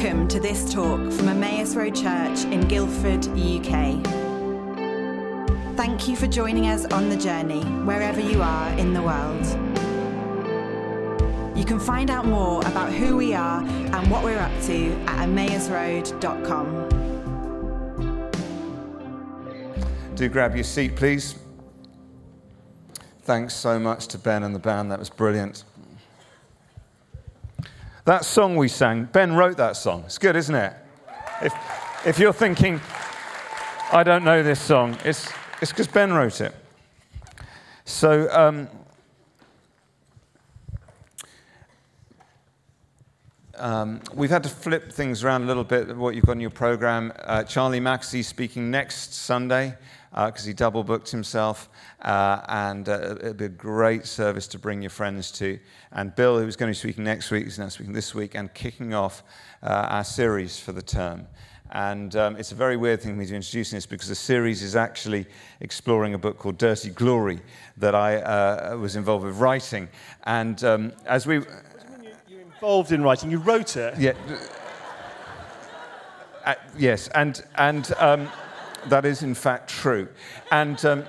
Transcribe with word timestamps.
Welcome 0.00 0.28
to 0.28 0.40
this 0.40 0.72
talk 0.72 1.12
from 1.12 1.28
Emmaus 1.28 1.76
Road 1.76 1.94
Church 1.94 2.44
in 2.44 2.66
Guildford, 2.68 3.26
UK. 3.36 4.02
Thank 5.76 6.08
you 6.08 6.16
for 6.16 6.26
joining 6.26 6.68
us 6.68 6.86
on 6.86 7.10
the 7.10 7.18
journey, 7.18 7.60
wherever 7.84 8.18
you 8.18 8.40
are 8.40 8.72
in 8.78 8.94
the 8.94 9.02
world. 9.02 9.44
You 11.54 11.66
can 11.66 11.78
find 11.78 12.08
out 12.10 12.24
more 12.24 12.66
about 12.66 12.90
who 12.90 13.14
we 13.14 13.34
are 13.34 13.60
and 13.60 14.10
what 14.10 14.24
we're 14.24 14.38
up 14.38 14.62
to 14.62 14.90
at 15.06 15.28
emmausroad.com. 15.28 16.88
Do 20.14 20.28
grab 20.30 20.54
your 20.54 20.64
seat, 20.64 20.96
please. 20.96 21.34
Thanks 23.24 23.52
so 23.52 23.78
much 23.78 24.06
to 24.06 24.16
Ben 24.16 24.44
and 24.44 24.54
the 24.54 24.60
band. 24.60 24.90
That 24.90 24.98
was 24.98 25.10
brilliant. 25.10 25.64
That 28.06 28.24
song 28.24 28.56
we 28.56 28.68
sang, 28.68 29.04
Ben 29.04 29.34
wrote 29.34 29.58
that 29.58 29.76
song. 29.76 30.04
It's 30.06 30.16
good, 30.16 30.34
isn't 30.34 30.54
it? 30.54 30.72
If, 31.42 31.52
if 32.06 32.18
you're 32.18 32.32
thinking, 32.32 32.80
I 33.92 34.02
don't 34.02 34.24
know 34.24 34.42
this 34.42 34.60
song, 34.60 34.96
it's 35.04 35.30
it's 35.60 35.70
because 35.70 35.86
Ben 35.86 36.12
wrote 36.14 36.40
it. 36.40 36.54
So, 37.84 38.28
um, 38.32 38.68
um, 43.56 44.00
we've 44.14 44.30
had 44.30 44.42
to 44.44 44.48
flip 44.48 44.90
things 44.90 45.22
around 45.22 45.42
a 45.42 45.46
little 45.46 45.64
bit, 45.64 45.94
what 45.94 46.14
you've 46.14 46.24
got 46.24 46.32
in 46.32 46.40
your 46.40 46.48
program. 46.48 47.12
Uh, 47.18 47.44
Charlie 47.44 47.80
Mackesy 47.80 48.24
speaking 48.24 48.70
next 48.70 49.12
Sunday 49.12 49.76
because 50.10 50.44
uh, 50.44 50.48
he 50.48 50.52
double 50.52 50.82
booked 50.82 51.10
himself. 51.10 51.68
Uh, 52.02 52.40
and 52.48 52.88
uh, 52.88 53.16
it'd 53.20 53.36
be 53.36 53.44
a 53.44 53.48
great 53.48 54.06
service 54.06 54.46
to 54.48 54.58
bring 54.58 54.82
your 54.82 54.90
friends 54.90 55.30
to. 55.32 55.58
And 55.92 56.14
Bill, 56.14 56.38
who's 56.38 56.56
going 56.56 56.72
to 56.72 56.76
be 56.76 56.78
speaking 56.78 57.04
next 57.04 57.30
week, 57.30 57.46
is 57.46 57.58
now 57.58 57.68
speaking 57.68 57.92
this 57.92 58.14
week 58.14 58.34
and 58.34 58.52
kicking 58.52 58.94
off 58.94 59.22
uh, 59.62 59.66
our 59.68 60.04
series 60.04 60.58
for 60.58 60.72
the 60.72 60.82
term. 60.82 61.26
And 61.72 62.16
um, 62.16 62.36
it's 62.36 62.50
a 62.50 62.56
very 62.56 62.76
weird 62.76 63.00
thing 63.00 63.12
for 63.12 63.20
me 63.20 63.26
to 63.26 63.36
introduce 63.36 63.70
this 63.70 63.86
because 63.86 64.08
the 64.08 64.14
series 64.16 64.60
is 64.62 64.74
actually 64.74 65.26
exploring 65.60 66.14
a 66.14 66.18
book 66.18 66.36
called 66.36 66.58
Dirty 66.58 66.90
Glory 66.90 67.40
that 67.76 67.94
I 67.94 68.16
uh, 68.16 68.76
was 68.76 68.96
involved 68.96 69.24
with 69.24 69.38
writing. 69.38 69.88
And 70.24 70.62
um, 70.64 70.92
as 71.06 71.26
we. 71.26 71.36
You're 72.28 72.40
involved 72.40 72.90
in 72.90 73.02
writing, 73.02 73.30
you 73.30 73.38
wrote 73.38 73.76
it. 73.76 73.94
Yeah. 73.98 74.14
Uh, 76.44 76.54
yes, 76.76 77.06
and, 77.08 77.44
and 77.56 77.92
um, 77.98 78.28
that 78.88 79.04
is 79.04 79.22
in 79.22 79.34
fact 79.34 79.68
true. 79.68 80.08
And 80.50 80.82
um, 80.84 81.04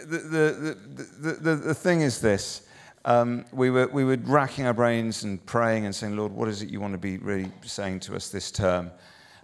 the, 0.00 0.18
the, 0.18 0.78
the, 1.20 1.32
the, 1.32 1.56
the 1.56 1.74
thing 1.74 2.00
is 2.00 2.20
this. 2.20 2.62
Um, 3.04 3.46
we, 3.52 3.70
were, 3.70 3.86
we 3.86 4.04
were 4.04 4.18
racking 4.22 4.66
our 4.66 4.74
brains 4.74 5.24
and 5.24 5.44
praying 5.46 5.86
and 5.86 5.94
saying, 5.94 6.16
Lord, 6.16 6.32
what 6.32 6.48
is 6.48 6.62
it 6.62 6.68
you 6.68 6.80
want 6.80 6.92
to 6.92 6.98
be 6.98 7.16
really 7.16 7.50
saying 7.62 8.00
to 8.00 8.16
us 8.16 8.28
this 8.28 8.50
term? 8.50 8.90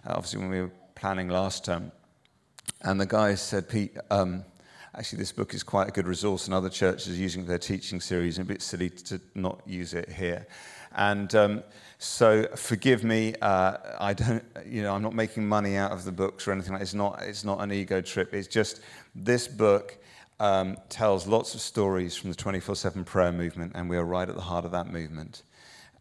Uh, 0.05 0.13
obviously, 0.15 0.39
when 0.39 0.49
we 0.49 0.61
were 0.61 0.71
planning 0.93 1.27
last 1.27 1.65
term. 1.65 1.91
And 2.81 3.01
the 3.01 3.05
guy 3.07 3.33
said, 3.35 3.67
Pete, 3.67 3.97
um, 4.11 4.43
actually, 4.93 5.19
this 5.19 5.31
book 5.31 5.55
is 5.55 5.63
quite 5.63 5.87
a 5.87 5.91
good 5.91 6.07
resource, 6.07 6.45
and 6.45 6.53
other 6.53 6.69
churches 6.69 7.13
are 7.13 7.21
using 7.21 7.45
their 7.45 7.57
teaching 7.57 7.99
series, 7.99 8.37
and 8.37 8.47
a 8.47 8.53
bit 8.53 8.61
silly 8.61 8.89
to 8.89 9.19
not 9.33 9.61
use 9.65 9.95
it 9.95 10.09
here. 10.09 10.45
And 10.95 11.33
um, 11.33 11.63
so, 11.99 12.47
forgive 12.55 13.03
me. 13.03 13.33
Uh, 13.41 13.77
I 13.99 14.13
don't, 14.13 14.43
you 14.65 14.83
know, 14.83 14.93
I'm 14.93 15.01
not 15.01 15.13
making 15.13 15.47
money 15.47 15.75
out 15.75 15.91
of 15.91 16.03
the 16.03 16.11
books 16.11 16.47
or 16.47 16.51
anything 16.51 16.73
like. 16.73 16.81
It's 16.81 16.93
not. 16.93 17.21
It's 17.23 17.43
not 17.43 17.59
an 17.61 17.71
ego 17.71 18.01
trip. 18.01 18.33
It's 18.33 18.47
just 18.47 18.81
this 19.15 19.47
book 19.47 19.97
um, 20.39 20.77
tells 20.89 21.25
lots 21.27 21.55
of 21.55 21.61
stories 21.61 22.15
from 22.15 22.29
the 22.29 22.35
24/7 22.35 23.05
prayer 23.05 23.31
movement, 23.31 23.71
and 23.75 23.89
we 23.89 23.97
are 23.97 24.05
right 24.05 24.29
at 24.29 24.35
the 24.35 24.41
heart 24.41 24.65
of 24.65 24.71
that 24.71 24.91
movement 24.91 25.43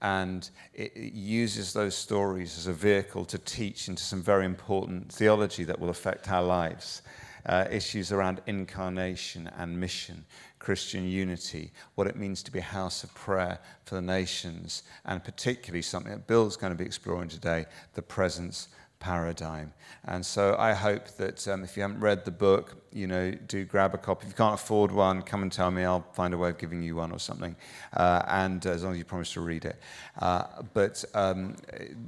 and 0.03 0.51
it, 0.75 0.97
uses 0.97 1.73
those 1.73 1.97
stories 1.97 2.59
as 2.59 2.67
a 2.67 2.73
vehicle 2.73 3.25
to 3.25 3.39
teach 3.39 3.89
into 3.89 4.03
some 4.03 4.23
very 4.23 4.45
important 4.45 5.11
theology 5.13 5.65
that 5.65 5.79
will 5.79 5.89
affect 5.89 6.31
our 6.31 6.43
lives. 6.43 7.03
Uh, 7.47 7.65
issues 7.71 8.11
around 8.11 8.41
incarnation 8.47 9.49
and 9.57 9.79
mission, 9.79 10.25
Christian 10.67 11.09
unity, 11.09 11.71
what 11.95 12.09
it 12.09 12.17
means 12.17 12.43
to 12.43 12.51
be 12.51 12.59
a 12.59 12.63
house 12.63 13.05
of 13.05 13.15
prayer 13.15 13.61
for 13.85 13.95
the 13.95 14.01
nations, 14.01 14.83
and 15.05 15.23
particularly 15.23 15.81
something 15.81 16.11
that 16.11 16.27
Bill's 16.27 16.57
going 16.57 16.73
to 16.73 16.77
be 16.77 16.85
exploring 16.85 17.29
today 17.29 17.67
the 17.95 18.03
presence 18.03 18.67
paradigm. 18.99 19.73
And 20.07 20.27
so 20.27 20.57
I 20.59 20.73
hope 20.73 21.07
that 21.19 21.47
um, 21.47 21.63
if 21.63 21.77
you 21.77 21.83
haven't 21.83 22.01
read 22.01 22.25
the 22.25 22.33
book, 22.33 22.86
you 22.97 23.07
know, 23.07 23.31
do 23.47 23.65
grab 23.65 23.95
a 23.95 23.99
copy. 23.99 24.25
If 24.25 24.33
you 24.33 24.37
can't 24.37 24.55
afford 24.55 24.91
one, 24.91 25.21
come 25.21 25.43
and 25.43 25.53
tell 25.53 25.71
me. 25.71 25.85
I'll 25.85 26.07
find 26.15 26.33
a 26.33 26.39
way 26.39 26.49
of 26.49 26.59
giving 26.59 26.83
you 26.83 26.97
one 26.97 27.13
or 27.13 27.19
something. 27.19 27.55
Uh, 27.93 28.23
and 28.27 28.65
as 28.65 28.83
long 28.83 28.93
as 28.93 28.99
you 28.99 29.05
promise 29.05 29.35
to 29.35 29.43
read 29.43 29.67
it. 29.67 29.77
Uh, 30.19 30.45
but 30.73 31.05
um, 31.15 31.57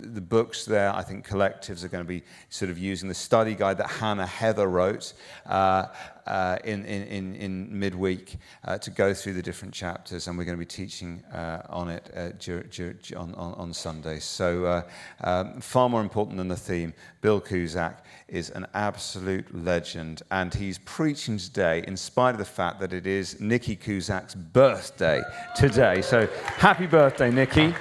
the 0.01 0.21
books 0.21 0.65
there, 0.65 0.95
I 0.95 1.03
think 1.03 1.29
collectives 1.29 1.85
are 1.85 1.89
going 1.89 2.05
to 2.05 2.09
be 2.09 2.23
sort 2.49 2.71
of 2.71 2.79
using 2.79 3.09
the 3.09 3.15
study 3.15 3.55
guide 3.55 3.77
that 3.79 3.91
Hannah 3.91 4.27
Heather 4.27 4.67
wrote. 4.67 5.13
Uh, 5.45 5.87
uh, 6.29 6.59
in, 6.65 6.85
in, 6.85 7.35
in 7.37 7.79
midweek 7.79 8.37
uh, 8.67 8.77
to 8.79 8.91
go 8.91 9.15
through 9.15 9.33
the 9.33 9.43
different 9.43 9.73
chapters, 9.73 10.29
and 10.29 10.37
we're 10.37 10.45
going 10.45 10.57
to 10.57 10.61
be 10.61 10.67
teaching 10.67 11.23
uh, 11.33 11.63
on 11.71 11.89
it 11.89 12.11
uh, 12.15 13.19
on, 13.19 13.35
on, 13.35 13.55
on 13.55 13.73
Sundays. 13.73 14.25
So, 14.25 14.65
uh, 14.67 14.83
um, 15.23 15.61
far 15.61 15.89
more 15.89 16.03
important 16.03 16.37
than 16.37 16.49
the 16.49 16.57
theme, 16.57 16.93
Bill 17.23 17.41
Kuzak 17.41 17.97
is 18.29 18.51
an 18.51 18.67
absolute 18.75 19.55
legend, 19.55 20.23
and 20.31 20.53
he's 20.53 20.78
preaching 20.85 21.39
today 21.39 21.85
in 21.87 21.97
spite 21.97 22.33
of 22.33 22.39
the 22.39 22.45
fact 22.45 22.81
that 22.81 22.93
it 22.93 23.07
is 23.07 23.41
Nikki 23.41 23.77
Kuzak's 23.77 24.35
birthday 24.35 25.23
today. 25.55 26.03
So, 26.03 26.27
happy 26.57 26.87
birthday, 26.87 27.31
Nikki! 27.31 27.75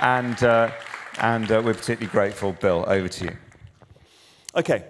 And, 0.00 0.42
uh, 0.42 0.70
and 1.18 1.48
we're 1.48 1.74
particularly 1.74 2.06
grateful. 2.06 2.52
Bill, 2.52 2.84
over 2.86 3.08
to 3.08 3.24
you. 3.24 3.36
Okay, 4.54 4.84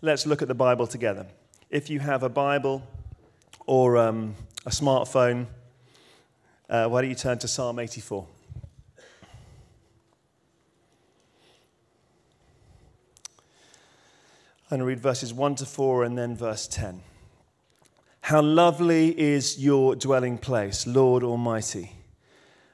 let's 0.00 0.26
look 0.26 0.42
at 0.42 0.48
the 0.48 0.54
Bible 0.54 0.86
together 0.86 1.26
if 1.72 1.88
you 1.88 1.98
have 1.98 2.22
a 2.22 2.28
Bible 2.28 2.82
or 3.66 3.96
um, 3.96 4.36
a 4.66 4.70
smartphone, 4.70 5.46
uh, 6.68 6.86
why 6.86 7.00
don't 7.00 7.08
you 7.08 7.16
turn 7.16 7.38
to 7.38 7.48
Psalm 7.48 7.78
84? 7.78 8.26
I'm 14.72 14.78
going 14.78 14.86
to 14.86 14.88
read 14.88 15.00
verses 15.00 15.34
1 15.34 15.56
to 15.56 15.66
4 15.66 16.04
and 16.04 16.16
then 16.16 16.34
verse 16.34 16.66
10. 16.66 17.02
How 18.22 18.40
lovely 18.40 19.08
is 19.20 19.62
your 19.62 19.94
dwelling 19.94 20.38
place, 20.38 20.86
Lord 20.86 21.22
Almighty. 21.22 21.92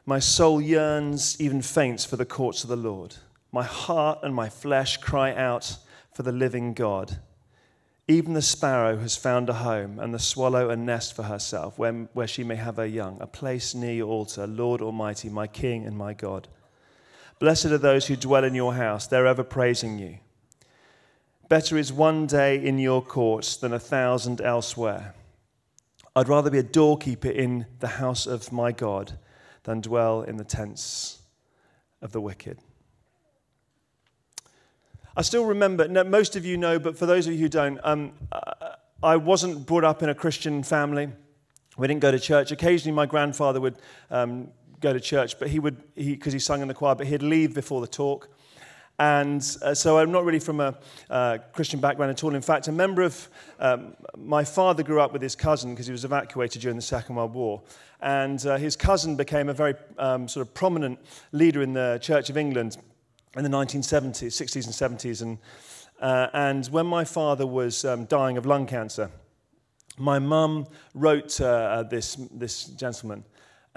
My 0.07 0.21
soul 0.21 0.61
yearns, 0.61 1.37
even 1.41 1.61
faints, 1.61 2.05
for 2.05 2.15
the 2.15 2.25
courts 2.25 2.63
of 2.63 2.71
the 2.71 2.77
Lord. 2.77 3.17
My 3.51 3.65
heart 3.65 4.21
and 4.23 4.33
my 4.33 4.49
flesh 4.49 4.99
cry 4.99 5.35
out 5.35 5.77
for 6.15 6.23
the 6.23 6.31
living 6.31 6.73
God. 6.73 7.19
Even 8.07 8.33
the 8.33 8.43
sparrow 8.43 8.99
has 8.99 9.17
found 9.17 9.49
a 9.49 9.55
home, 9.55 9.99
and 9.99 10.15
the 10.15 10.21
swallow 10.21 10.71
a 10.71 10.77
nest 10.77 11.17
for 11.17 11.25
herself, 11.25 11.81
where, 11.81 12.07
where 12.13 12.29
she 12.29 12.45
may 12.45 12.55
have 12.55 12.77
her 12.77 12.87
young, 12.87 13.19
a 13.21 13.27
place 13.27 13.75
near 13.75 13.95
your 13.95 14.09
altar, 14.09 14.47
Lord 14.47 14.81
Almighty, 14.81 15.31
my 15.31 15.49
King 15.49 15.85
and 15.85 15.99
my 15.99 16.15
God. 16.15 16.47
Blessed 17.41 17.67
are 17.67 17.79
those 17.79 18.07
who 18.07 18.15
dwell 18.15 18.45
in 18.45 18.55
your 18.55 18.75
house, 18.75 19.09
they're 19.09 19.27
ever 19.27 19.43
praising 19.43 19.99
you. 19.99 20.19
Better 21.49 21.79
is 21.79 21.91
one 21.91 22.27
day 22.27 22.63
in 22.63 22.79
your 22.79 23.01
courts 23.01 23.57
than 23.57 23.73
a 23.73 23.79
thousand 23.79 24.43
elsewhere. 24.43 25.15
I'd 26.15 26.29
rather 26.29 26.51
be 26.51 26.59
a 26.59 26.63
doorkeeper 26.63 27.31
in 27.31 27.65
the 27.81 27.89
house 27.89 28.27
of 28.27 28.53
my 28.53 28.71
God 28.71 29.19
than 29.63 29.81
dwell 29.81 30.23
in 30.23 30.37
the 30.37 30.45
tents 30.45 31.23
of 32.03 32.13
the 32.13 32.21
wicked. 32.21 32.59
I 35.17 35.23
still 35.23 35.47
remember, 35.47 35.89
most 36.05 36.37
of 36.37 36.45
you 36.45 36.59
know, 36.59 36.79
but 36.79 36.99
for 36.99 37.07
those 37.07 37.27
of 37.27 37.33
you 37.33 37.41
who 37.41 37.49
don't, 37.49 37.81
um, 37.83 38.13
I 39.03 39.17
wasn't 39.17 39.67
brought 39.67 39.85
up 39.85 40.03
in 40.03 40.11
a 40.11 40.15
Christian 40.15 40.63
family. 40.63 41.09
We 41.79 41.89
didn't 41.89 42.01
go 42.01 42.11
to 42.11 42.21
church. 42.21 42.53
Occasionally, 42.53 42.95
my 42.95 43.07
grandfather 43.07 43.61
would 43.61 43.79
um, 44.11 44.49
go 44.81 44.93
to 44.93 45.01
church, 45.01 45.39
but 45.39 45.49
he 45.49 45.61
would, 45.61 45.95
because 45.95 46.35
he, 46.35 46.37
he 46.37 46.41
sung 46.41 46.61
in 46.61 46.69
the 46.69 46.75
choir, 46.75 46.95
but 46.95 47.07
he'd 47.07 47.23
leave 47.23 47.55
before 47.55 47.81
the 47.81 47.87
talk. 47.87 48.29
And 48.99 49.43
uh, 49.63 49.75
so 49.75 49.99
I'm 49.99 50.11
not 50.11 50.25
really 50.25 50.41
from 50.41 50.59
a 50.59 50.77
uh, 51.09 51.39
Christian 51.53 51.79
background 51.79 52.11
at 52.11 52.25
all. 52.25 52.35
In 52.35 52.43
fact, 52.43 52.67
a 52.67 52.73
member 52.73 53.03
of 53.03 53.29
um, 53.61 53.95
my 54.17 54.43
father 54.43 54.83
grew 54.83 55.01
up 55.01 55.13
with 55.13 55.23
his 55.23 55.37
cousin 55.37 55.71
because 55.71 55.87
he 55.87 55.93
was 55.93 56.05
evacuated 56.05 56.63
during 56.63 56.77
the 56.77 56.83
Second 56.83 57.15
World 57.15 57.33
War. 57.33 57.63
And 58.01 58.45
uh, 58.45 58.57
his 58.57 58.75
cousin 58.75 59.15
became 59.15 59.49
a 59.49 59.55
very 59.55 59.75
um, 59.99 60.27
sort 60.27 60.47
of 60.47 60.53
prominent 60.53 60.99
leader 61.31 61.63
in 61.63 61.75
the 61.75 61.99
Church 62.03 62.29
of 62.29 62.37
England 62.37 62.77
in 63.37 63.45
the 63.45 63.51
1970s, 63.51 64.33
60s 64.33 64.65
and 64.83 64.99
70s. 64.99 65.23
And, 65.23 65.39
uh, 66.01 66.29
and 66.33 66.67
when 66.67 66.87
my 66.87 67.05
father 67.05 67.47
was 67.47 67.85
um, 67.85 68.05
dying 68.07 68.37
of 68.37 68.47
lung 68.47 68.67
cancer, 68.67 69.11
my 69.97 70.19
mum 70.19 70.67
wrote 70.95 71.41
uh, 71.41 71.85
this, 71.85 72.17
this 72.33 72.65
gentleman 72.65 73.25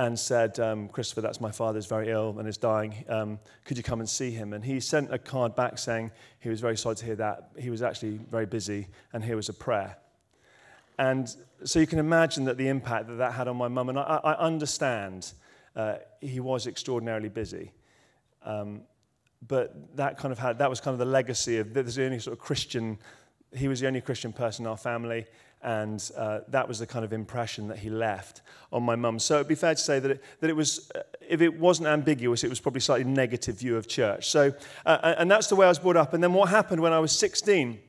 and 0.02 0.18
said, 0.18 0.60
um, 0.60 0.88
Christopher, 0.90 1.22
that's 1.22 1.40
my 1.40 1.52
father, 1.52 1.78
is 1.78 1.86
very 1.86 2.10
ill 2.10 2.36
and 2.40 2.48
is 2.48 2.58
dying. 2.58 3.06
Um, 3.08 3.40
could 3.66 3.78
you 3.78 3.84
come 3.84 4.00
and 4.00 4.10
see 4.10 4.32
him? 4.32 4.54
And 4.54 4.66
he 4.66 4.80
sent 4.80 5.14
a 5.14 5.20
card 5.20 5.56
back 5.56 5.78
saying 5.78 6.10
he 6.40 6.50
was 6.50 6.60
very 6.60 6.76
sorry 6.76 6.96
to 6.96 7.06
hear 7.06 7.18
that. 7.18 7.52
He 7.56 7.70
was 7.70 7.84
actually 7.84 8.20
very 8.32 8.48
busy, 8.48 8.88
and 9.14 9.24
here 9.24 9.36
was 9.36 9.50
a 9.50 9.54
prayer. 9.54 9.98
And 10.98 11.24
so 11.64 11.80
you 11.80 11.86
can 11.86 12.00
imagine 12.00 12.46
that 12.46 12.58
the 12.58 12.68
impact 12.68 13.10
that 13.10 13.18
that 13.24 13.34
had 13.34 13.48
on 13.48 13.58
my 13.58 13.68
mum. 13.68 13.90
And 13.90 14.00
I, 14.00 14.20
I 14.24 14.34
understand 14.38 15.34
uh, 15.76 15.98
he 16.20 16.40
was 16.40 16.66
extraordinarily 16.66 17.30
busy. 17.30 17.72
Um, 18.44 18.82
but 19.48 19.96
that 19.98 20.18
kind 20.18 20.32
of 20.32 20.40
had, 20.40 20.58
that 20.58 20.70
was 20.70 20.82
kind 20.82 20.94
of 20.94 21.00
the 21.00 21.12
legacy 21.20 21.60
of, 21.60 21.76
there's 21.76 21.96
the 21.96 22.06
only 22.06 22.20
sort 22.20 22.36
of 22.36 22.40
Christian, 22.40 22.98
he 23.56 23.68
was 23.68 23.80
the 23.80 23.88
only 23.88 24.02
Christian 24.02 24.34
person 24.34 24.66
in 24.66 24.72
our 24.72 24.78
family. 24.78 25.26
And 25.64 26.10
uh, 26.18 26.40
that 26.48 26.68
was 26.68 26.80
the 26.80 26.88
kind 26.88 27.06
of 27.06 27.14
impression 27.14 27.68
that 27.68 27.78
he 27.78 27.90
left 27.90 28.42
on 28.72 28.84
my 28.84 28.96
mum. 28.96 29.20
So 29.20 29.36
it'd 29.36 29.48
be 29.48 29.56
fair 29.56 29.76
to 29.76 29.82
say 29.82 30.00
that 30.00 30.12
it, 30.12 30.24
that 30.40 30.50
it 30.50 30.56
was, 30.56 30.92
uh, 30.96 31.02
if 31.28 31.42
it 31.42 31.60
wasn't 31.60 31.88
ambiguous, 31.88 32.44
it 32.44 32.50
was 32.50 32.60
probably 32.60 32.82
slightly 32.82 33.04
negative 33.04 33.60
view 33.60 33.78
of 33.78 33.88
church. 33.88 34.30
So, 34.30 34.54
uh, 34.86 35.16
and 35.18 35.30
that's 35.30 35.48
the 35.48 35.56
way 35.56 35.66
I 35.66 35.70
was 35.70 35.80
brought 35.80 35.98
up. 35.98 36.14
And 36.14 36.24
then 36.24 36.34
what 36.34 36.50
happened 36.50 36.82
when 36.82 36.94
I 36.94 37.00
was 37.00 37.12
16 37.12 37.80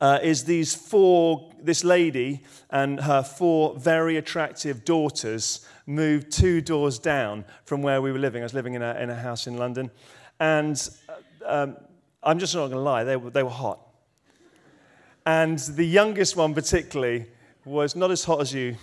uh, 0.00 0.20
is 0.22 0.44
these 0.44 0.74
four, 0.74 1.50
this 1.60 1.82
lady 1.82 2.44
and 2.70 3.00
her 3.00 3.22
four 3.22 3.76
very 3.76 4.16
attractive 4.16 4.84
daughters 4.84 5.66
moved 5.86 6.30
two 6.30 6.60
doors 6.60 6.98
down 6.98 7.44
from 7.64 7.82
where 7.82 8.00
we 8.00 8.12
were 8.12 8.18
living. 8.18 8.42
I 8.42 8.44
was 8.44 8.54
living 8.54 8.74
in 8.74 8.82
a, 8.82 8.94
in 8.94 9.10
a 9.10 9.16
house 9.16 9.46
in 9.46 9.56
London. 9.56 9.90
And 10.38 10.88
uh, 11.08 11.14
um, 11.46 11.76
I'm 12.22 12.38
just 12.38 12.54
not 12.54 12.62
going 12.68 12.72
to 12.72 12.78
lie, 12.78 13.04
they 13.04 13.16
were, 13.16 13.30
they 13.30 13.42
were 13.42 13.50
hot. 13.50 13.87
And 15.28 15.58
the 15.58 15.84
youngest 15.84 16.36
one, 16.36 16.54
particularly, 16.54 17.26
was 17.66 17.94
not 17.94 18.10
as 18.10 18.24
hot 18.24 18.40
as 18.40 18.54
you, 18.54 18.76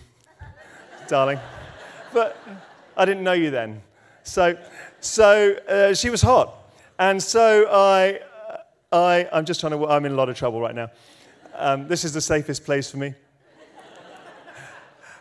darling. 1.08 1.40
But 2.14 2.38
I 2.96 3.04
didn't 3.04 3.24
know 3.24 3.34
you 3.34 3.50
then. 3.50 3.82
So, 4.22 4.56
so 5.00 5.56
uh, 5.68 5.96
she 5.96 6.12
was 6.12 6.22
hot. 6.22 6.56
And 7.00 7.20
so 7.20 7.66
I, 7.72 8.20
I, 8.92 9.28
I'm 9.34 9.44
just 9.44 9.60
trying 9.60 9.72
to, 9.72 9.88
I'm 9.88 10.06
in 10.06 10.12
a 10.12 10.16
lot 10.16 10.30
of 10.30 10.38
trouble 10.38 10.62
right 10.62 10.76
now. 10.76 10.92
Um, 11.56 11.88
this 11.88 12.06
is 12.06 12.14
the 12.14 12.22
safest 12.22 12.64
place 12.64 12.92
for 12.92 12.98
me. 12.98 13.16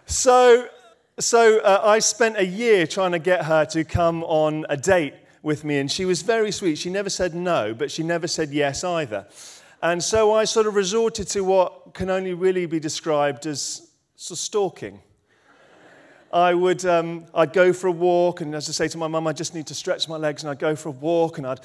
So, 0.05 0.69
so 1.19 1.61
uh, 1.61 1.81
I 1.85 2.01
spent 2.01 2.37
a 2.37 2.45
year 2.45 2.87
trying 2.87 3.13
to 3.13 3.19
get 3.19 3.47
her 3.47 3.65
to 3.65 3.83
come 3.83 4.25
on 4.25 4.67
a 4.69 4.77
date 4.77 5.15
with 5.43 5.65
me, 5.65 5.79
and 5.79 5.91
she 5.91 6.05
was 6.05 6.21
very 6.21 6.53
sweet. 6.53 6.77
She 6.77 6.91
never 6.91 7.09
said 7.09 7.35
no, 7.35 7.73
but 7.73 7.91
she 7.91 8.03
never 8.03 8.29
said 8.29 8.51
yes 8.51 8.85
either. 8.85 9.27
And 9.85 10.03
so 10.03 10.33
I 10.33 10.45
sort 10.45 10.67
of 10.67 10.77
resorted 10.77 11.29
to 11.29 11.45
what 11.45 11.93
can 11.93 12.09
only 12.09 12.33
really 12.33 12.65
be 12.65 12.81
described 12.81 13.45
as 13.45 13.87
sort 14.17 14.39
of 14.39 14.41
stalking. 14.41 15.03
I 16.33 16.55
would 16.55 16.87
um, 16.87 17.27
I'd 17.35 17.53
go 17.53 17.75
for 17.75 17.89
a 17.89 17.93
walk, 17.93 18.41
and 18.41 18.55
as 18.55 18.67
I 18.71 18.73
say 18.73 18.89
to 18.89 18.97
my 18.97 19.09
mum, 19.09 19.27
I 19.27 19.35
just 19.35 19.55
need 19.55 19.67
to 19.67 19.75
stretch 19.75 20.09
my 20.09 20.17
legs, 20.17 20.43
and 20.43 20.51
I'd 20.51 20.59
go 20.59 20.75
for 20.75 20.89
a 20.89 20.93
walk, 20.93 21.37
and 21.37 21.47
I'd 21.47 21.61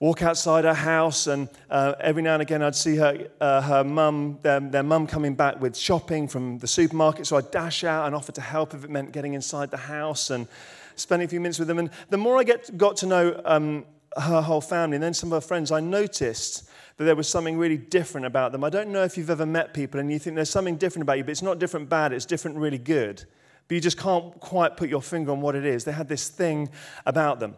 walk 0.00 0.24
outside 0.24 0.64
her 0.64 0.74
house, 0.74 1.28
and 1.28 1.48
uh, 1.70 1.94
every 2.00 2.22
now 2.22 2.32
and 2.32 2.42
again 2.42 2.60
I'd 2.60 2.74
see 2.74 2.96
her, 2.96 3.28
uh, 3.40 3.60
her 3.60 3.84
mum, 3.84 4.40
their, 4.42 4.58
their 4.58 4.82
mum 4.82 5.06
coming 5.06 5.36
back 5.36 5.60
with 5.60 5.76
shopping 5.76 6.26
from 6.26 6.58
the 6.58 6.66
supermarket, 6.66 7.28
so 7.28 7.36
I'd 7.36 7.52
dash 7.52 7.84
out 7.84 8.06
and 8.06 8.16
offer 8.16 8.32
to 8.32 8.40
help 8.40 8.74
if 8.74 8.82
it 8.82 8.90
meant 8.90 9.12
getting 9.12 9.34
inside 9.34 9.70
the 9.70 9.76
house 9.76 10.30
and 10.30 10.48
spending 10.96 11.26
a 11.26 11.28
few 11.28 11.38
minutes 11.38 11.60
with 11.60 11.68
them. 11.68 11.78
And 11.78 11.90
the 12.10 12.18
more 12.18 12.36
I 12.36 12.42
get, 12.42 12.76
got 12.76 12.96
to 12.96 13.06
know 13.06 13.40
um, 13.44 13.84
her 14.16 14.42
whole 14.42 14.60
family, 14.60 14.96
and 14.96 15.04
then 15.04 15.14
some 15.14 15.32
of 15.32 15.40
her 15.40 15.46
friends, 15.46 15.70
I 15.70 15.78
noticed 15.78 16.68
that 16.96 17.04
there 17.04 17.16
was 17.16 17.28
something 17.28 17.58
really 17.58 17.76
different 17.76 18.26
about 18.26 18.52
them. 18.52 18.62
I 18.62 18.70
don't 18.70 18.90
know 18.90 19.02
if 19.02 19.18
you've 19.18 19.30
ever 19.30 19.46
met 19.46 19.74
people 19.74 19.98
and 19.98 20.12
you 20.12 20.18
think 20.18 20.36
there's 20.36 20.50
something 20.50 20.76
different 20.76 21.02
about 21.02 21.18
you, 21.18 21.24
but 21.24 21.30
it's 21.30 21.42
not 21.42 21.58
different 21.58 21.88
bad, 21.88 22.12
it's 22.12 22.26
different 22.26 22.56
really 22.56 22.78
good. 22.78 23.24
But 23.66 23.74
you 23.74 23.80
just 23.80 23.98
can't 23.98 24.38
quite 24.40 24.76
put 24.76 24.88
your 24.88 25.02
finger 25.02 25.32
on 25.32 25.40
what 25.40 25.54
it 25.54 25.64
is. 25.64 25.84
They 25.84 25.92
had 25.92 26.08
this 26.08 26.28
thing 26.28 26.68
about 27.06 27.40
them. 27.40 27.56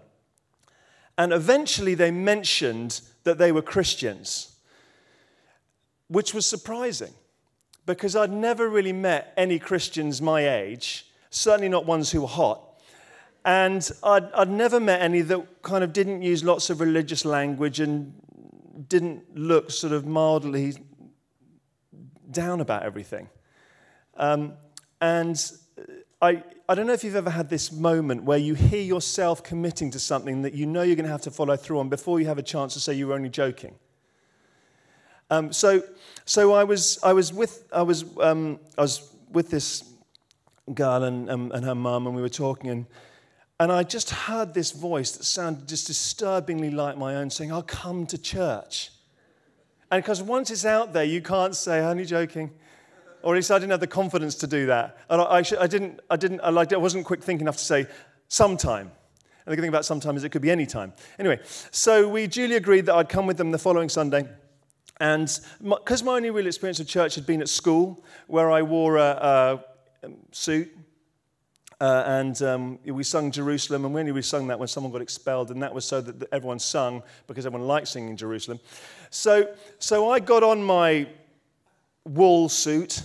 And 1.18 1.32
eventually 1.32 1.94
they 1.94 2.10
mentioned 2.10 3.00
that 3.24 3.38
they 3.38 3.52
were 3.52 3.62
Christians, 3.62 4.56
which 6.08 6.32
was 6.32 6.46
surprising 6.46 7.12
because 7.86 8.16
I'd 8.16 8.32
never 8.32 8.68
really 8.68 8.92
met 8.92 9.32
any 9.36 9.58
Christians 9.58 10.20
my 10.20 10.48
age, 10.48 11.06
certainly 11.30 11.68
not 11.68 11.86
ones 11.86 12.10
who 12.10 12.22
were 12.22 12.28
hot. 12.28 12.62
And 13.44 13.88
I'd, 14.02 14.30
I'd 14.32 14.50
never 14.50 14.80
met 14.80 15.00
any 15.00 15.20
that 15.22 15.62
kind 15.62 15.84
of 15.84 15.92
didn't 15.92 16.22
use 16.22 16.42
lots 16.42 16.68
of 16.68 16.80
religious 16.80 17.24
language 17.24 17.80
and 17.80 18.12
didn't 18.88 19.36
look 19.36 19.70
sort 19.70 19.92
of 19.92 20.06
mildly 20.06 20.74
down 22.30 22.60
about 22.60 22.82
everything. 22.82 23.28
Um, 24.16 24.54
and 25.00 25.40
I, 26.20 26.42
I 26.68 26.74
don't 26.74 26.86
know 26.86 26.92
if 26.92 27.04
you've 27.04 27.16
ever 27.16 27.30
had 27.30 27.48
this 27.48 27.70
moment 27.70 28.24
where 28.24 28.38
you 28.38 28.54
hear 28.54 28.82
yourself 28.82 29.42
committing 29.42 29.90
to 29.92 29.98
something 29.98 30.42
that 30.42 30.54
you 30.54 30.66
know 30.66 30.82
you're 30.82 30.96
going 30.96 31.04
to 31.06 31.12
have 31.12 31.22
to 31.22 31.30
follow 31.30 31.56
through 31.56 31.78
on 31.78 31.88
before 31.88 32.20
you 32.20 32.26
have 32.26 32.38
a 32.38 32.42
chance 32.42 32.74
to 32.74 32.80
say 32.80 32.94
you 32.94 33.08
were 33.08 33.14
only 33.14 33.28
joking. 33.28 33.74
Um, 35.28 35.52
so, 35.52 35.82
so 36.24 36.54
I 36.54 36.64
was, 36.64 36.98
I 37.02 37.12
was 37.12 37.32
with, 37.32 37.64
I 37.72 37.82
was, 37.82 38.04
um, 38.20 38.60
I 38.78 38.82
was 38.82 39.12
with 39.30 39.50
this 39.50 39.84
girl 40.72 41.02
and, 41.02 41.28
um, 41.30 41.52
and 41.52 41.64
her 41.64 41.74
mum, 41.74 42.06
and 42.06 42.14
we 42.14 42.22
were 42.22 42.28
talking, 42.28 42.70
and 42.70 42.86
and 43.58 43.72
I 43.72 43.82
just 43.84 44.10
heard 44.10 44.52
this 44.52 44.72
voice 44.72 45.12
that 45.12 45.24
sounded 45.24 45.66
just 45.66 45.86
disturbingly 45.86 46.70
like 46.70 46.98
my 46.98 47.16
own 47.16 47.30
saying, 47.30 47.52
I'll 47.52 47.62
come 47.62 48.06
to 48.06 48.18
church. 48.18 48.90
And 49.90 50.02
because 50.02 50.22
once 50.22 50.50
it's 50.50 50.66
out 50.66 50.92
there, 50.92 51.04
you 51.04 51.22
can't 51.22 51.54
say, 51.54 51.80
only 51.80 52.04
joking. 52.04 52.50
Or 53.22 53.34
at 53.34 53.36
least 53.36 53.50
I 53.50 53.58
didn't 53.58 53.70
have 53.70 53.80
the 53.80 53.86
confidence 53.86 54.34
to 54.36 54.46
do 54.46 54.66
that. 54.66 54.98
And 55.08 55.22
I, 55.22 55.24
I, 55.24 55.42
I 55.60 55.66
didn't, 55.66 56.00
I 56.10 56.16
didn't, 56.16 56.40
I, 56.40 56.50
liked, 56.50 56.72
I 56.74 56.76
wasn't 56.76 57.06
quick 57.06 57.22
thinking 57.22 57.44
enough 57.44 57.56
to 57.56 57.64
say, 57.64 57.86
sometime. 58.28 58.90
And 59.46 59.52
the 59.52 59.56
good 59.56 59.62
thing 59.62 59.68
about 59.70 59.84
sometime 59.84 60.16
is 60.16 60.24
it 60.24 60.30
could 60.30 60.42
be 60.42 60.50
any 60.50 60.66
time. 60.66 60.92
Anyway, 61.18 61.40
so 61.70 62.08
we 62.08 62.26
duly 62.26 62.56
agreed 62.56 62.86
that 62.86 62.94
I'd 62.94 63.08
come 63.08 63.26
with 63.26 63.36
them 63.38 63.52
the 63.52 63.58
following 63.58 63.88
Sunday. 63.88 64.28
And 65.00 65.26
because 65.62 66.02
my, 66.02 66.12
my, 66.12 66.16
only 66.16 66.30
real 66.30 66.46
experience 66.46 66.80
of 66.80 66.88
church 66.88 67.14
had 67.14 67.26
been 67.26 67.40
at 67.40 67.48
school, 67.48 68.04
where 68.26 68.50
I 68.50 68.62
wore 68.62 68.96
a, 68.96 69.62
a 70.02 70.10
suit 70.32 70.76
uh, 71.80 72.04
and 72.06 72.40
um, 72.42 72.78
we 72.86 73.02
sung 73.02 73.30
Jerusalem, 73.30 73.84
and 73.84 73.92
we 73.92 74.00
only 74.00 74.22
sung 74.22 74.46
that 74.46 74.58
when 74.58 74.68
someone 74.68 74.92
got 74.92 75.02
expelled, 75.02 75.50
and 75.50 75.62
that 75.62 75.74
was 75.74 75.84
so 75.84 76.00
that 76.00 76.28
everyone 76.32 76.58
sung 76.58 77.02
because 77.26 77.44
everyone 77.44 77.68
liked 77.68 77.88
singing 77.88 78.16
Jerusalem. 78.16 78.60
So, 79.10 79.54
so 79.78 80.10
I 80.10 80.20
got 80.20 80.42
on 80.42 80.62
my 80.62 81.06
wool 82.04 82.48
suit, 82.48 83.02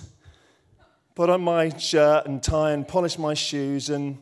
put 1.16 1.30
on 1.30 1.42
my 1.42 1.76
shirt 1.78 2.26
and 2.26 2.42
tie, 2.42 2.72
and 2.72 2.88
polished 2.88 3.20
my 3.20 3.34
shoes, 3.34 3.90
and 3.90 4.18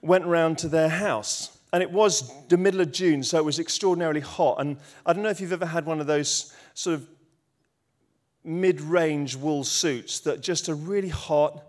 went 0.00 0.24
round 0.24 0.56
to 0.58 0.68
their 0.68 0.88
house. 0.88 1.58
And 1.74 1.82
it 1.82 1.90
was 1.90 2.32
the 2.48 2.56
middle 2.56 2.80
of 2.80 2.90
June, 2.90 3.22
so 3.22 3.36
it 3.36 3.44
was 3.44 3.58
extraordinarily 3.58 4.20
hot. 4.20 4.60
And 4.60 4.78
I 5.04 5.12
don't 5.12 5.22
know 5.22 5.30
if 5.30 5.40
you've 5.42 5.52
ever 5.52 5.66
had 5.66 5.84
one 5.84 6.00
of 6.00 6.06
those 6.06 6.54
sort 6.72 6.94
of 6.94 7.08
mid 8.44 8.80
range 8.80 9.36
wool 9.36 9.64
suits 9.64 10.20
that 10.20 10.40
just 10.40 10.70
are 10.70 10.74
really 10.74 11.08
hot 11.08 11.62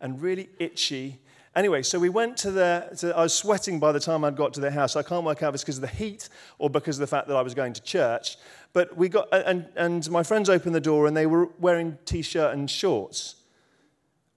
and 0.00 0.20
really 0.20 0.48
itchy 0.58 1.20
Anyway, 1.56 1.82
so 1.82 1.98
we 1.98 2.08
went 2.08 2.36
to 2.36 2.52
the, 2.52 2.88
to, 2.98 3.16
I 3.16 3.22
was 3.22 3.34
sweating 3.34 3.80
by 3.80 3.90
the 3.90 3.98
time 3.98 4.24
I'd 4.24 4.36
got 4.36 4.54
to 4.54 4.60
their 4.60 4.70
house. 4.70 4.94
I 4.94 5.02
can't 5.02 5.24
work 5.24 5.42
out 5.42 5.48
if 5.48 5.56
it's 5.56 5.64
because 5.64 5.78
of 5.78 5.82
the 5.82 5.88
heat 5.88 6.28
or 6.58 6.70
because 6.70 6.96
of 6.96 7.00
the 7.00 7.08
fact 7.08 7.26
that 7.26 7.36
I 7.36 7.42
was 7.42 7.54
going 7.54 7.72
to 7.72 7.82
church. 7.82 8.36
But 8.72 8.96
we 8.96 9.08
got, 9.08 9.28
and, 9.32 9.66
and 9.74 10.08
my 10.10 10.22
friends 10.22 10.48
opened 10.48 10.76
the 10.76 10.80
door 10.80 11.08
and 11.08 11.16
they 11.16 11.26
were 11.26 11.48
wearing 11.58 11.98
t 12.04 12.22
shirt 12.22 12.54
and 12.54 12.70
shorts, 12.70 13.34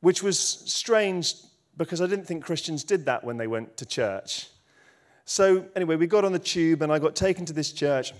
which 0.02 0.24
was 0.24 0.40
strange 0.40 1.36
because 1.78 2.02
I 2.02 2.08
didn't 2.08 2.26
think 2.26 2.44
Christians 2.44 2.84
did 2.84 3.06
that 3.06 3.24
when 3.24 3.38
they 3.38 3.48
went 3.48 3.78
to 3.78 3.86
church. 3.86 4.48
So, 5.26 5.68
anyway, 5.76 5.96
we 5.96 6.08
got 6.08 6.26
on 6.26 6.32
the 6.32 6.40
tube 6.40 6.82
and 6.82 6.92
I 6.92 6.98
got 6.98 7.16
taken 7.16 7.46
to 7.46 7.54
this 7.54 7.72
church. 7.72 8.12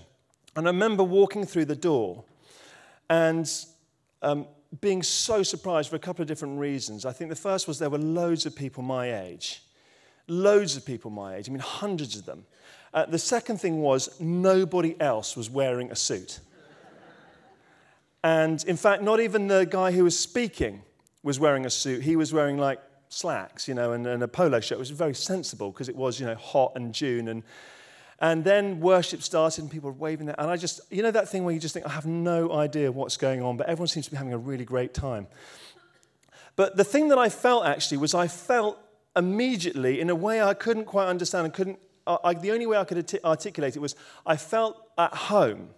And 0.54 0.68
I 0.68 0.70
remember 0.70 1.02
walking 1.02 1.44
through 1.44 1.64
the 1.64 1.76
door 1.76 2.24
and 3.10 3.50
um, 4.22 4.46
being 4.80 5.02
so 5.02 5.42
surprised 5.42 5.90
for 5.90 5.96
a 5.96 6.00
couple 6.00 6.22
of 6.22 6.28
different 6.28 6.58
reasons. 6.58 7.04
I 7.04 7.12
think 7.12 7.30
the 7.30 7.36
first 7.36 7.68
was 7.68 7.78
there 7.78 7.90
were 7.90 7.98
loads 7.98 8.46
of 8.46 8.56
people 8.56 8.82
my 8.82 9.20
age. 9.22 9.62
Loads 10.26 10.76
of 10.76 10.84
people 10.84 11.10
my 11.10 11.36
age. 11.36 11.48
I 11.48 11.52
mean, 11.52 11.60
hundreds 11.60 12.16
of 12.16 12.24
them. 12.24 12.46
Uh, 12.92 13.04
the 13.06 13.18
second 13.18 13.60
thing 13.60 13.80
was 13.80 14.20
nobody 14.20 14.98
else 15.00 15.36
was 15.36 15.50
wearing 15.50 15.90
a 15.90 15.96
suit. 15.96 16.40
And 18.22 18.64
in 18.64 18.76
fact, 18.76 19.02
not 19.02 19.20
even 19.20 19.48
the 19.48 19.66
guy 19.66 19.92
who 19.92 20.04
was 20.04 20.18
speaking 20.18 20.82
was 21.22 21.38
wearing 21.38 21.66
a 21.66 21.70
suit. 21.70 22.02
He 22.02 22.16
was 22.16 22.32
wearing 22.32 22.56
like 22.56 22.80
slacks, 23.10 23.68
you 23.68 23.74
know, 23.74 23.92
and, 23.92 24.06
and 24.06 24.22
a 24.22 24.28
polo 24.28 24.60
shirt. 24.60 24.76
It 24.76 24.78
was 24.78 24.90
very 24.90 25.14
sensible 25.14 25.70
because 25.70 25.88
it 25.88 25.96
was, 25.96 26.18
you 26.18 26.26
know, 26.26 26.34
hot 26.34 26.72
and 26.74 26.94
June 26.94 27.28
and 27.28 27.42
and 28.20 28.44
then 28.44 28.80
worship 28.80 29.22
started 29.22 29.62
and 29.62 29.70
people 29.70 29.90
were 29.90 29.96
waving 29.96 30.26
that. 30.26 30.36
And 30.38 30.50
I 30.50 30.56
just, 30.56 30.80
you 30.90 31.02
know, 31.02 31.10
that 31.10 31.28
thing 31.28 31.44
where 31.44 31.54
you 31.54 31.60
just 31.60 31.74
think, 31.74 31.86
I 31.86 31.90
have 31.90 32.06
no 32.06 32.52
idea 32.52 32.90
what's 32.92 33.16
going 33.16 33.42
on, 33.42 33.56
but 33.56 33.68
everyone 33.68 33.88
seems 33.88 34.06
to 34.06 34.10
be 34.10 34.16
having 34.16 34.32
a 34.32 34.38
really 34.38 34.64
great 34.64 34.94
time. 34.94 35.26
But 36.56 36.76
the 36.76 36.84
thing 36.84 37.08
that 37.08 37.18
I 37.18 37.28
felt 37.28 37.66
actually 37.66 37.98
was 37.98 38.14
I 38.14 38.28
felt 38.28 38.78
immediately 39.16 40.00
in 40.00 40.10
a 40.10 40.14
way 40.14 40.42
I 40.42 40.54
couldn't 40.54 40.84
quite 40.84 41.06
understand 41.06 41.46
and 41.46 41.54
couldn't, 41.54 41.78
I, 42.06 42.34
the 42.34 42.52
only 42.52 42.66
way 42.66 42.76
I 42.76 42.84
could 42.84 43.18
articulate 43.24 43.76
it 43.76 43.78
was 43.80 43.96
I 44.26 44.36
felt 44.36 44.76
at 44.98 45.14
home. 45.14 45.70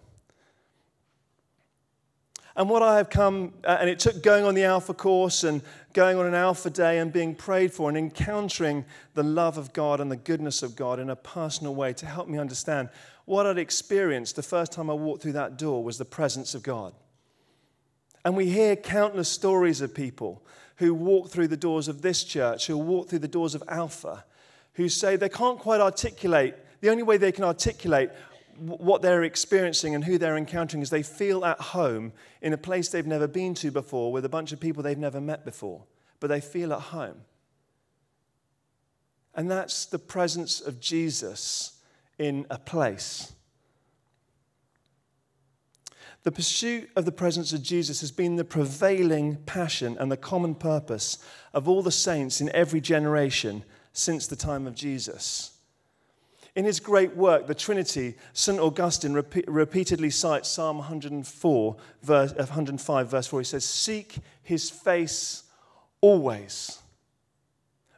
And 2.57 2.67
what 2.67 2.81
I 2.81 2.97
have 2.97 3.11
come, 3.11 3.53
uh, 3.63 3.77
and 3.79 3.87
it 3.87 3.99
took 3.99 4.23
going 4.23 4.43
on 4.43 4.55
the 4.55 4.63
Alpha 4.63 4.95
course 4.95 5.43
and 5.43 5.61
going 5.93 6.17
on 6.17 6.25
an 6.25 6.33
Alpha 6.33 6.71
day 6.71 6.97
and 6.97 7.13
being 7.13 7.35
prayed 7.35 7.71
for 7.71 7.87
and 7.87 7.95
encountering 7.95 8.83
the 9.13 9.21
love 9.21 9.59
of 9.59 9.73
God 9.73 9.99
and 9.99 10.11
the 10.11 10.17
goodness 10.17 10.63
of 10.63 10.75
God 10.75 10.99
in 10.99 11.11
a 11.11 11.15
personal 11.15 11.75
way 11.75 11.93
to 11.93 12.07
help 12.07 12.27
me 12.27 12.39
understand 12.39 12.89
what 13.25 13.45
I'd 13.45 13.59
experienced 13.59 14.35
the 14.35 14.43
first 14.43 14.71
time 14.71 14.89
I 14.89 14.93
walked 14.93 15.21
through 15.21 15.33
that 15.33 15.57
door 15.57 15.83
was 15.83 15.99
the 15.99 16.05
presence 16.05 16.55
of 16.55 16.63
God. 16.63 16.93
And 18.25 18.35
we 18.35 18.49
hear 18.49 18.75
countless 18.75 19.29
stories 19.29 19.81
of 19.81 19.93
people 19.93 20.43
who 20.77 20.95
walk 20.95 21.29
through 21.29 21.49
the 21.49 21.57
doors 21.57 21.87
of 21.87 22.01
this 22.01 22.23
church, 22.23 22.65
who 22.65 22.77
walk 22.77 23.07
through 23.07 23.19
the 23.19 23.27
doors 23.27 23.53
of 23.53 23.63
Alpha, 23.67 24.25
who 24.73 24.89
say 24.89 25.15
they 25.15 25.29
can't 25.29 25.59
quite 25.59 25.79
articulate, 25.79 26.55
the 26.81 26.89
only 26.89 27.03
way 27.03 27.17
they 27.17 27.31
can 27.31 27.43
articulate 27.43 28.09
what 28.59 29.01
they're 29.01 29.23
experiencing 29.23 29.95
and 29.95 30.03
who 30.03 30.17
they're 30.17 30.37
encountering 30.37 30.81
is 30.81 30.89
they 30.89 31.03
feel 31.03 31.45
at 31.45 31.59
home 31.59 32.13
in 32.41 32.53
a 32.53 32.57
place 32.57 32.89
they've 32.89 33.05
never 33.05 33.27
been 33.27 33.53
to 33.55 33.71
before 33.71 34.11
with 34.11 34.25
a 34.25 34.29
bunch 34.29 34.51
of 34.51 34.59
people 34.59 34.83
they've 34.83 34.97
never 34.97 35.21
met 35.21 35.45
before, 35.45 35.83
but 36.19 36.27
they 36.27 36.41
feel 36.41 36.73
at 36.73 36.79
home. 36.79 37.21
And 39.35 39.49
that's 39.51 39.85
the 39.85 39.99
presence 39.99 40.59
of 40.59 40.79
Jesus 40.79 41.77
in 42.17 42.45
a 42.49 42.57
place. 42.57 43.33
The 46.23 46.31
pursuit 46.31 46.89
of 46.95 47.05
the 47.05 47.11
presence 47.11 47.53
of 47.53 47.61
Jesus 47.61 48.01
has 48.01 48.11
been 48.11 48.35
the 48.35 48.43
prevailing 48.43 49.37
passion 49.45 49.95
and 49.99 50.11
the 50.11 50.17
common 50.17 50.55
purpose 50.55 51.19
of 51.53 51.69
all 51.69 51.81
the 51.81 51.91
saints 51.91 52.41
in 52.41 52.49
every 52.49 52.81
generation 52.81 53.63
since 53.93 54.27
the 54.27 54.35
time 54.35 54.67
of 54.67 54.75
Jesus. 54.75 55.56
In 56.57 56.65
his 56.65 56.79
great 56.79 57.15
work, 57.15 57.45
The 57.45 57.53
Trinity, 57.53 58.15
St. 58.33 58.59
Augustine 58.59 59.13
repeat, 59.13 59.47
repeatedly 59.47 60.09
cites 60.09 60.49
Psalm 60.49 60.79
104, 60.79 61.75
verse, 62.01 62.33
105, 62.33 63.11
verse 63.11 63.27
4. 63.27 63.39
He 63.41 63.43
says, 63.43 63.63
Seek 63.63 64.17
his 64.41 64.67
face 64.67 65.43
always. 66.01 66.79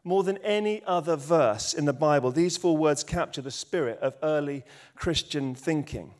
More 0.03 0.23
than 0.23 0.39
any 0.39 0.83
other 0.85 1.15
verse 1.15 1.73
in 1.73 1.85
the 1.85 1.93
Bible, 1.93 2.31
these 2.31 2.57
four 2.57 2.75
words 2.75 3.01
capture 3.01 3.41
the 3.41 3.49
spirit 3.49 3.97
of 4.01 4.17
early 4.21 4.65
Christian 4.93 5.55
thinking. 5.55 6.13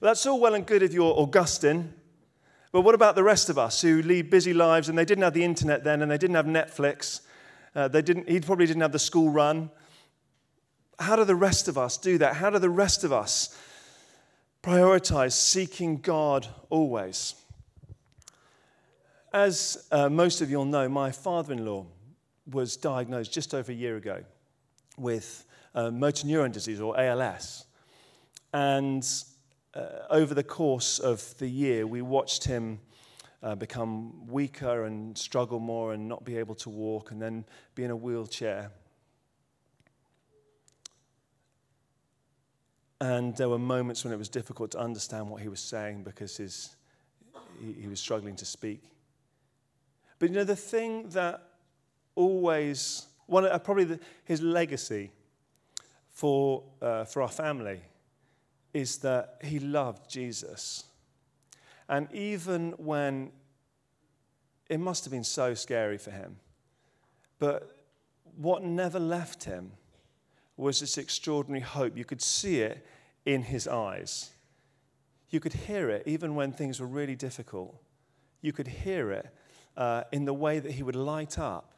Well, 0.00 0.10
that's 0.10 0.24
all 0.26 0.38
well 0.38 0.54
and 0.54 0.64
good 0.64 0.84
if 0.84 0.92
you're 0.92 1.18
Augustine, 1.18 1.92
but 2.70 2.82
what 2.82 2.94
about 2.94 3.16
the 3.16 3.24
rest 3.24 3.50
of 3.50 3.58
us 3.58 3.82
who 3.82 4.00
lead 4.00 4.30
busy 4.30 4.54
lives 4.54 4.88
and 4.88 4.96
they 4.96 5.04
didn't 5.04 5.24
have 5.24 5.34
the 5.34 5.42
internet 5.42 5.82
then 5.82 6.02
and 6.02 6.10
they 6.10 6.18
didn't 6.18 6.36
have 6.36 6.46
Netflix? 6.46 7.22
Uh, 7.74 7.88
they 7.88 8.00
didn't, 8.00 8.28
he 8.28 8.38
probably 8.38 8.66
didn't 8.66 8.82
have 8.82 8.92
the 8.92 8.98
school 9.00 9.28
run. 9.28 9.70
How 11.00 11.16
do 11.16 11.24
the 11.24 11.34
rest 11.34 11.66
of 11.66 11.78
us 11.78 11.96
do 11.96 12.18
that? 12.18 12.36
How 12.36 12.50
do 12.50 12.58
the 12.58 12.68
rest 12.68 13.04
of 13.04 13.12
us 13.12 13.56
prioritize 14.62 15.32
seeking 15.32 15.96
God 15.96 16.46
always? 16.68 17.34
As 19.32 19.86
uh, 19.90 20.10
most 20.10 20.42
of 20.42 20.50
you 20.50 20.58
will 20.58 20.66
know, 20.66 20.90
my 20.90 21.10
father 21.10 21.54
in 21.54 21.64
law 21.64 21.86
was 22.50 22.76
diagnosed 22.76 23.32
just 23.32 23.54
over 23.54 23.72
a 23.72 23.74
year 23.74 23.96
ago 23.96 24.22
with 24.98 25.46
uh, 25.74 25.90
motor 25.90 26.26
neuron 26.26 26.52
disease 26.52 26.82
or 26.82 27.00
ALS. 27.00 27.64
And 28.52 29.06
uh, 29.72 29.86
over 30.10 30.34
the 30.34 30.42
course 30.42 30.98
of 30.98 31.34
the 31.38 31.48
year, 31.48 31.86
we 31.86 32.02
watched 32.02 32.44
him 32.44 32.78
uh, 33.42 33.54
become 33.54 34.26
weaker 34.26 34.84
and 34.84 35.16
struggle 35.16 35.60
more 35.60 35.94
and 35.94 36.08
not 36.08 36.24
be 36.24 36.36
able 36.36 36.56
to 36.56 36.68
walk 36.68 37.10
and 37.10 37.22
then 37.22 37.46
be 37.74 37.84
in 37.84 37.90
a 37.90 37.96
wheelchair. 37.96 38.70
And 43.00 43.34
there 43.36 43.48
were 43.48 43.58
moments 43.58 44.04
when 44.04 44.12
it 44.12 44.18
was 44.18 44.28
difficult 44.28 44.72
to 44.72 44.78
understand 44.78 45.30
what 45.30 45.40
he 45.40 45.48
was 45.48 45.60
saying 45.60 46.02
because 46.02 46.36
his, 46.36 46.76
he, 47.60 47.82
he 47.82 47.88
was 47.88 47.98
struggling 47.98 48.36
to 48.36 48.44
speak. 48.44 48.82
But 50.18 50.28
you 50.28 50.34
know, 50.34 50.44
the 50.44 50.56
thing 50.56 51.08
that 51.10 51.42
always, 52.14 53.06
one, 53.26 53.46
uh, 53.46 53.58
probably 53.58 53.84
the, 53.84 54.00
his 54.24 54.42
legacy 54.42 55.10
for, 56.10 56.62
uh, 56.82 57.04
for 57.04 57.22
our 57.22 57.28
family 57.28 57.80
is 58.74 58.98
that 58.98 59.38
he 59.42 59.58
loved 59.58 60.10
Jesus. 60.10 60.84
And 61.88 62.06
even 62.12 62.72
when 62.72 63.32
it 64.68 64.78
must 64.78 65.04
have 65.04 65.10
been 65.10 65.24
so 65.24 65.54
scary 65.54 65.96
for 65.96 66.10
him, 66.10 66.36
but 67.38 67.76
what 68.36 68.62
never 68.62 69.00
left 69.00 69.44
him 69.44 69.72
was 70.60 70.80
this 70.80 70.98
extraordinary 70.98 71.62
hope. 71.62 71.96
You 71.96 72.04
could 72.04 72.22
see 72.22 72.60
it 72.60 72.84
in 73.24 73.42
his 73.42 73.66
eyes. 73.66 74.30
You 75.30 75.40
could 75.40 75.52
hear 75.52 75.90
it 75.90 76.02
even 76.06 76.34
when 76.34 76.52
things 76.52 76.80
were 76.80 76.86
really 76.86 77.16
difficult. 77.16 77.80
You 78.40 78.52
could 78.52 78.66
hear 78.66 79.10
it 79.12 79.34
uh, 79.76 80.04
in 80.12 80.24
the 80.24 80.34
way 80.34 80.58
that 80.58 80.72
he 80.72 80.82
would 80.82 80.96
light 80.96 81.38
up. 81.38 81.72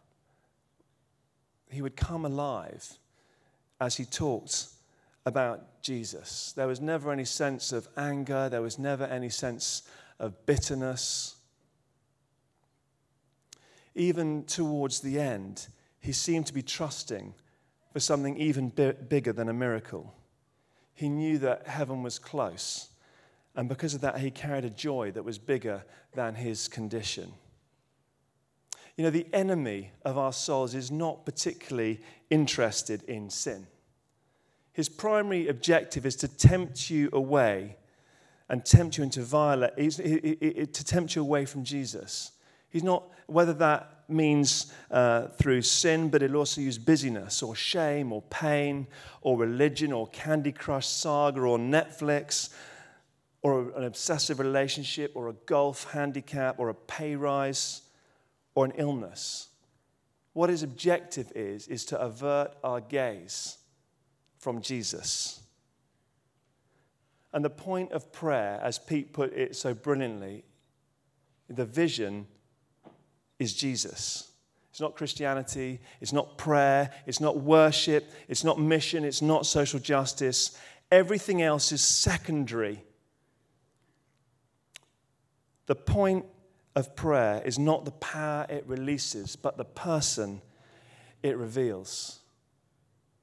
He 1.70 1.82
would 1.82 1.96
come 1.96 2.24
alive 2.24 2.98
as 3.80 3.96
he 3.96 4.04
talked 4.04 4.66
about 5.24 5.82
Jesus. 5.82 6.52
There 6.56 6.66
was 6.66 6.80
never 6.80 7.12
any 7.12 7.24
sense 7.24 7.72
of 7.72 7.88
anger, 7.96 8.48
there 8.48 8.62
was 8.62 8.78
never 8.78 9.04
any 9.04 9.28
sense 9.28 9.82
of 10.18 10.46
bitterness. 10.46 11.36
Even 13.94 14.44
towards 14.44 15.00
the 15.00 15.18
end, 15.18 15.66
he 16.00 16.12
seemed 16.12 16.46
to 16.46 16.54
be 16.54 16.62
trusting 16.62 17.34
for 17.92 18.00
something 18.00 18.36
even 18.36 18.68
bi- 18.70 18.92
bigger 18.92 19.32
than 19.32 19.48
a 19.48 19.52
miracle. 19.52 20.14
He 20.94 21.08
knew 21.08 21.38
that 21.38 21.66
heaven 21.66 22.02
was 22.02 22.18
close, 22.18 22.88
and 23.54 23.68
because 23.68 23.94
of 23.94 24.00
that, 24.00 24.18
he 24.18 24.30
carried 24.30 24.64
a 24.64 24.70
joy 24.70 25.10
that 25.12 25.24
was 25.24 25.38
bigger 25.38 25.84
than 26.14 26.34
his 26.34 26.68
condition. 26.68 27.32
You 28.96 29.04
know, 29.04 29.10
the 29.10 29.26
enemy 29.32 29.92
of 30.04 30.18
our 30.18 30.32
souls 30.32 30.74
is 30.74 30.90
not 30.90 31.24
particularly 31.24 32.00
interested 32.30 33.02
in 33.04 33.30
sin. 33.30 33.66
His 34.72 34.88
primary 34.88 35.48
objective 35.48 36.06
is 36.06 36.16
to 36.16 36.28
tempt 36.28 36.90
you 36.90 37.08
away 37.12 37.76
and 38.48 38.64
tempt 38.64 38.98
you 38.98 39.04
into 39.04 39.22
violence, 39.22 39.96
to 39.96 40.84
tempt 40.84 41.14
you 41.14 41.22
away 41.22 41.44
from 41.46 41.64
Jesus. 41.64 42.32
He's 42.68 42.82
not, 42.82 43.04
whether 43.26 43.52
that 43.54 43.91
means 44.08 44.72
uh, 44.90 45.28
through 45.28 45.62
sin, 45.62 46.08
but 46.08 46.22
it'll 46.22 46.38
also 46.38 46.60
use 46.60 46.78
busyness 46.78 47.42
or 47.42 47.54
shame 47.54 48.12
or 48.12 48.22
pain 48.22 48.86
or 49.20 49.36
religion 49.38 49.92
or 49.92 50.06
Candy 50.08 50.52
Crush 50.52 50.86
saga 50.86 51.40
or 51.40 51.58
Netflix 51.58 52.50
or 53.42 53.70
an 53.76 53.84
obsessive 53.84 54.38
relationship 54.38 55.12
or 55.14 55.28
a 55.28 55.32
golf 55.46 55.90
handicap 55.92 56.58
or 56.58 56.68
a 56.68 56.74
pay 56.74 57.16
rise 57.16 57.82
or 58.54 58.64
an 58.64 58.72
illness. 58.76 59.48
What 60.32 60.48
his 60.50 60.62
objective 60.62 61.30
is, 61.34 61.68
is 61.68 61.84
to 61.86 62.00
avert 62.00 62.52
our 62.62 62.80
gaze 62.80 63.58
from 64.38 64.60
Jesus. 64.60 65.40
And 67.32 67.44
the 67.44 67.50
point 67.50 67.92
of 67.92 68.12
prayer, 68.12 68.60
as 68.62 68.78
Pete 68.78 69.12
put 69.12 69.32
it 69.32 69.56
so 69.56 69.74
brilliantly, 69.74 70.44
the 71.48 71.64
vision 71.64 72.26
is 73.42 73.54
Jesus. 73.54 74.30
It's 74.70 74.80
not 74.80 74.96
Christianity, 74.96 75.80
it's 76.00 76.14
not 76.14 76.38
prayer, 76.38 76.90
it's 77.06 77.20
not 77.20 77.38
worship, 77.38 78.10
it's 78.26 78.42
not 78.42 78.58
mission, 78.58 79.04
it's 79.04 79.20
not 79.20 79.44
social 79.44 79.78
justice. 79.78 80.58
Everything 80.90 81.42
else 81.42 81.72
is 81.72 81.82
secondary. 81.82 82.82
The 85.66 85.74
point 85.74 86.24
of 86.74 86.96
prayer 86.96 87.42
is 87.44 87.58
not 87.58 87.84
the 87.84 87.90
power 87.92 88.46
it 88.48 88.64
releases, 88.66 89.36
but 89.36 89.58
the 89.58 89.64
person 89.64 90.40
it 91.22 91.36
reveals. 91.36 92.20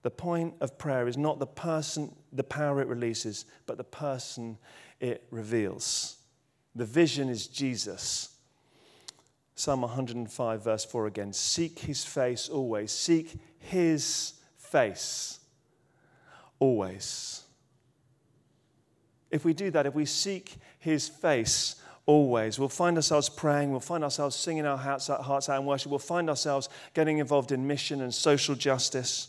The 0.04 0.12
point 0.12 0.54
of 0.62 0.78
prayer 0.78 1.08
is 1.08 1.18
not 1.18 1.40
the 1.40 1.48
person, 1.48 2.16
the 2.32 2.44
power 2.44 2.80
it 2.82 2.88
releases, 2.88 3.46
but 3.66 3.78
the 3.78 3.84
person 3.84 4.58
it 5.00 5.26
reveals. 5.32 6.18
The 6.76 6.86
vision 6.86 7.28
is 7.28 7.48
Jesus. 7.48 8.30
Psalm 9.60 9.82
105, 9.82 10.64
verse 10.64 10.86
4 10.86 11.08
again. 11.08 11.34
Seek 11.34 11.80
his 11.80 12.06
face 12.06 12.48
always. 12.48 12.94
Seek 12.94 13.38
his 13.58 14.36
face 14.56 15.42
always. 16.60 17.44
If 19.30 19.44
we 19.44 19.54
do 19.54 19.70
that, 19.72 19.86
if 19.86 19.94
we 19.94 20.06
seek 20.06 20.56
his 20.80 21.10
face 21.10 21.76
always, 22.06 22.58
we'll 22.58 22.70
find 22.70 22.96
ourselves 22.96 23.28
praying, 23.28 23.72
we'll 23.72 23.82
find 23.82 24.02
ourselves 24.02 24.38
singing 24.38 24.66
our 24.66 24.78
hearts, 24.78 25.10
out 25.10 25.50
in 25.50 25.66
worship, 25.66 25.92
we'll 25.92 26.00
find 26.00 26.30
ourselves 26.30 26.70
getting 26.94 27.18
involved 27.18 27.52
in 27.52 27.68
mission 27.68 28.00
and 28.00 28.16
social 28.16 28.56
justice. 28.56 29.28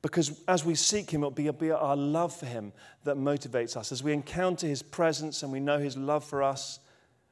Because 0.00 0.40
as 0.46 0.64
we 0.64 0.76
seek 0.76 1.10
him, 1.10 1.22
it'll 1.22 1.32
be, 1.32 1.48
it'll 1.48 1.58
be 1.58 1.72
our 1.72 1.96
love 1.96 2.32
for 2.32 2.46
him 2.46 2.72
that 3.02 3.16
motivates 3.16 3.76
us. 3.76 3.90
As 3.90 4.00
we 4.00 4.12
encounter 4.12 4.68
his 4.68 4.84
presence 4.84 5.42
and 5.42 5.50
we 5.50 5.58
know 5.58 5.80
his 5.80 5.96
love 5.96 6.22
for 6.22 6.40
us, 6.40 6.78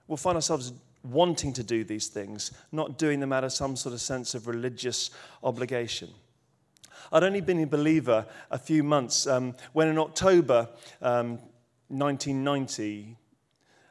we'll 0.09 0.17
find 0.17 0.35
ourselves 0.35 0.73
wanting 1.03 1.53
to 1.55 1.63
do 1.63 1.85
these 1.85 2.09
things, 2.09 2.53
not 2.71 2.99
doing 2.99 3.21
them 3.21 3.33
out 3.33 3.45
of 3.45 3.53
some 3.53 3.77
sort 3.77 3.93
of 3.93 4.01
sense 4.01 4.35
of 4.35 4.47
religious 4.47 5.11
obligation. 5.43 6.09
I'd 7.11 7.25
only 7.25 7.41
been 7.41 7.61
a 7.63 7.67
believer 7.67 8.27
a 8.51 8.59
few 8.59 8.83
months 8.83 9.27
um, 9.27 9.55
when 9.73 9.89
in 9.89 9.99
October 9.99 10.69
um, 11.01 11.39
1990, 11.89 13.17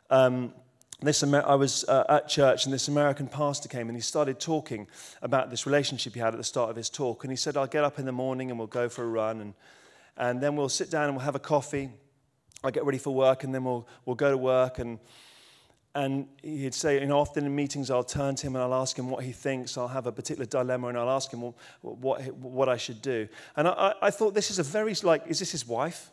um, 0.10 0.54
this 1.02 1.24
I 1.24 1.56
was 1.56 1.84
uh, 1.86 2.04
at 2.10 2.28
church 2.28 2.66
and 2.66 2.74
this 2.74 2.88
American 2.88 3.28
pastor 3.28 3.68
came 3.68 3.90
and 3.90 3.98
he 3.98 4.02
started 4.02 4.40
talking 4.40 4.88
about 5.22 5.50
this 5.50 5.66
relationship 5.66 6.14
he 6.14 6.20
had 6.20 6.34
at 6.34 6.38
the 6.38 6.44
start 6.44 6.70
of 6.70 6.76
his 6.76 6.90
talk. 6.90 7.24
And 7.24 7.32
he 7.32 7.38
said, 7.38 7.58
I'll 7.58 7.66
get 7.66 7.84
up 7.84 7.98
in 7.98 8.06
the 8.06 8.12
morning 8.12 8.52
and 8.52 8.60
we'll 8.60 8.68
go 8.68 8.88
for 8.88 9.04
a 9.04 9.08
run 9.08 9.42
and, 9.42 9.54
and 10.16 10.42
then 10.42 10.56
we'll 10.56 10.70
sit 10.70 10.92
down 10.92 11.06
and 11.06 11.16
we'll 11.16 11.26
have 11.26 11.36
a 11.36 11.40
coffee. 11.40 11.90
I'll 12.64 12.72
get 12.72 12.86
ready 12.86 13.00
for 13.00 13.14
work 13.16 13.44
and 13.44 13.54
then 13.54 13.64
we'll, 13.64 13.88
we'll 14.06 14.16
go 14.16 14.30
to 14.30 14.38
work. 14.38 14.78
And 14.78 15.00
and 15.94 16.28
he'd 16.42 16.74
say, 16.74 17.06
know, 17.06 17.20
often 17.20 17.46
in 17.46 17.54
meetings 17.54 17.92
I'll 17.92 18.04
turn 18.04 18.36
to 18.36 18.48
him 18.48 18.56
and 18.56 18.64
I'll 18.64 18.82
ask 18.82 18.98
him 18.98 19.10
what 19.10 19.24
he 19.24 19.32
thinks. 19.32 19.78
I'll 19.78 19.90
have 19.90 20.08
a 20.08 20.12
particular 20.12 20.46
dilemma 20.46 20.88
and 20.88 20.98
I'll 20.98 21.10
ask 21.10 21.32
him 21.32 21.42
what, 21.42 21.54
what, 21.82 22.34
what 22.36 22.70
I 22.70 22.78
should 22.78 23.02
do. 23.02 23.28
And 23.58 23.68
I, 23.68 23.94
I 24.02 24.10
thought 24.10 24.34
this 24.34 24.52
is 24.52 24.60
a 24.60 24.64
very, 24.64 24.96
like, 25.04 25.24
is 25.28 25.40
this 25.40 25.52
his 25.52 25.68
wife? 25.68 26.12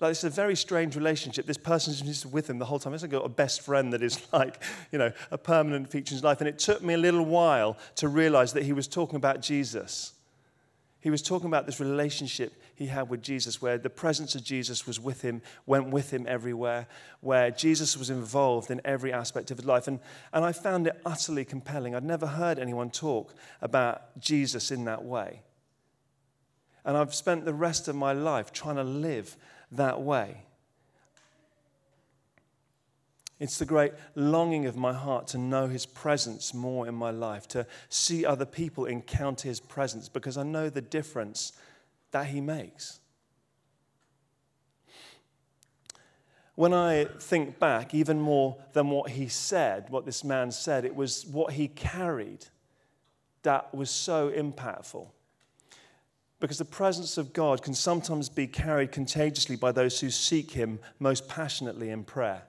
Like, 0.00 0.12
it's 0.12 0.24
a 0.24 0.30
very 0.30 0.54
strange 0.54 0.94
relationship. 0.96 1.44
This 1.44 1.58
person's 1.58 2.00
just 2.00 2.24
with 2.24 2.48
him 2.48 2.58
the 2.58 2.64
whole 2.64 2.78
time. 2.78 2.94
It's 2.94 3.02
like 3.02 3.10
got 3.10 3.26
a 3.26 3.28
best 3.28 3.62
friend 3.62 3.92
that 3.92 4.02
is 4.02 4.26
like, 4.32 4.62
you 4.90 4.98
know, 4.98 5.12
a 5.30 5.36
permanent 5.36 5.90
feature 5.90 6.12
in 6.12 6.16
his 6.16 6.24
life. 6.24 6.40
And 6.40 6.48
it 6.48 6.58
took 6.58 6.82
me 6.82 6.94
a 6.94 6.98
little 6.98 7.24
while 7.24 7.76
to 7.96 8.08
realize 8.08 8.52
that 8.54 8.62
he 8.62 8.72
was 8.72 8.88
talking 8.88 9.16
about 9.16 9.42
Jesus. 9.42 10.14
He 11.00 11.10
was 11.10 11.22
talking 11.22 11.46
about 11.46 11.66
this 11.66 11.78
relationship 11.78 12.60
he 12.74 12.86
had 12.86 13.08
with 13.08 13.22
Jesus, 13.22 13.62
where 13.62 13.78
the 13.78 13.90
presence 13.90 14.34
of 14.34 14.42
Jesus 14.42 14.86
was 14.86 14.98
with 14.98 15.22
him, 15.22 15.42
went 15.64 15.90
with 15.90 16.12
him 16.12 16.26
everywhere, 16.26 16.88
where 17.20 17.52
Jesus 17.52 17.96
was 17.96 18.10
involved 18.10 18.70
in 18.70 18.80
every 18.84 19.12
aspect 19.12 19.52
of 19.52 19.58
his 19.58 19.66
life. 19.66 19.86
And, 19.86 20.00
and 20.32 20.44
I 20.44 20.50
found 20.50 20.88
it 20.88 21.00
utterly 21.06 21.44
compelling. 21.44 21.94
I'd 21.94 22.02
never 22.02 22.26
heard 22.26 22.58
anyone 22.58 22.90
talk 22.90 23.34
about 23.60 24.18
Jesus 24.18 24.72
in 24.72 24.86
that 24.86 25.04
way. 25.04 25.42
And 26.84 26.96
I've 26.96 27.14
spent 27.14 27.44
the 27.44 27.54
rest 27.54 27.86
of 27.86 27.94
my 27.94 28.12
life 28.12 28.52
trying 28.52 28.76
to 28.76 28.84
live 28.84 29.36
that 29.70 30.00
way. 30.02 30.42
It's 33.40 33.58
the 33.58 33.64
great 33.64 33.92
longing 34.16 34.66
of 34.66 34.76
my 34.76 34.92
heart 34.92 35.28
to 35.28 35.38
know 35.38 35.68
His 35.68 35.86
presence 35.86 36.52
more 36.52 36.88
in 36.88 36.94
my 36.94 37.10
life, 37.10 37.46
to 37.48 37.66
see 37.88 38.24
other 38.24 38.44
people 38.44 38.84
encounter 38.84 39.48
His 39.48 39.60
presence, 39.60 40.08
because 40.08 40.36
I 40.36 40.42
know 40.42 40.68
the 40.68 40.80
difference 40.80 41.52
that 42.10 42.26
He 42.26 42.40
makes. 42.40 42.98
When 46.56 46.74
I 46.74 47.04
think 47.04 47.60
back, 47.60 47.94
even 47.94 48.20
more 48.20 48.56
than 48.72 48.90
what 48.90 49.10
He 49.10 49.28
said, 49.28 49.86
what 49.90 50.04
this 50.04 50.24
man 50.24 50.50
said, 50.50 50.84
it 50.84 50.96
was 50.96 51.24
what 51.24 51.52
He 51.52 51.68
carried 51.68 52.46
that 53.44 53.72
was 53.72 53.90
so 53.90 54.30
impactful. 54.30 55.06
Because 56.40 56.58
the 56.58 56.64
presence 56.64 57.18
of 57.18 57.32
God 57.32 57.62
can 57.62 57.74
sometimes 57.74 58.28
be 58.28 58.48
carried 58.48 58.90
contagiously 58.90 59.54
by 59.54 59.70
those 59.70 60.00
who 60.00 60.10
seek 60.10 60.50
Him 60.50 60.80
most 60.98 61.28
passionately 61.28 61.90
in 61.90 62.02
prayer. 62.02 62.42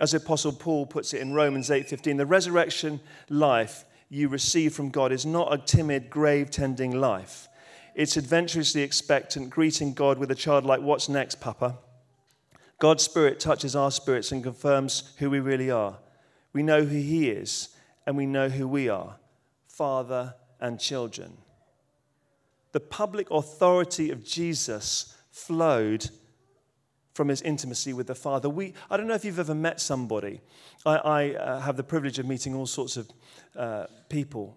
As 0.00 0.12
the 0.12 0.16
Apostle 0.16 0.52
Paul 0.52 0.86
puts 0.86 1.14
it 1.14 1.20
in 1.20 1.34
Romans 1.34 1.70
8:15, 1.70 2.16
the 2.16 2.26
resurrection 2.26 3.00
life 3.28 3.84
you 4.08 4.28
receive 4.28 4.74
from 4.74 4.90
God 4.90 5.12
is 5.12 5.24
not 5.24 5.52
a 5.52 5.58
timid 5.58 6.10
grave 6.10 6.50
tending 6.50 6.98
life. 6.98 7.48
It's 7.94 8.16
adventurously 8.16 8.82
expectant, 8.82 9.50
greeting 9.50 9.92
God 9.94 10.18
with 10.18 10.30
a 10.30 10.34
childlike, 10.34 10.80
What's 10.80 11.08
next, 11.08 11.40
Papa? 11.40 11.78
God's 12.78 13.04
Spirit 13.04 13.38
touches 13.38 13.76
our 13.76 13.90
spirits 13.90 14.32
and 14.32 14.42
confirms 14.42 15.12
who 15.18 15.28
we 15.30 15.38
really 15.38 15.70
are. 15.70 15.98
We 16.52 16.62
know 16.62 16.84
who 16.84 16.96
He 16.96 17.30
is, 17.30 17.68
and 18.06 18.16
we 18.16 18.26
know 18.26 18.48
who 18.48 18.66
we 18.66 18.88
are 18.88 19.18
Father 19.68 20.34
and 20.58 20.80
children 20.80 21.36
the 22.72 22.80
public 22.80 23.30
authority 23.30 24.10
of 24.10 24.24
Jesus 24.24 25.16
flowed 25.30 26.10
from 27.14 27.28
his 27.28 27.42
intimacy 27.42 27.92
with 27.92 28.06
the 28.06 28.14
Father. 28.14 28.48
We, 28.48 28.74
I 28.90 28.96
don't 28.96 29.06
know 29.06 29.14
if 29.14 29.24
you've 29.24 29.38
ever 29.38 29.54
met 29.54 29.80
somebody. 29.80 30.40
I, 30.86 30.96
I 30.96 31.34
uh, 31.34 31.60
have 31.60 31.76
the 31.76 31.84
privilege 31.84 32.18
of 32.18 32.26
meeting 32.26 32.54
all 32.54 32.66
sorts 32.66 32.96
of 32.96 33.10
uh, 33.56 33.86
people. 34.08 34.56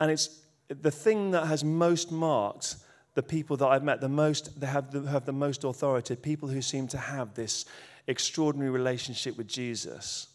And 0.00 0.10
it's 0.10 0.42
the 0.68 0.90
thing 0.90 1.32
that 1.32 1.46
has 1.46 1.64
most 1.64 2.12
marked 2.12 2.76
the 3.16 3.22
people 3.22 3.56
that 3.56 3.66
I've 3.66 3.82
met, 3.82 4.02
the 4.02 4.10
most, 4.10 4.60
they 4.60 4.66
have 4.66 4.90
the, 4.90 5.10
have 5.10 5.24
the 5.24 5.32
most 5.32 5.64
authority, 5.64 6.14
people 6.16 6.50
who 6.50 6.60
seem 6.60 6.86
to 6.88 6.98
have 6.98 7.32
this 7.32 7.64
extraordinary 8.06 8.70
relationship 8.70 9.38
with 9.38 9.48
Jesus. 9.48 10.28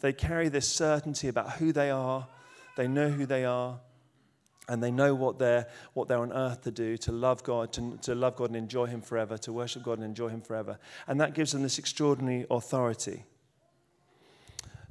They 0.00 0.12
carry 0.12 0.50
this 0.50 0.68
certainty 0.68 1.28
about 1.28 1.52
who 1.52 1.72
they 1.72 1.90
are, 1.90 2.28
they 2.76 2.88
know 2.88 3.08
who 3.08 3.24
they 3.24 3.46
are, 3.46 3.80
and 4.68 4.82
they 4.82 4.90
know 4.90 5.14
what 5.14 5.38
they're, 5.38 5.66
what 5.94 6.08
they're 6.08 6.18
on 6.18 6.32
earth 6.32 6.62
to 6.62 6.70
do 6.70 6.96
to 6.98 7.12
love 7.12 7.42
God, 7.44 7.72
to, 7.74 7.98
to 8.02 8.14
love 8.14 8.36
God 8.36 8.48
and 8.48 8.56
enjoy 8.56 8.86
Him 8.86 9.00
forever, 9.00 9.38
to 9.38 9.52
worship 9.52 9.82
God 9.82 9.98
and 9.98 10.04
enjoy 10.04 10.28
Him 10.28 10.40
forever. 10.40 10.78
And 11.06 11.20
that 11.20 11.34
gives 11.34 11.52
them 11.52 11.62
this 11.62 11.78
extraordinary 11.78 12.46
authority. 12.50 13.24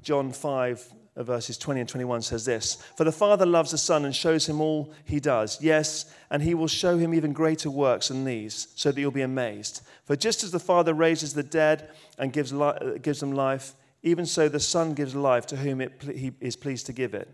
John 0.01 0.31
5, 0.31 0.93
uh, 1.17 1.23
verses 1.23 1.57
20 1.57 1.79
and 1.81 1.89
21 1.89 2.21
says 2.21 2.45
this 2.45 2.75
For 2.95 3.03
the 3.03 3.11
Father 3.11 3.45
loves 3.45 3.71
the 3.71 3.77
Son 3.77 4.05
and 4.05 4.15
shows 4.15 4.47
him 4.47 4.61
all 4.61 4.93
he 5.03 5.19
does. 5.19 5.61
Yes, 5.61 6.13
and 6.29 6.43
he 6.43 6.53
will 6.53 6.67
show 6.67 6.97
him 6.97 7.13
even 7.13 7.33
greater 7.33 7.69
works 7.69 8.09
than 8.09 8.23
these, 8.23 8.67
so 8.75 8.91
that 8.91 9.01
you'll 9.01 9.11
be 9.11 9.21
amazed. 9.21 9.81
For 10.03 10.15
just 10.15 10.43
as 10.43 10.51
the 10.51 10.59
Father 10.59 10.93
raises 10.93 11.33
the 11.33 11.43
dead 11.43 11.89
and 12.17 12.31
gives, 12.31 12.53
li- 12.53 12.77
uh, 12.79 12.97
gives 13.01 13.19
them 13.19 13.31
life, 13.31 13.73
even 14.03 14.25
so 14.25 14.47
the 14.47 14.59
Son 14.59 14.93
gives 14.93 15.15
life 15.15 15.47
to 15.47 15.57
whom 15.57 15.81
it, 15.81 16.01
he 16.03 16.31
is 16.39 16.55
pleased 16.55 16.85
to 16.85 16.93
give 16.93 17.13
it. 17.13 17.27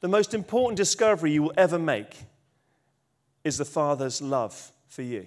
The 0.00 0.08
most 0.08 0.34
important 0.34 0.76
discovery 0.76 1.32
you 1.32 1.42
will 1.42 1.54
ever 1.56 1.78
make 1.78 2.16
is 3.42 3.58
the 3.58 3.64
Father's 3.64 4.20
love 4.20 4.72
for 4.88 5.02
you. 5.02 5.26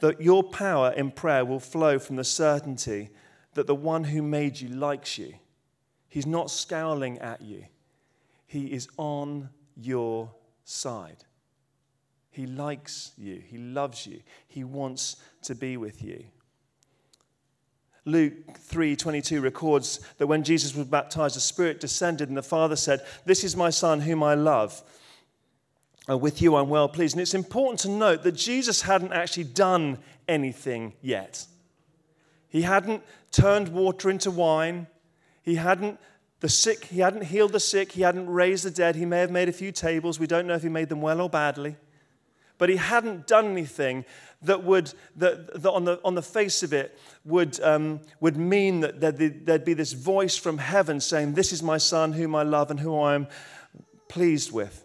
That 0.00 0.20
your 0.20 0.42
power 0.42 0.92
in 0.92 1.10
prayer 1.10 1.44
will 1.44 1.60
flow 1.60 1.98
from 1.98 2.16
the 2.16 2.24
certainty 2.24 3.10
that 3.54 3.66
the 3.66 3.74
one 3.74 4.04
who 4.04 4.22
made 4.22 4.60
you 4.60 4.68
likes 4.68 5.16
you. 5.16 5.34
He's 6.08 6.26
not 6.26 6.50
scowling 6.50 7.18
at 7.18 7.40
you, 7.40 7.64
He 8.46 8.66
is 8.66 8.88
on 8.96 9.48
your 9.76 10.30
side. 10.64 11.24
He 12.30 12.46
likes 12.46 13.12
you, 13.16 13.42
He 13.44 13.58
loves 13.58 14.06
you, 14.06 14.20
He 14.46 14.64
wants 14.64 15.16
to 15.42 15.54
be 15.54 15.76
with 15.76 16.02
you. 16.02 16.24
Luke 18.04 18.58
3:22 18.58 19.42
records 19.42 20.00
that 20.18 20.26
when 20.26 20.44
Jesus 20.44 20.74
was 20.74 20.86
baptized, 20.86 21.36
the 21.36 21.40
Spirit 21.40 21.80
descended, 21.80 22.28
and 22.28 22.36
the 22.36 22.42
Father 22.42 22.76
said, 22.76 23.04
This 23.24 23.44
is 23.44 23.56
my 23.56 23.70
Son 23.70 24.00
whom 24.00 24.22
I 24.22 24.34
love. 24.34 24.82
Uh, 26.08 26.18
with 26.18 26.42
you 26.42 26.56
I'm 26.56 26.68
well 26.68 26.88
pleased. 26.88 27.14
And 27.14 27.22
it's 27.22 27.34
important 27.34 27.80
to 27.80 27.88
note 27.88 28.22
that 28.24 28.32
Jesus 28.32 28.82
hadn't 28.82 29.14
actually 29.14 29.44
done 29.44 29.98
anything 30.28 30.92
yet. 31.00 31.46
He 32.48 32.62
hadn't 32.62 33.02
turned 33.32 33.68
water 33.68 34.10
into 34.10 34.30
wine. 34.30 34.86
He 35.42 35.54
hadn't 35.54 35.98
the 36.40 36.48
sick, 36.50 36.84
he 36.84 37.00
hadn't 37.00 37.24
healed 37.24 37.52
the 37.52 37.60
sick, 37.60 37.92
he 37.92 38.02
hadn't 38.02 38.28
raised 38.28 38.66
the 38.66 38.70
dead. 38.70 38.96
He 38.96 39.06
may 39.06 39.20
have 39.20 39.30
made 39.30 39.48
a 39.48 39.52
few 39.52 39.72
tables. 39.72 40.20
We 40.20 40.26
don't 40.26 40.46
know 40.46 40.54
if 40.54 40.62
he 40.62 40.68
made 40.68 40.90
them 40.90 41.00
well 41.00 41.22
or 41.22 41.30
badly. 41.30 41.76
But 42.58 42.68
he 42.68 42.76
hadn't 42.76 43.26
done 43.26 43.46
anything 43.46 44.04
that 44.44 44.62
would, 44.64 44.92
that, 45.16 45.62
that 45.62 45.70
on, 45.70 45.84
the, 45.84 46.00
on 46.04 46.14
the 46.14 46.22
face 46.22 46.62
of 46.62 46.72
it, 46.72 46.98
would, 47.24 47.60
um, 47.60 48.00
would 48.20 48.36
mean 48.36 48.80
that 48.80 49.00
there'd 49.00 49.18
be, 49.18 49.28
there'd 49.28 49.64
be 49.64 49.74
this 49.74 49.92
voice 49.92 50.36
from 50.36 50.58
heaven 50.58 51.00
saying, 51.00 51.34
This 51.34 51.52
is 51.52 51.62
my 51.62 51.78
son, 51.78 52.12
whom 52.12 52.34
I 52.34 52.42
love 52.42 52.70
and 52.70 52.80
who 52.80 52.98
I 52.98 53.14
am 53.14 53.26
pleased 54.08 54.52
with. 54.52 54.84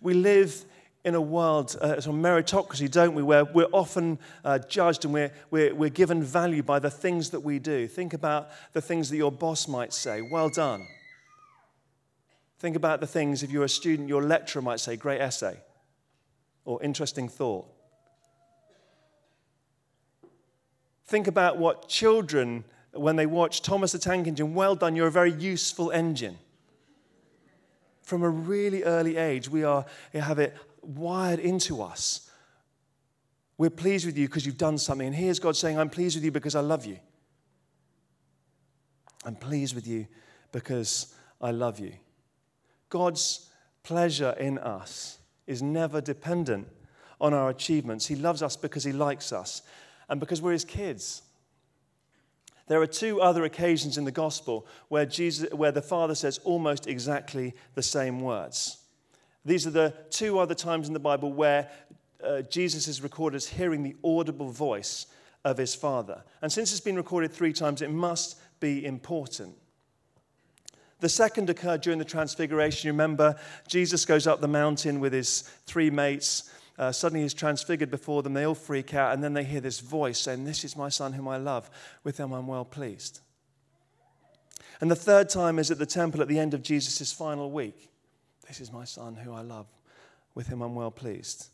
We 0.00 0.14
live 0.14 0.64
in 1.04 1.14
a 1.14 1.20
world, 1.20 1.76
uh, 1.80 1.94
of 1.96 2.04
meritocracy, 2.04 2.88
don't 2.88 3.14
we, 3.14 3.22
where 3.22 3.44
we're 3.44 3.66
often 3.72 4.18
uh, 4.44 4.58
judged 4.58 5.04
and 5.04 5.12
we're, 5.12 5.32
we're, 5.50 5.74
we're 5.74 5.90
given 5.90 6.22
value 6.22 6.62
by 6.62 6.78
the 6.78 6.90
things 6.90 7.30
that 7.30 7.40
we 7.40 7.58
do. 7.58 7.88
Think 7.88 8.12
about 8.12 8.50
the 8.72 8.80
things 8.80 9.10
that 9.10 9.16
your 9.16 9.32
boss 9.32 9.66
might 9.66 9.92
say, 9.92 10.22
well 10.22 10.48
done. 10.48 10.86
Think 12.60 12.76
about 12.76 13.00
the 13.00 13.06
things, 13.08 13.42
if 13.42 13.50
you're 13.50 13.64
a 13.64 13.68
student, 13.68 14.08
your 14.08 14.22
lecturer 14.22 14.62
might 14.62 14.78
say, 14.78 14.96
great 14.96 15.20
essay 15.20 15.58
or 16.64 16.82
interesting 16.82 17.28
thought. 17.28 17.66
Think 21.06 21.26
about 21.26 21.58
what 21.58 21.88
children, 21.88 22.64
when 22.92 23.16
they 23.16 23.26
watch 23.26 23.62
Thomas 23.62 23.92
the 23.92 23.98
Tank 23.98 24.26
Engine, 24.26 24.54
well 24.54 24.74
done, 24.74 24.96
you're 24.96 25.08
a 25.08 25.12
very 25.12 25.32
useful 25.32 25.90
engine. 25.90 26.38
From 28.02 28.22
a 28.22 28.28
really 28.30 28.82
early 28.82 29.16
age, 29.16 29.48
we 29.48 29.62
are, 29.64 29.84
we 30.12 30.20
have 30.20 30.38
it 30.38 30.56
wired 30.80 31.38
into 31.38 31.82
us. 31.82 32.30
We're 33.58 33.70
pleased 33.70 34.06
with 34.06 34.16
you 34.16 34.26
because 34.26 34.46
you've 34.46 34.58
done 34.58 34.78
something. 34.78 35.06
And 35.06 35.14
here's 35.14 35.38
God 35.38 35.56
saying, 35.56 35.78
I'm 35.78 35.90
pleased 35.90 36.16
with 36.16 36.24
you 36.24 36.32
because 36.32 36.54
I 36.54 36.60
love 36.60 36.84
you. 36.84 36.98
I'm 39.24 39.36
pleased 39.36 39.74
with 39.74 39.86
you 39.86 40.06
because 40.50 41.14
I 41.40 41.50
love 41.50 41.78
you. 41.78 41.92
God's 42.88 43.48
pleasure 43.82 44.34
in 44.38 44.58
us 44.58 45.18
is 45.46 45.62
never 45.62 46.00
dependent 46.00 46.68
on 47.20 47.34
our 47.34 47.50
achievements. 47.50 48.06
He 48.06 48.16
loves 48.16 48.42
us 48.42 48.56
because 48.56 48.84
He 48.84 48.92
likes 48.92 49.32
us 49.32 49.62
and 50.08 50.20
because 50.20 50.42
we're 50.42 50.52
His 50.52 50.64
kids. 50.64 51.22
There 52.68 52.80
are 52.80 52.86
two 52.86 53.20
other 53.20 53.44
occasions 53.44 53.98
in 53.98 54.04
the 54.04 54.12
gospel 54.12 54.66
where, 54.88 55.04
Jesus, 55.04 55.52
where 55.52 55.72
the 55.72 55.82
Father 55.82 56.14
says 56.14 56.38
almost 56.38 56.86
exactly 56.86 57.54
the 57.74 57.82
same 57.82 58.20
words. 58.20 58.78
These 59.44 59.66
are 59.66 59.70
the 59.70 59.94
two 60.10 60.38
other 60.38 60.54
times 60.54 60.86
in 60.86 60.94
the 60.94 61.00
Bible 61.00 61.32
where 61.32 61.70
uh, 62.24 62.42
Jesus 62.42 62.86
is 62.86 63.02
recorded 63.02 63.36
as 63.36 63.48
hearing 63.48 63.82
the 63.82 63.96
audible 64.04 64.50
voice 64.50 65.06
of 65.44 65.58
his 65.58 65.74
Father. 65.74 66.22
And 66.40 66.52
since 66.52 66.70
it's 66.70 66.80
been 66.80 66.96
recorded 66.96 67.32
three 67.32 67.52
times, 67.52 67.82
it 67.82 67.90
must 67.90 68.38
be 68.60 68.84
important. 68.86 69.56
The 71.02 71.08
second 71.08 71.50
occurred 71.50 71.80
during 71.80 71.98
the 71.98 72.04
Transfiguration. 72.04 72.86
You 72.86 72.92
remember, 72.92 73.34
Jesus 73.66 74.04
goes 74.04 74.28
up 74.28 74.40
the 74.40 74.46
mountain 74.46 75.00
with 75.00 75.12
his 75.12 75.42
three 75.66 75.90
mates, 75.90 76.48
uh, 76.78 76.92
suddenly 76.92 77.22
he's 77.22 77.34
transfigured 77.34 77.90
before 77.90 78.22
them. 78.22 78.34
They 78.34 78.46
all 78.46 78.54
freak 78.54 78.94
out, 78.94 79.12
and 79.12 79.22
then 79.22 79.34
they 79.34 79.42
hear 79.42 79.60
this 79.60 79.80
voice 79.80 80.20
saying, 80.20 80.44
This 80.44 80.62
is 80.62 80.76
my 80.76 80.88
son 80.88 81.12
whom 81.12 81.26
I 81.26 81.38
love. 81.38 81.68
With 82.04 82.18
him 82.18 82.32
I'm 82.32 82.46
well 82.46 82.64
pleased. 82.64 83.18
And 84.80 84.88
the 84.88 84.96
third 84.96 85.28
time 85.28 85.58
is 85.58 85.72
at 85.72 85.78
the 85.78 85.86
temple 85.86 86.22
at 86.22 86.28
the 86.28 86.38
end 86.38 86.54
of 86.54 86.62
Jesus' 86.62 87.12
final 87.12 87.50
week. 87.50 87.90
This 88.46 88.60
is 88.60 88.72
my 88.72 88.84
son 88.84 89.16
who 89.16 89.32
I 89.32 89.40
love. 89.40 89.66
With 90.36 90.46
him 90.46 90.62
I'm 90.62 90.76
well 90.76 90.92
pleased. 90.92 91.48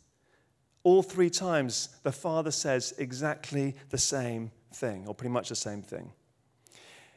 All 0.83 1.01
three 1.01 1.31
times, 1.31 1.89
the 2.03 2.11
Father 2.11 2.51
says 2.51 2.93
exactly 2.99 3.75
the 3.89 3.97
same 3.97 4.51
thing, 4.75 5.07
or 5.07 5.15
pretty 5.15 5.33
much 5.33 5.49
the 5.49 5.55
same 5.55 5.81
thing. 5.81 6.11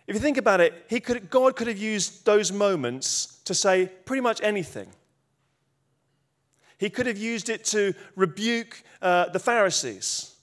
If 0.07 0.15
you 0.15 0.21
think 0.21 0.37
about 0.37 0.61
it, 0.61 0.87
he 0.89 1.01
could, 1.01 1.31
God 1.31 1.57
could 1.57 1.69
have 1.69 1.79
used 1.79 2.27
those 2.27 2.51
moments 2.51 3.41
to 3.45 3.55
say 3.55 3.91
pretty 4.05 4.21
much 4.21 4.41
anything. 4.43 4.89
He 6.79 6.91
could 6.91 7.07
have 7.07 7.19
used 7.19 7.49
it 7.49 7.65
to 7.67 7.95
rebuke 8.17 8.83
uh, 9.01 9.29
the 9.29 9.39
Pharisees. 9.39 10.35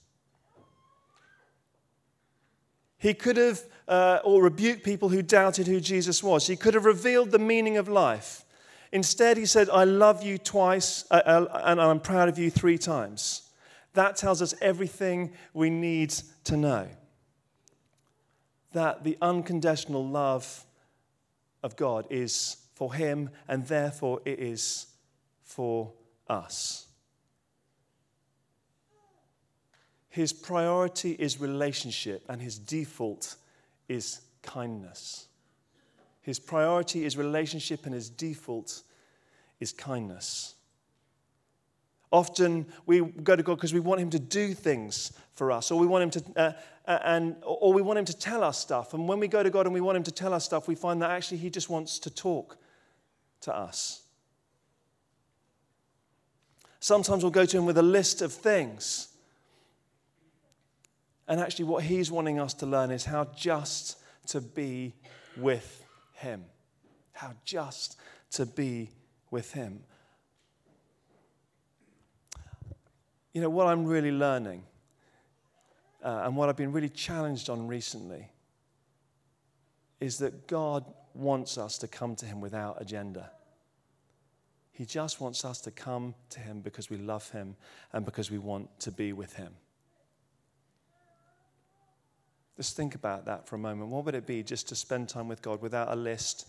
He 2.96 3.12
could 3.12 3.36
have, 3.36 3.60
uh, 3.86 4.20
or 4.24 4.42
rebuke 4.42 4.82
people 4.82 5.10
who 5.10 5.20
doubted 5.20 5.66
who 5.66 5.80
Jesus 5.80 6.22
was. 6.22 6.46
He 6.46 6.56
could 6.56 6.74
have 6.74 6.86
revealed 6.86 7.30
the 7.30 7.38
meaning 7.38 7.76
of 7.76 7.88
life. 7.88 8.44
Instead, 8.92 9.36
he 9.36 9.46
said, 9.46 9.68
I 9.70 9.84
love 9.84 10.22
you 10.22 10.38
twice, 10.38 11.04
uh, 11.10 11.22
uh, 11.24 11.62
and 11.64 11.80
I'm 11.80 12.00
proud 12.00 12.28
of 12.28 12.38
you 12.38 12.50
three 12.50 12.78
times. 12.78 13.42
That 13.94 14.16
tells 14.16 14.40
us 14.40 14.54
everything 14.60 15.32
we 15.52 15.70
need 15.70 16.10
to 16.44 16.56
know. 16.56 16.88
That 18.72 19.04
the 19.04 19.18
unconditional 19.20 20.06
love 20.06 20.64
of 21.62 21.76
God 21.76 22.06
is 22.10 22.56
for 22.74 22.94
him, 22.94 23.30
and 23.48 23.66
therefore 23.66 24.20
it 24.24 24.38
is 24.38 24.86
for 25.42 25.92
us. 26.28 26.86
His 30.08 30.32
priority 30.32 31.12
is 31.12 31.40
relationship, 31.40 32.24
and 32.28 32.40
his 32.40 32.58
default 32.58 33.36
is 33.88 34.20
kindness. 34.42 35.26
His 36.22 36.38
priority 36.38 37.04
is 37.04 37.16
relationship, 37.16 37.86
and 37.86 37.94
his 37.94 38.10
default 38.10 38.82
is 39.60 39.72
kindness. 39.72 40.54
Often 42.12 42.66
we 42.86 43.00
go 43.00 43.36
to 43.36 43.42
God 43.42 43.56
because 43.56 43.72
we 43.72 43.80
want 43.80 44.00
Him 44.00 44.10
to 44.10 44.18
do 44.18 44.52
things 44.52 45.12
for 45.32 45.52
us, 45.52 45.70
or 45.70 45.78
we 45.78 45.86
want 45.86 46.02
Him 46.02 46.22
to, 46.22 46.40
uh, 46.40 46.52
and, 47.04 47.36
or 47.42 47.72
we 47.72 47.82
want 47.82 47.98
Him 47.98 48.04
to 48.06 48.16
tell 48.16 48.42
us 48.42 48.58
stuff. 48.58 48.94
And 48.94 49.08
when 49.08 49.20
we 49.20 49.28
go 49.28 49.42
to 49.42 49.50
God 49.50 49.66
and 49.66 49.74
we 49.74 49.80
want 49.80 49.96
Him 49.96 50.02
to 50.04 50.12
tell 50.12 50.34
us 50.34 50.44
stuff, 50.44 50.68
we 50.68 50.74
find 50.74 51.00
that 51.02 51.10
actually 51.10 51.38
He 51.38 51.50
just 51.50 51.68
wants 51.68 51.98
to 52.00 52.10
talk 52.10 52.56
to 53.42 53.54
us. 53.54 54.02
Sometimes 56.80 57.22
we'll 57.22 57.30
go 57.30 57.44
to 57.44 57.58
Him 57.58 57.66
with 57.66 57.78
a 57.78 57.82
list 57.82 58.22
of 58.22 58.32
things. 58.32 59.08
And 61.28 61.40
actually, 61.40 61.66
what 61.66 61.84
He's 61.84 62.10
wanting 62.10 62.40
us 62.40 62.54
to 62.54 62.66
learn 62.66 62.90
is 62.90 63.04
how 63.04 63.24
just 63.36 63.98
to 64.28 64.40
be 64.40 64.94
with 65.36 65.84
him. 66.20 66.44
How 67.12 67.32
just 67.44 67.96
to 68.32 68.44
be 68.44 68.90
with 69.30 69.52
Him. 69.52 69.80
You 73.32 73.40
know, 73.40 73.50
what 73.50 73.66
I'm 73.66 73.86
really 73.86 74.12
learning 74.12 74.64
uh, 76.02 76.22
and 76.24 76.36
what 76.36 76.48
I've 76.48 76.56
been 76.56 76.72
really 76.72 76.88
challenged 76.88 77.50
on 77.50 77.66
recently 77.66 78.30
is 80.00 80.18
that 80.18 80.46
God 80.46 80.84
wants 81.14 81.58
us 81.58 81.78
to 81.78 81.88
come 81.88 82.16
to 82.16 82.26
Him 82.26 82.40
without 82.40 82.80
agenda. 82.80 83.30
He 84.72 84.86
just 84.86 85.20
wants 85.20 85.44
us 85.44 85.60
to 85.62 85.70
come 85.70 86.14
to 86.30 86.40
Him 86.40 86.60
because 86.60 86.88
we 86.88 86.96
love 86.96 87.28
Him 87.30 87.56
and 87.92 88.04
because 88.04 88.30
we 88.30 88.38
want 88.38 88.80
to 88.80 88.90
be 88.90 89.12
with 89.12 89.34
Him. 89.34 89.52
Just 92.56 92.76
think 92.76 92.94
about 92.94 93.26
that 93.26 93.46
for 93.46 93.56
a 93.56 93.58
moment. 93.58 93.90
What 93.90 94.04
would 94.04 94.14
it 94.14 94.26
be 94.26 94.42
just 94.42 94.68
to 94.68 94.76
spend 94.76 95.08
time 95.08 95.28
with 95.28 95.42
God 95.42 95.60
without 95.62 95.92
a 95.92 95.96
list, 95.96 96.48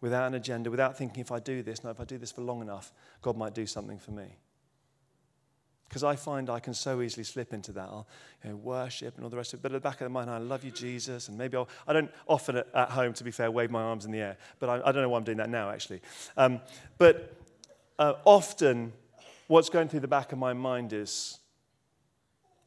without 0.00 0.26
an 0.26 0.34
agenda, 0.34 0.70
without 0.70 0.96
thinking 0.96 1.20
if 1.20 1.32
I 1.32 1.38
do 1.38 1.62
this, 1.62 1.84
no, 1.84 1.90
if 1.90 2.00
I 2.00 2.04
do 2.04 2.18
this 2.18 2.32
for 2.32 2.42
long 2.42 2.60
enough, 2.60 2.92
God 3.22 3.36
might 3.36 3.54
do 3.54 3.66
something 3.66 3.98
for 3.98 4.12
me? 4.12 4.36
Because 5.90 6.04
I 6.04 6.14
find 6.14 6.48
I 6.48 6.60
can 6.60 6.72
so 6.72 7.02
easily 7.02 7.24
slip 7.24 7.52
into 7.52 7.72
that. 7.72 7.88
I'll 7.88 8.06
you 8.44 8.50
know, 8.50 8.56
worship 8.56 9.16
and 9.16 9.24
all 9.24 9.30
the 9.30 9.36
rest 9.36 9.52
of 9.52 9.58
it. 9.58 9.62
But 9.64 9.72
at 9.72 9.82
the 9.82 9.88
back 9.88 10.00
of 10.00 10.04
the 10.04 10.08
mind, 10.08 10.30
I 10.30 10.38
love 10.38 10.62
you, 10.62 10.70
Jesus. 10.70 11.26
And 11.26 11.36
maybe 11.36 11.56
I'll, 11.56 11.68
I 11.84 11.92
don't 11.92 12.08
often 12.28 12.58
at, 12.58 12.68
at 12.72 12.90
home, 12.90 13.12
to 13.14 13.24
be 13.24 13.32
fair, 13.32 13.50
wave 13.50 13.72
my 13.72 13.82
arms 13.82 14.04
in 14.04 14.12
the 14.12 14.20
air. 14.20 14.36
But 14.60 14.68
I, 14.68 14.88
I 14.88 14.92
don't 14.92 15.02
know 15.02 15.08
why 15.08 15.18
I'm 15.18 15.24
doing 15.24 15.38
that 15.38 15.50
now, 15.50 15.68
actually. 15.68 16.00
Um, 16.36 16.60
but 16.96 17.34
uh, 17.98 18.14
often, 18.24 18.92
what's 19.48 19.68
going 19.68 19.88
through 19.88 19.98
the 19.98 20.06
back 20.06 20.30
of 20.30 20.38
my 20.38 20.52
mind 20.52 20.92
is 20.92 21.40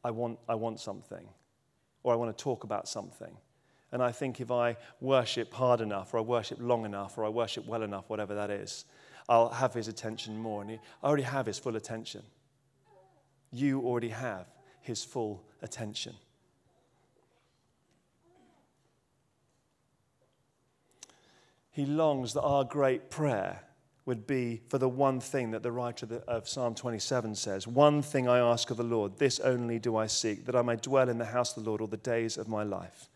I 0.04 0.10
want, 0.10 0.38
I 0.46 0.54
want 0.54 0.78
something 0.78 1.26
or 2.02 2.12
I 2.12 2.16
want 2.16 2.36
to 2.36 2.44
talk 2.44 2.64
about 2.64 2.88
something. 2.88 3.34
And 3.90 4.02
I 4.02 4.12
think 4.12 4.38
if 4.38 4.50
I 4.50 4.76
worship 5.00 5.54
hard 5.54 5.80
enough, 5.80 6.12
or 6.12 6.18
I 6.18 6.20
worship 6.20 6.58
long 6.60 6.84
enough, 6.84 7.16
or 7.16 7.24
I 7.24 7.30
worship 7.30 7.64
well 7.64 7.82
enough, 7.82 8.10
whatever 8.10 8.34
that 8.34 8.50
is, 8.50 8.84
I'll 9.30 9.48
have 9.48 9.72
his 9.72 9.88
attention 9.88 10.36
more. 10.36 10.60
And 10.60 10.72
he, 10.72 10.78
I 11.02 11.06
already 11.06 11.22
have 11.22 11.46
his 11.46 11.58
full 11.58 11.76
attention. 11.76 12.22
You 13.54 13.82
already 13.82 14.08
have 14.08 14.46
his 14.80 15.04
full 15.04 15.44
attention. 15.62 16.14
He 21.70 21.86
longs 21.86 22.34
that 22.34 22.42
our 22.42 22.64
great 22.64 23.10
prayer 23.10 23.60
would 24.06 24.26
be 24.26 24.60
for 24.68 24.78
the 24.78 24.88
one 24.88 25.20
thing 25.20 25.52
that 25.52 25.62
the 25.62 25.72
writer 25.72 26.22
of 26.28 26.48
Psalm 26.48 26.74
27 26.74 27.34
says 27.36 27.66
One 27.66 28.02
thing 28.02 28.28
I 28.28 28.38
ask 28.38 28.70
of 28.70 28.76
the 28.76 28.82
Lord, 28.82 29.18
this 29.18 29.40
only 29.40 29.78
do 29.78 29.96
I 29.96 30.06
seek, 30.06 30.46
that 30.46 30.56
I 30.56 30.62
may 30.62 30.76
dwell 30.76 31.08
in 31.08 31.18
the 31.18 31.24
house 31.24 31.56
of 31.56 31.62
the 31.62 31.70
Lord 31.70 31.80
all 31.80 31.86
the 31.86 31.96
days 31.96 32.36
of 32.36 32.48
my 32.48 32.64
life, 32.64 33.08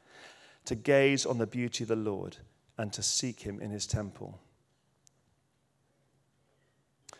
to 0.64 0.74
gaze 0.74 1.26
on 1.26 1.38
the 1.38 1.46
beauty 1.46 1.84
of 1.84 1.88
the 1.88 1.96
Lord 1.96 2.36
and 2.78 2.92
to 2.92 3.02
seek 3.02 3.40
him 3.40 3.60
in 3.60 3.70
his 3.70 3.86
temple. 3.86 4.40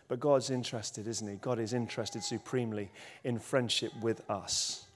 But 0.09 0.21
God's 0.21 0.51
interested, 0.51 1.07
isn't 1.07 1.29
he? 1.29 1.37
God 1.37 1.59
is 1.59 1.75
interested 1.75 2.25
supremely 2.25 2.90
in 3.25 3.38
friendship 3.38 3.92
with 4.01 4.29
us. 4.31 4.87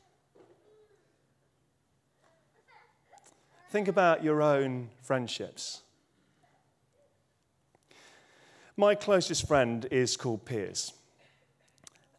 Think 3.70 3.88
about 3.88 4.24
your 4.24 4.42
own 4.42 4.88
friendships. 5.02 5.82
My 8.76 8.94
closest 8.94 9.46
friend 9.46 9.86
is 9.90 10.16
called 10.16 10.44
Piers. 10.46 10.92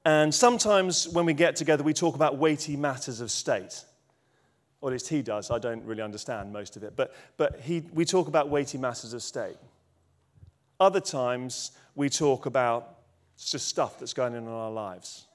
And 0.06 0.34
sometimes 0.34 1.08
when 1.08 1.26
we 1.26 1.34
get 1.34 1.56
together, 1.56 1.84
we 1.84 1.94
talk 1.94 2.16
about 2.16 2.38
weighty 2.38 2.76
matters 2.76 3.22
of 3.22 3.32
state. 3.32 3.84
Or 4.82 4.90
at 4.90 4.94
least 4.94 5.08
he 5.08 5.22
does. 5.22 5.50
I 5.50 5.60
don't 5.60 5.84
really 5.86 6.02
understand 6.02 6.52
most 6.52 6.76
of 6.76 6.84
it. 6.84 6.96
But, 6.96 7.16
but 7.38 7.60
he, 7.62 7.84
we 7.94 8.04
talk 8.04 8.28
about 8.28 8.50
weighty 8.50 8.78
matters 8.78 9.14
of 9.14 9.24
state. 9.24 9.56
Other 10.80 11.00
times, 11.00 11.72
we 11.96 12.10
talk 12.10 12.46
about 12.46 12.98
just 13.38 13.68
stuff 13.68 14.00
that's 14.00 14.14
going 14.14 14.36
on 14.36 14.44
in 14.44 14.48
our 14.48 14.72
lives. 14.72 15.28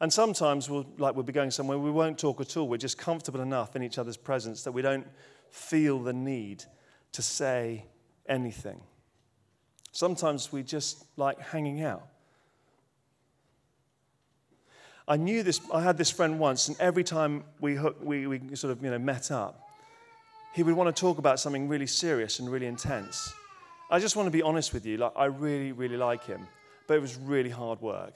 And 0.00 0.12
sometimes, 0.12 0.68
we'll, 0.68 0.86
like 0.98 1.14
we'll 1.14 1.22
be 1.22 1.32
going 1.32 1.50
somewhere, 1.50 1.78
we 1.78 1.90
won't 1.90 2.18
talk 2.18 2.40
at 2.40 2.56
all. 2.56 2.68
We're 2.68 2.76
just 2.76 2.98
comfortable 2.98 3.40
enough 3.40 3.76
in 3.76 3.82
each 3.82 3.98
other's 3.98 4.16
presence 4.16 4.64
that 4.64 4.72
we 4.72 4.82
don't 4.82 5.06
feel 5.50 6.00
the 6.00 6.12
need 6.12 6.64
to 7.12 7.22
say 7.22 7.84
anything. 8.26 8.80
Sometimes 9.92 10.50
we 10.50 10.62
just 10.62 11.04
like 11.16 11.38
hanging 11.38 11.82
out. 11.82 12.08
I 15.06 15.16
knew 15.16 15.42
this, 15.42 15.60
I 15.72 15.82
had 15.82 15.98
this 15.98 16.10
friend 16.10 16.38
once, 16.38 16.68
and 16.68 16.80
every 16.80 17.04
time 17.04 17.44
we, 17.60 17.78
we, 18.00 18.26
we 18.26 18.56
sort 18.56 18.72
of 18.72 18.82
you 18.82 18.90
know, 18.90 18.98
met 18.98 19.30
up, 19.30 19.68
he 20.54 20.62
would 20.62 20.74
want 20.74 20.94
to 20.94 21.00
talk 21.00 21.18
about 21.18 21.40
something 21.40 21.68
really 21.68 21.86
serious 21.86 22.38
and 22.38 22.50
really 22.50 22.66
intense. 22.66 23.34
I 23.92 23.98
just 23.98 24.16
want 24.16 24.26
to 24.26 24.30
be 24.30 24.40
honest 24.40 24.72
with 24.72 24.86
you, 24.86 24.96
like, 24.96 25.12
I 25.16 25.26
really, 25.26 25.72
really 25.72 25.98
like 25.98 26.24
him, 26.24 26.48
but 26.86 26.94
it 26.94 27.02
was 27.02 27.14
really 27.18 27.50
hard 27.50 27.82
work. 27.82 28.14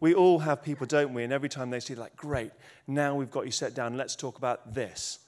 We 0.00 0.14
all 0.14 0.38
have 0.38 0.62
people, 0.62 0.86
don't 0.86 1.12
we? 1.12 1.24
And 1.24 1.30
every 1.30 1.50
time 1.50 1.68
they 1.68 1.80
see, 1.80 1.94
like, 1.94 2.16
great, 2.16 2.52
now 2.86 3.14
we've 3.14 3.30
got 3.30 3.44
you 3.44 3.52
set 3.52 3.74
down, 3.74 3.98
let's 3.98 4.16
talk 4.16 4.38
about 4.38 4.72
this. 4.72 5.18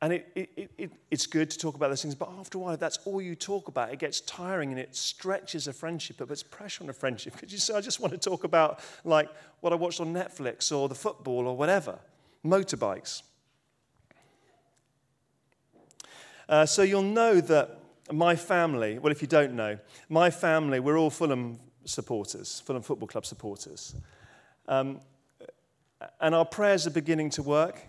And 0.00 0.14
it, 0.14 0.32
it, 0.34 0.70
it, 0.78 0.90
it's 1.10 1.26
good 1.26 1.50
to 1.50 1.58
talk 1.58 1.74
about 1.74 1.88
those 1.88 2.00
things, 2.00 2.14
but 2.14 2.30
after 2.30 2.56
a 2.56 2.62
while, 2.62 2.72
if 2.72 2.80
that's 2.80 2.98
all 3.04 3.20
you 3.20 3.34
talk 3.34 3.68
about, 3.68 3.92
it 3.92 3.98
gets 3.98 4.22
tiring 4.22 4.70
and 4.70 4.80
it 4.80 4.96
stretches 4.96 5.68
a 5.68 5.72
friendship. 5.74 6.18
It 6.22 6.26
puts 6.26 6.42
pressure 6.42 6.82
on 6.82 6.88
a 6.88 6.94
friendship 6.94 7.34
because 7.34 7.52
you 7.52 7.58
say, 7.58 7.74
I 7.74 7.82
just 7.82 8.00
want 8.00 8.14
to 8.14 8.18
talk 8.18 8.44
about 8.44 8.80
like 9.04 9.28
what 9.60 9.74
I 9.74 9.76
watched 9.76 10.00
on 10.00 10.14
Netflix 10.14 10.74
or 10.74 10.88
the 10.88 10.94
football 10.94 11.46
or 11.46 11.54
whatever, 11.54 11.98
motorbikes. 12.42 13.20
Uh, 16.48 16.64
so 16.64 16.80
you'll 16.80 17.02
know 17.02 17.40
that 17.42 17.80
my 18.12 18.36
family, 18.36 18.98
well, 18.98 19.12
if 19.12 19.20
you 19.20 19.28
don't 19.28 19.54
know, 19.54 19.78
my 20.08 20.30
family, 20.30 20.80
we're 20.80 20.98
all 20.98 21.10
Fulham 21.10 21.58
supporters, 21.84 22.60
Fulham 22.64 22.82
Football 22.82 23.08
Club 23.08 23.26
supporters. 23.26 23.94
Um, 24.68 25.00
and 26.20 26.34
our 26.34 26.44
prayers 26.44 26.86
are 26.86 26.90
beginning 26.90 27.30
to 27.30 27.42
work. 27.42 27.80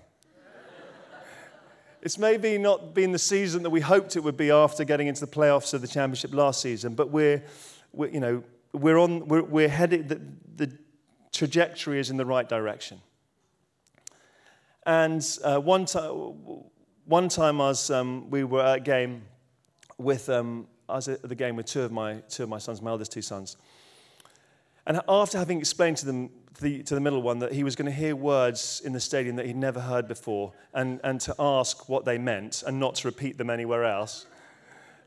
It's 2.01 2.17
maybe 2.17 2.57
not 2.57 2.93
been 2.93 3.11
the 3.11 3.19
season 3.19 3.63
that 3.63 3.69
we 3.69 3.81
hoped 3.81 4.15
it 4.15 4.21
would 4.23 4.37
be 4.37 4.51
after 4.51 4.83
getting 4.83 5.07
into 5.07 5.21
the 5.25 5.31
playoffs 5.31 5.73
of 5.73 5.81
the 5.81 5.87
championship 5.87 6.33
last 6.33 6.61
season, 6.61 6.93
but 6.93 7.09
we're, 7.09 7.43
we're 7.91 8.09
you 8.09 8.19
know, 8.19 8.43
we're 8.71 8.97
on, 8.97 9.27
we're, 9.27 9.41
we're 9.41 9.67
headed, 9.67 10.07
the, 10.07 10.21
the 10.55 10.77
trajectory 11.33 11.99
is 11.99 12.09
in 12.09 12.17
the 12.17 12.25
right 12.25 12.47
direction. 12.47 13.01
And 14.85 15.25
uh, 15.43 15.59
one, 15.59 15.85
time, 15.85 16.11
one 17.05 17.29
time 17.29 17.59
I 17.59 17.69
was, 17.69 17.89
um, 17.89 18.29
we 18.29 18.43
were 18.43 18.61
at 18.61 18.77
a 18.77 18.79
game 18.79 19.23
with, 19.97 20.29
um, 20.29 20.67
I 20.87 20.95
was 20.95 21.07
at 21.07 21.21
the 21.21 21.35
game 21.35 21.55
with 21.55 21.65
two 21.65 21.81
of 21.81 21.91
my, 21.91 22.15
two 22.29 22.43
of 22.43 22.49
my 22.49 22.57
sons, 22.57 22.81
my 22.81 22.91
eldest 22.91 23.11
two 23.11 23.21
sons. 23.21 23.57
And 24.85 25.01
after 25.09 25.37
having 25.37 25.59
explained 25.59 25.97
to 25.97 26.05
them, 26.05 26.29
the, 26.61 26.81
to 26.83 26.95
the 26.95 27.01
middle 27.01 27.21
one, 27.21 27.39
that 27.39 27.51
he 27.51 27.63
was 27.63 27.75
going 27.75 27.87
to 27.87 27.91
hear 27.91 28.15
words 28.15 28.81
in 28.85 28.93
the 28.93 28.99
stadium 28.99 29.35
that 29.35 29.45
he'd 29.45 29.55
never 29.55 29.79
heard 29.79 30.07
before 30.07 30.53
and, 30.73 30.99
and 31.03 31.19
to 31.21 31.35
ask 31.37 31.89
what 31.89 32.05
they 32.05 32.17
meant 32.17 32.63
and 32.65 32.79
not 32.79 32.95
to 32.95 33.07
repeat 33.07 33.37
them 33.37 33.49
anywhere 33.49 33.83
else, 33.83 34.25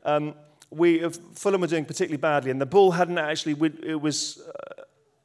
um, 0.05 0.35
we, 0.69 1.03
uh, 1.03 1.09
Fulham 1.33 1.61
were 1.61 1.67
doing 1.67 1.85
particularly 1.85 2.21
badly 2.21 2.51
and 2.51 2.61
the 2.61 2.65
ball 2.65 2.91
hadn't 2.91 3.17
actually, 3.17 3.53
it 3.83 3.99
was, 3.99 4.41
uh, 4.47 4.83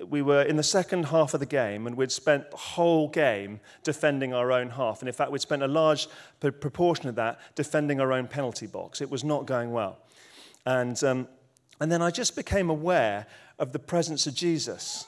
we 0.08 0.22
were 0.22 0.42
in 0.42 0.56
the 0.56 0.62
second 0.62 1.06
half 1.06 1.34
of 1.34 1.40
the 1.40 1.46
game, 1.46 1.86
and 1.86 1.96
we'd 1.96 2.12
spent 2.12 2.50
the 2.50 2.56
whole 2.56 3.08
game 3.08 3.60
defending 3.82 4.32
our 4.32 4.52
own 4.52 4.70
half. 4.70 5.00
And 5.00 5.08
in 5.08 5.14
fact, 5.14 5.30
we'd 5.30 5.40
spent 5.40 5.62
a 5.62 5.68
large 5.68 6.08
proportion 6.40 7.08
of 7.08 7.14
that 7.16 7.40
defending 7.54 8.00
our 8.00 8.12
own 8.12 8.26
penalty 8.28 8.66
box. 8.66 9.00
It 9.00 9.10
was 9.10 9.24
not 9.24 9.46
going 9.46 9.72
well. 9.72 9.98
And, 10.64 11.02
um, 11.04 11.28
and 11.80 11.90
then 11.90 12.02
I 12.02 12.10
just 12.10 12.36
became 12.36 12.70
aware 12.70 13.26
of 13.58 13.72
the 13.72 13.78
presence 13.78 14.26
of 14.26 14.34
Jesus. 14.34 15.06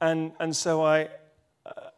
And, 0.00 0.32
and 0.40 0.54
so 0.56 0.84
I, 0.84 1.08
uh, 1.66 1.90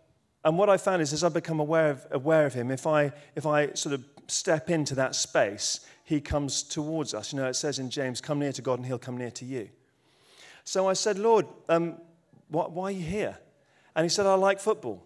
and 0.45 0.59
what 0.59 0.69
I 0.69 0.77
found 0.77 1.03
is 1.03 1.13
as 1.13 1.23
I 1.25 1.29
become 1.29 1.61
aware 1.61 1.91
of, 1.91 2.07
aware 2.11 2.47
of 2.47 2.55
him, 2.55 2.71
if 2.71 2.87
I, 2.87 3.13
if 3.37 3.47
I 3.47 3.73
sort 3.75 3.95
of 3.95 4.05
step 4.29 4.71
into 4.71 4.95
that 4.97 5.15
space, 5.15 5.81
he 6.05 6.21
comes 6.21 6.63
towards 6.63 7.15
us. 7.15 7.33
You 7.33 7.39
know, 7.39 7.49
it 7.49 7.55
says 7.55 7.79
in 7.79 7.91
James, 7.91 8.21
come 8.21 8.39
near 8.39 8.53
to 8.53 8.63
God 8.63 8.79
and 8.79 8.87
he'll 8.87 8.99
come 8.99 9.17
near 9.17 9.31
to 9.31 9.45
you. 9.45 9.69
So 10.65 10.89
I 10.89 10.93
said, 10.93 11.19
Lord, 11.19 11.47
um, 11.69 11.99
why, 12.49 12.65
why 12.65 12.85
are 12.85 12.91
you 12.91 13.05
here? 13.05 13.39
And 13.95 14.05
he 14.05 14.09
said, 14.09 14.27
I 14.27 14.35
like 14.35 14.61
football. 14.61 15.05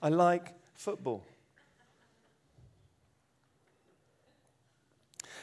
I 0.00 0.08
like 0.08 0.52
football. 0.74 1.24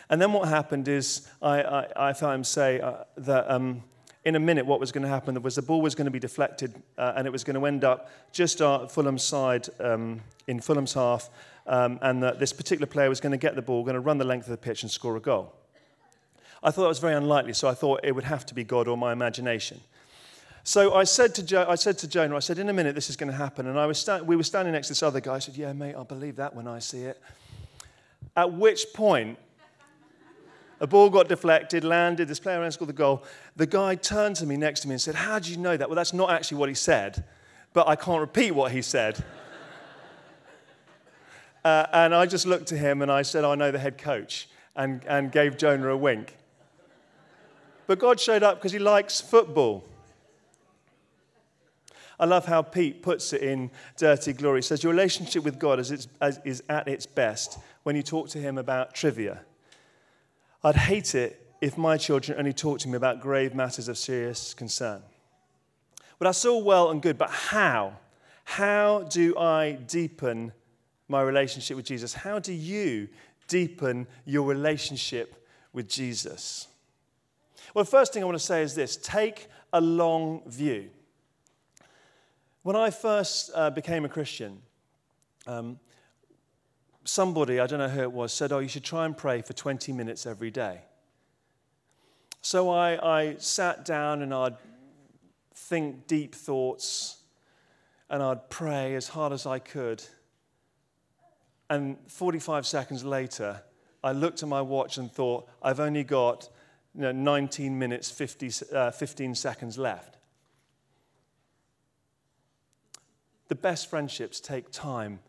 And 0.10 0.22
then 0.22 0.34
what 0.34 0.48
happened 0.48 0.88
is 0.88 1.28
I, 1.42 1.62
I, 1.64 2.10
I 2.10 2.14
found 2.14 2.36
him 2.36 2.44
say 2.44 2.80
uh, 2.82 3.06
that 3.18 3.50
um, 3.50 3.82
in 4.26 4.36
a 4.36 4.40
minute 4.40 4.66
what 4.66 4.80
was 4.80 4.92
going 4.92 5.04
to 5.04 5.10
happen 5.10 5.42
was 5.42 5.56
the 5.56 5.62
ball 5.62 5.82
was 5.82 5.96
going 5.96 6.06
to 6.06 6.12
be 6.12 6.20
deflected 6.20 6.76
uh, 6.98 7.14
and 7.16 7.26
it 7.26 7.32
was 7.32 7.44
going 7.44 7.60
to 7.60 7.66
end 7.66 7.84
up 7.84 8.12
just 8.32 8.62
at 8.62 8.92
Fulham's 8.92 9.24
side 9.24 9.68
um, 9.80 10.22
in 10.48 10.60
Fulham's 10.60 10.94
half 10.94 11.30
um, 11.66 11.98
and 12.02 12.22
that 12.22 12.40
this 12.40 12.54
particular 12.54 12.88
player 12.88 13.10
was 13.10 13.22
going 13.22 13.32
to 13.32 13.38
get 13.38 13.56
the 13.56 13.62
ball, 13.62 13.84
going 13.84 13.94
to 13.94 14.02
run 14.02 14.18
the 14.18 14.26
length 14.26 14.46
of 14.46 14.52
the 14.52 14.58
pitch 14.58 14.84
and 14.84 14.92
score 14.92 15.16
a 15.16 15.20
goal. 15.20 15.56
I 16.63 16.71
thought 16.71 16.84
that 16.84 16.89
was 16.89 17.00
very 17.00 17.15
unlikely, 17.15 17.54
so 17.54 17.67
I 17.67 17.74
thought 17.74 18.02
it 18.04 18.13
would 18.13 18.24
have 18.26 18.45
to 18.47 18.54
be 18.54 18.63
God 18.63 18.88
or 18.88 18.97
my 18.97 19.12
imagination. 19.12 19.82
So 20.63 20.93
I 20.93 21.06
said 21.06 21.34
to, 21.36 21.43
jo- 21.43 21.65
I 21.67 21.76
said 21.76 21.97
to 22.00 22.08
Jonah, 22.08 22.36
I 22.36 22.39
said, 22.39 22.60
in 22.60 22.69
a 22.69 22.74
minute 22.74 22.93
this 22.93 23.10
is 23.10 23.15
going 23.15 23.32
to 23.32 23.38
happen. 23.38 23.65
And 23.65 23.80
I 23.80 23.88
was 23.88 23.97
sta- 23.97 24.19
we 24.19 24.36
were 24.36 24.43
standing 24.43 24.74
next 24.74 24.88
to 24.88 24.91
this 24.91 25.02
other 25.02 25.19
guy. 25.19 25.36
I 25.36 25.39
said, 25.39 25.58
yeah, 25.58 25.74
mate, 25.74 25.95
I'll 25.95 26.04
believe 26.04 26.36
that 26.36 26.56
when 26.56 26.67
I 26.67 26.80
see 26.80 27.02
it. 27.02 27.19
At 28.36 28.54
which 28.54 28.86
point, 28.93 29.39
a 30.80 30.88
ball 30.88 31.10
got 31.10 31.28
deflected, 31.28 31.84
landed, 31.84 32.28
this 32.28 32.39
player 32.39 32.60
ran 32.60 32.71
scored 32.71 32.89
the 32.89 32.93
goal. 32.93 33.24
The 33.56 33.65
guy 33.65 33.95
turned 33.95 34.36
to 34.38 34.45
me 34.45 34.56
next 34.56 34.82
to 34.82 34.88
me 34.88 34.93
and 34.93 35.02
said, 35.02 35.15
How 35.15 35.39
do 35.39 35.52
you 35.52 35.58
know 35.58 35.76
that? 35.78 35.89
Well, 35.89 35.95
that's 35.95 36.13
not 36.13 36.30
actually 36.30 36.58
what 36.58 36.69
he 36.69 36.76
said, 36.76 37.24
but 37.74 37.88
I 37.88 37.95
can't 37.95 38.21
repeat 38.21 38.52
what 38.52 38.71
he 38.71 38.84
said. 38.84 39.24
uh, 41.65 41.88
and 41.91 42.13
I 42.13 42.26
just 42.28 42.45
looked 42.45 42.67
to 42.67 42.78
him 42.78 43.02
and 43.02 43.12
I 43.12 43.24
said, 43.24 43.43
I 43.43 43.56
know 43.56 43.71
the 43.71 43.80
head 43.80 43.97
coach, 43.97 44.47
and, 44.76 45.04
and 45.06 45.32
gave 45.32 45.58
Jonah 45.58 45.89
a 45.89 45.97
wink. 45.97 46.36
But 47.92 48.00
God 48.00 48.22
showed 48.22 48.42
up 48.42 48.56
because 48.56 48.72
he 48.72 48.80
likes 48.80 49.20
football. 49.20 49.84
I 52.18 52.24
love 52.24 52.46
how 52.46 52.62
Pete 52.62 53.04
puts 53.04 53.34
it 53.34 53.42
in 53.42 53.70
Dirty 53.98 54.32
Glory. 54.32 54.60
He 54.60 54.62
says, 54.62 54.82
Your 54.82 54.94
relationship 54.94 55.44
with 55.44 55.60
God 55.60 55.78
is, 55.78 56.08
is 56.46 56.64
at 56.70 56.88
its 56.88 57.06
best 57.06 57.60
when 57.84 57.98
you 57.98 58.02
talk 58.02 58.30
to 58.30 58.38
him 58.38 58.58
about 58.58 58.94
trivia. 58.94 59.42
I'd 60.64 60.78
hate 60.78 61.16
it 61.16 61.54
if 61.60 61.78
my 61.78 61.98
children 61.98 62.40
only 62.40 62.54
talked 62.54 62.80
to 62.84 62.88
me 62.88 62.96
about 62.96 63.20
grave 63.20 63.54
matters 63.54 63.90
of 63.90 63.98
serious 63.98 64.54
concern. 64.54 65.02
But 66.18 66.28
that's 66.28 66.46
all 66.46 66.64
well 66.64 66.92
and 66.92 67.02
good, 67.02 67.18
but 67.18 67.30
how? 67.30 67.98
How 68.46 69.02
do 69.10 69.38
I 69.38 69.74
deepen 69.74 70.54
my 71.10 71.22
relationship 71.22 71.76
with 71.76 71.88
Jesus? 71.88 72.14
How 72.14 72.40
do 72.40 72.54
you 72.54 73.10
deepen 73.50 74.08
your 74.24 74.44
relationship 74.48 75.46
with 75.74 75.90
Jesus? 75.90 76.70
Well, 77.74 77.84
the 77.84 77.91
first 77.91 78.13
thing 78.13 78.24
I 78.24 78.26
want 78.26 78.38
to 78.38 78.43
say 78.43 78.62
is 78.62 78.76
this 78.76 78.97
take 78.97 79.47
a 79.74 79.82
long 79.82 80.41
view. 80.47 80.89
When 82.63 82.76
I 82.76 82.91
first 82.91 83.50
uh, 83.56 83.69
became 83.71 84.06
a 84.06 84.10
Christian, 84.10 84.62
um, 85.47 85.80
somebody, 87.06 87.60
I 87.60 87.67
don't 87.67 87.80
know 87.80 87.89
who 87.89 88.02
it 88.02 88.12
was, 88.12 88.34
said, 88.34 88.52
Oh, 88.52 88.60
you 88.60 88.67
should 88.67 88.84
try 88.84 89.06
and 89.06 89.17
pray 89.17 89.41
for 89.41 89.54
20 89.54 89.91
minutes 89.93 90.26
every 90.26 90.52
day. 90.52 90.82
So 92.43 92.69
I, 92.69 93.19
I 93.21 93.36
sat 93.38 93.86
down 93.86 94.21
and 94.21 94.34
I'd 94.34 94.58
think 95.54 96.08
deep 96.08 96.36
thoughts 96.36 97.17
and 98.10 98.21
I'd 98.21 98.50
pray 98.50 98.95
as 98.95 99.08
hard 99.08 99.32
as 99.32 99.45
I 99.45 99.60
could. 99.60 100.04
And 101.69 101.97
45 102.08 102.65
seconds 102.65 103.06
later, 103.06 103.62
I 104.04 104.12
looked 104.12 104.43
at 104.43 104.50
my 104.50 104.62
watch 104.62 104.97
and 104.97 105.12
thought, 105.12 105.47
I've 105.62 105.80
only 105.80 106.04
got 106.04 106.50
you 106.96 107.02
know, 107.02 107.12
19 107.12 107.78
minutes, 107.78 108.12
50, 108.12 108.52
uh, 108.74 108.92
15 108.92 109.36
seconds 109.36 109.78
left. 109.78 110.18
The 113.48 113.56
best 113.56 113.90
friendships 113.90 114.40
take 114.40 114.72
time 114.72 115.20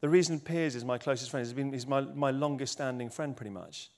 the 0.00 0.08
reason 0.08 0.38
Piers 0.38 0.76
is 0.76 0.84
my 0.84 0.98
closest 0.98 1.30
friend 1.30 1.44
is 1.44 1.52
been, 1.52 1.72
he's 1.72 1.86
my, 1.86 2.00
my 2.00 2.30
longest 2.30 2.72
standing 2.72 3.10
friend, 3.10 3.36
pretty 3.36 3.50
much. 3.50 3.90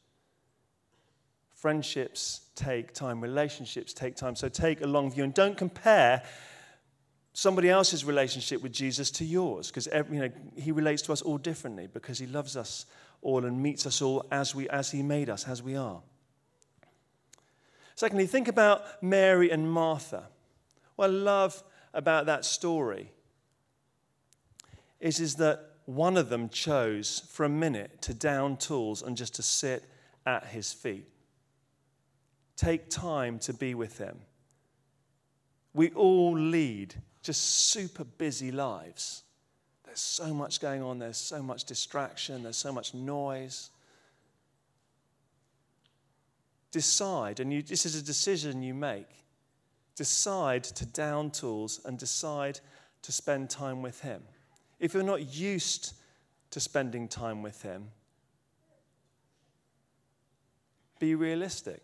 Friendships 1.54 2.40
take 2.54 2.94
time, 2.94 3.20
relationships 3.20 3.92
take 3.92 4.16
time. 4.16 4.34
So 4.34 4.48
take 4.48 4.80
a 4.80 4.86
long 4.86 5.10
view 5.10 5.24
and 5.24 5.34
don't 5.34 5.58
compare 5.58 6.22
somebody 7.34 7.68
else's 7.68 8.04
relationship 8.04 8.62
with 8.62 8.72
Jesus 8.72 9.10
to 9.12 9.24
yours 9.24 9.68
because 9.68 9.86
you 10.10 10.20
know, 10.20 10.30
he 10.56 10.72
relates 10.72 11.02
to 11.02 11.12
us 11.12 11.20
all 11.20 11.38
differently 11.38 11.86
because 11.86 12.18
he 12.18 12.26
loves 12.26 12.56
us 12.56 12.86
all 13.20 13.44
and 13.44 13.62
meets 13.62 13.86
us 13.86 14.00
all 14.00 14.24
as, 14.30 14.54
we, 14.54 14.70
as 14.70 14.90
he 14.90 15.02
made 15.02 15.28
us, 15.28 15.46
as 15.46 15.62
we 15.62 15.76
are. 15.76 16.00
Secondly, 18.00 18.26
think 18.26 18.48
about 18.48 19.02
Mary 19.02 19.50
and 19.50 19.70
Martha. 19.70 20.22
What 20.96 21.10
I 21.10 21.12
love 21.12 21.62
about 21.92 22.24
that 22.24 22.46
story 22.46 23.12
is, 25.00 25.20
is 25.20 25.34
that 25.34 25.72
one 25.84 26.16
of 26.16 26.30
them 26.30 26.48
chose 26.48 27.20
for 27.30 27.44
a 27.44 27.50
minute 27.50 28.00
to 28.00 28.14
down 28.14 28.56
tools 28.56 29.02
and 29.02 29.18
just 29.18 29.34
to 29.34 29.42
sit 29.42 29.84
at 30.24 30.46
his 30.46 30.72
feet. 30.72 31.10
Take 32.56 32.88
time 32.88 33.38
to 33.40 33.52
be 33.52 33.74
with 33.74 33.98
him. 33.98 34.20
We 35.74 35.90
all 35.90 36.32
lead 36.32 36.94
just 37.22 37.42
super 37.42 38.04
busy 38.04 38.50
lives. 38.50 39.24
There's 39.84 40.00
so 40.00 40.32
much 40.32 40.62
going 40.62 40.82
on, 40.82 41.00
there's 41.00 41.18
so 41.18 41.42
much 41.42 41.64
distraction, 41.64 42.44
there's 42.44 42.56
so 42.56 42.72
much 42.72 42.94
noise. 42.94 43.68
Decide, 46.70 47.40
and 47.40 47.52
you, 47.52 47.62
this 47.62 47.84
is 47.84 47.96
a 47.96 48.02
decision 48.02 48.62
you 48.62 48.74
make. 48.74 49.08
Decide 49.96 50.64
to 50.64 50.86
down 50.86 51.30
tools 51.30 51.80
and 51.84 51.98
decide 51.98 52.60
to 53.02 53.12
spend 53.12 53.50
time 53.50 53.82
with 53.82 54.00
him 54.00 54.22
if 54.80 54.94
you're 54.94 55.02
not 55.02 55.34
used 55.34 55.92
to 56.50 56.58
spending 56.58 57.06
time 57.06 57.42
with 57.42 57.62
Him, 57.62 57.88
be 60.98 61.14
realistic. 61.14 61.82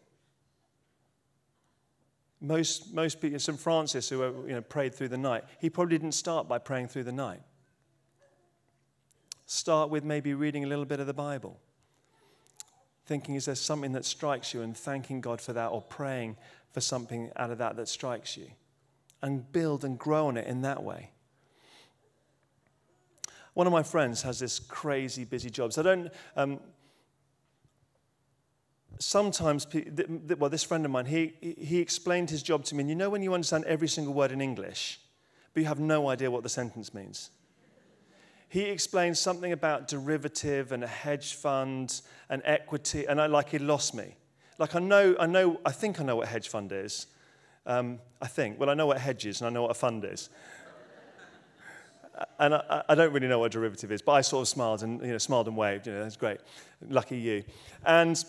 Most, 2.40 2.92
most 2.92 3.20
people, 3.20 3.38
St. 3.38 3.58
Francis, 3.58 4.08
who 4.08 4.22
uh, 4.22 4.32
you 4.46 4.54
know, 4.54 4.60
prayed 4.60 4.94
through 4.94 5.08
the 5.08 5.18
night, 5.18 5.44
he 5.60 5.70
probably 5.70 5.96
didn't 5.96 6.12
start 6.12 6.48
by 6.48 6.58
praying 6.58 6.88
through 6.88 7.04
the 7.04 7.12
night. 7.12 7.40
Start 9.46 9.90
with 9.90 10.04
maybe 10.04 10.34
reading 10.34 10.64
a 10.64 10.66
little 10.66 10.84
bit 10.84 11.00
of 11.00 11.06
the 11.06 11.14
Bible. 11.14 11.60
Thinking, 13.06 13.36
is 13.36 13.46
there 13.46 13.54
something 13.54 13.92
that 13.92 14.04
strikes 14.04 14.52
you, 14.52 14.62
and 14.62 14.76
thanking 14.76 15.20
God 15.20 15.40
for 15.40 15.52
that, 15.52 15.68
or 15.68 15.80
praying 15.80 16.36
for 16.72 16.82
something 16.82 17.30
out 17.36 17.50
of 17.50 17.58
that 17.58 17.76
that 17.76 17.88
strikes 17.88 18.36
you. 18.36 18.48
And 19.22 19.50
build 19.50 19.84
and 19.84 19.98
grow 19.98 20.26
on 20.26 20.36
it 20.36 20.46
in 20.46 20.60
that 20.62 20.82
way. 20.82 21.10
One 23.54 23.66
of 23.66 23.72
my 23.72 23.82
friends 23.82 24.20
has 24.22 24.38
this 24.38 24.58
crazy 24.58 25.24
busy 25.24 25.48
job. 25.48 25.72
So 25.72 25.80
I 25.80 25.84
don't. 25.84 26.10
Um, 26.36 26.60
sometimes, 28.98 29.66
well, 30.38 30.50
this 30.50 30.64
friend 30.64 30.84
of 30.84 30.90
mine, 30.90 31.06
he, 31.06 31.32
he 31.40 31.78
explained 31.80 32.28
his 32.28 32.42
job 32.42 32.64
to 32.64 32.74
me. 32.74 32.82
And 32.82 32.90
you 32.90 32.94
know 32.94 33.08
when 33.08 33.22
you 33.22 33.32
understand 33.32 33.64
every 33.64 33.88
single 33.88 34.12
word 34.12 34.32
in 34.32 34.42
English, 34.42 35.00
but 35.54 35.60
you 35.62 35.66
have 35.66 35.80
no 35.80 36.10
idea 36.10 36.30
what 36.30 36.42
the 36.42 36.50
sentence 36.50 36.92
means? 36.92 37.30
He 38.48 38.62
explained 38.62 39.18
something 39.18 39.52
about 39.52 39.88
derivative 39.88 40.72
and 40.72 40.84
a 40.84 40.86
hedge 40.86 41.34
fund 41.34 42.00
and 42.28 42.42
equity, 42.44 43.06
and 43.06 43.20
I 43.20 43.26
like 43.26 43.50
he 43.50 43.58
lost 43.58 43.94
me. 43.94 44.16
Like 44.58 44.74
I 44.74 44.78
know, 44.78 45.16
I 45.18 45.26
know, 45.26 45.60
I 45.64 45.72
think 45.72 46.00
I 46.00 46.04
know 46.04 46.16
what 46.16 46.28
a 46.28 46.30
hedge 46.30 46.48
fund 46.48 46.72
is, 46.72 47.06
Um, 47.66 47.98
I 48.22 48.28
think. 48.28 48.58
Well, 48.58 48.70
I 48.70 48.74
know 48.74 48.86
what 48.86 48.96
a 48.96 49.00
hedge 49.00 49.26
is 49.26 49.40
and 49.40 49.48
I 49.48 49.50
know 49.50 49.62
what 49.62 49.72
a 49.72 49.74
fund 49.74 50.04
is. 50.04 50.30
and 52.38 52.54
I, 52.54 52.82
I, 52.88 52.94
don't 52.94 53.12
really 53.12 53.26
know 53.26 53.40
what 53.40 53.46
a 53.46 53.50
derivative 53.50 53.92
is, 53.92 54.00
but 54.00 54.12
I 54.12 54.20
sort 54.20 54.42
of 54.42 54.48
smiled 54.48 54.82
and 54.82 55.02
you 55.02 55.08
know, 55.08 55.18
smiled 55.18 55.48
and 55.48 55.56
waved. 55.56 55.86
You 55.86 55.94
know, 55.94 56.02
that's 56.02 56.16
great. 56.16 56.40
Lucky 56.88 57.18
you. 57.18 57.44
And 57.84 58.24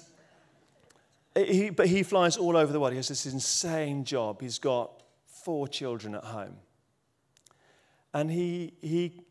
he, 1.36 1.69
but 1.69 1.88
he 1.88 2.03
flies 2.03 2.36
all 2.36 2.58
over 2.58 2.73
the 2.73 2.80
world. 2.80 2.93
He 2.93 2.97
has 2.97 3.08
this 3.08 3.25
insane 3.25 4.03
job. 4.03 4.41
He's 4.41 4.60
got 4.60 5.03
four 5.25 5.67
children 5.67 6.15
at 6.15 6.23
home. 6.23 6.58
And 8.13 8.32
he, 8.32 8.73
he, 8.82 9.21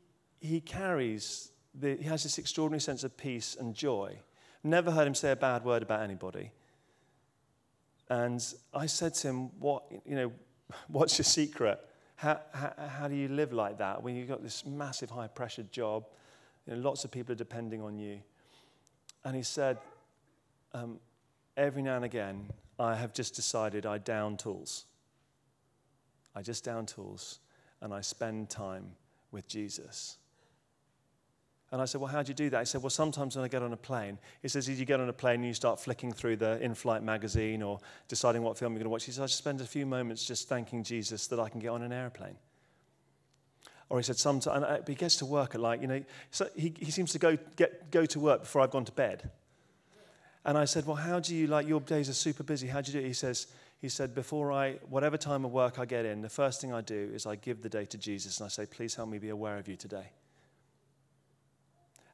he 0.47 0.61
carries, 0.61 1.51
the, 1.75 1.97
he 1.97 2.05
has 2.05 2.23
this 2.23 2.39
extraordinary 2.39 2.81
sense 2.81 3.05
of 3.05 3.17
peace 3.17 3.57
and 3.59 3.75
joy. 3.75 4.19
Never 4.65 4.91
heard 4.91 5.07
him 5.07 5.15
say 5.15 5.31
a 5.31 5.37
bad 5.37 5.65
word 5.65 5.83
about 5.83 6.03
anybody. 6.03 6.53
And 8.09 8.45
I 8.73 8.87
said 8.87 9.15
to 9.15 9.29
him, 9.29 9.61
what, 9.61 9.85
you 10.05 10.15
know, 10.15 10.33
what's 10.89 11.19
your 11.19 11.25
secret? 11.25 11.81
How, 12.17 12.41
how, 12.53 12.73
how 12.79 13.09
do 13.09 13.15
you 13.15 13.29
live 13.29 13.53
like 13.53 13.79
that 13.79 14.03
when 14.03 14.17
you've 14.17 14.29
got 14.29 14.43
this 14.43 14.65
massive 14.65 15.11
high 15.11 15.29
pressure 15.29 15.65
job? 15.65 16.07
You 16.67 16.75
know, 16.75 16.81
lots 16.81 17.05
of 17.05 17.11
people 17.11 17.33
are 17.33 17.37
depending 17.37 17.83
on 17.83 17.99
you. 17.99 18.21
And 19.25 19.37
he 19.37 19.43
said, 19.43 19.79
um, 20.73 20.99
every 21.57 21.83
now 21.83 21.97
and 21.97 22.05
again, 22.05 22.49
I 22.79 22.95
have 22.95 23.13
just 23.13 23.35
decided 23.35 23.87
I 23.87 23.99
down 23.99 24.37
tools. 24.37 24.87
I 26.35 26.43
just 26.43 26.65
down 26.65 26.87
tools 26.87 27.41
and 27.81 27.93
I 27.93 28.01
spend 28.01 28.51
time 28.51 28.93
with 29.31 29.49
Jesus. 29.49 30.19
And 31.73 31.83
I 31.83 31.85
said, 31.85 32.01
Well, 32.01 32.11
how 32.11 32.23
do 32.23 32.29
you 32.29 32.35
do 32.35 32.51
that? 32.51 32.61
He 32.61 32.67
said, 32.67 32.83
Well, 32.83 32.91
sometimes 32.91 33.37
when 33.37 33.45
I 33.45 33.49
get 33.49 33.63
on 33.63 33.73
a 33.73 33.77
plane, 33.77 34.19
he 34.41 34.49
says, 34.49 34.69
You 34.69 34.85
get 34.85 35.01
on 35.01 35.09
a 35.09 35.13
plane 35.13 35.37
and 35.37 35.47
you 35.47 35.55
start 35.55 35.81
flicking 35.81 36.13
through 36.13 36.37
the 36.37 36.61
in 36.63 36.75
flight 36.75 37.03
magazine 37.03 37.63
or 37.63 37.81
deciding 38.09 38.43
what 38.43 38.57
film 38.57 38.73
you're 38.73 38.79
going 38.79 38.85
to 38.85 38.91
watch. 38.91 39.05
He 39.05 39.13
says, 39.13 39.21
I 39.21 39.27
just 39.27 39.39
spend 39.39 39.61
a 39.61 39.67
few 39.67 39.85
moments 39.85 40.25
just 40.25 40.49
thanking 40.49 40.85
Jesus 40.85 41.27
that 41.27 41.41
I 41.41 41.49
can 41.49 41.61
get 41.61 41.69
on 41.69 41.83
an 41.83 41.93
airplane. 41.93 42.37
Or 43.89 43.99
he 43.99 44.05
said, 44.05 44.17
Sometimes, 44.17 44.57
and 44.57 44.65
uh, 44.65 44.79
he 44.87 44.95
gets 44.95 45.17
to 45.17 45.27
work 45.27 45.55
at 45.55 45.61
like, 45.61 45.81
you 45.81 45.89
know, 45.89 46.05
so 46.31 46.49
he, 46.55 46.73
he 46.79 46.91
seems 46.91 47.13
to 47.13 47.19
go, 47.19 47.37
get, 47.57 47.91
go 47.91 48.07
to 48.07 48.21
work 48.21 48.43
before 48.43 48.63
I've 48.63 48.71
gone 48.71 48.85
to 48.85 48.93
bed. 48.93 49.31
And 50.45 50.57
I 50.57 50.65
said, 50.67 50.87
Well, 50.87 50.97
how 50.97 51.19
do 51.19 51.35
you, 51.35 51.49
like, 51.49 51.67
your 51.67 51.81
days 51.81 52.09
are 52.09 52.15
super 52.15 52.45
busy. 52.45 52.69
How 52.69 52.81
do 52.81 52.93
you 52.93 53.01
do 53.01 53.05
it? 53.05 53.09
He 53.09 53.13
says, 53.13 53.49
he 53.81 53.89
said, 53.89 54.15
Before 54.15 54.53
I, 54.53 54.75
whatever 54.89 55.17
time 55.17 55.45
of 55.45 55.51
work 55.51 55.81
I 55.81 55.85
get 55.85 56.05
in, 56.05 56.23
the 56.23 56.29
first 56.29 56.61
thing 56.61 56.73
I 56.73 56.81
do 56.81 57.11
is 57.13 57.27
I 57.27 57.35
give 57.35 57.63
the 57.63 57.69
day 57.69 57.87
to 57.87 57.99
Jesus 57.99 58.39
and 58.39 58.47
I 58.47 58.49
say, 58.49 58.67
Please 58.67 58.95
help 58.95 59.09
me 59.09 59.19
be 59.19 59.31
aware 59.31 59.59
of 59.59 59.67
you 59.67 59.75
today. 59.75 60.11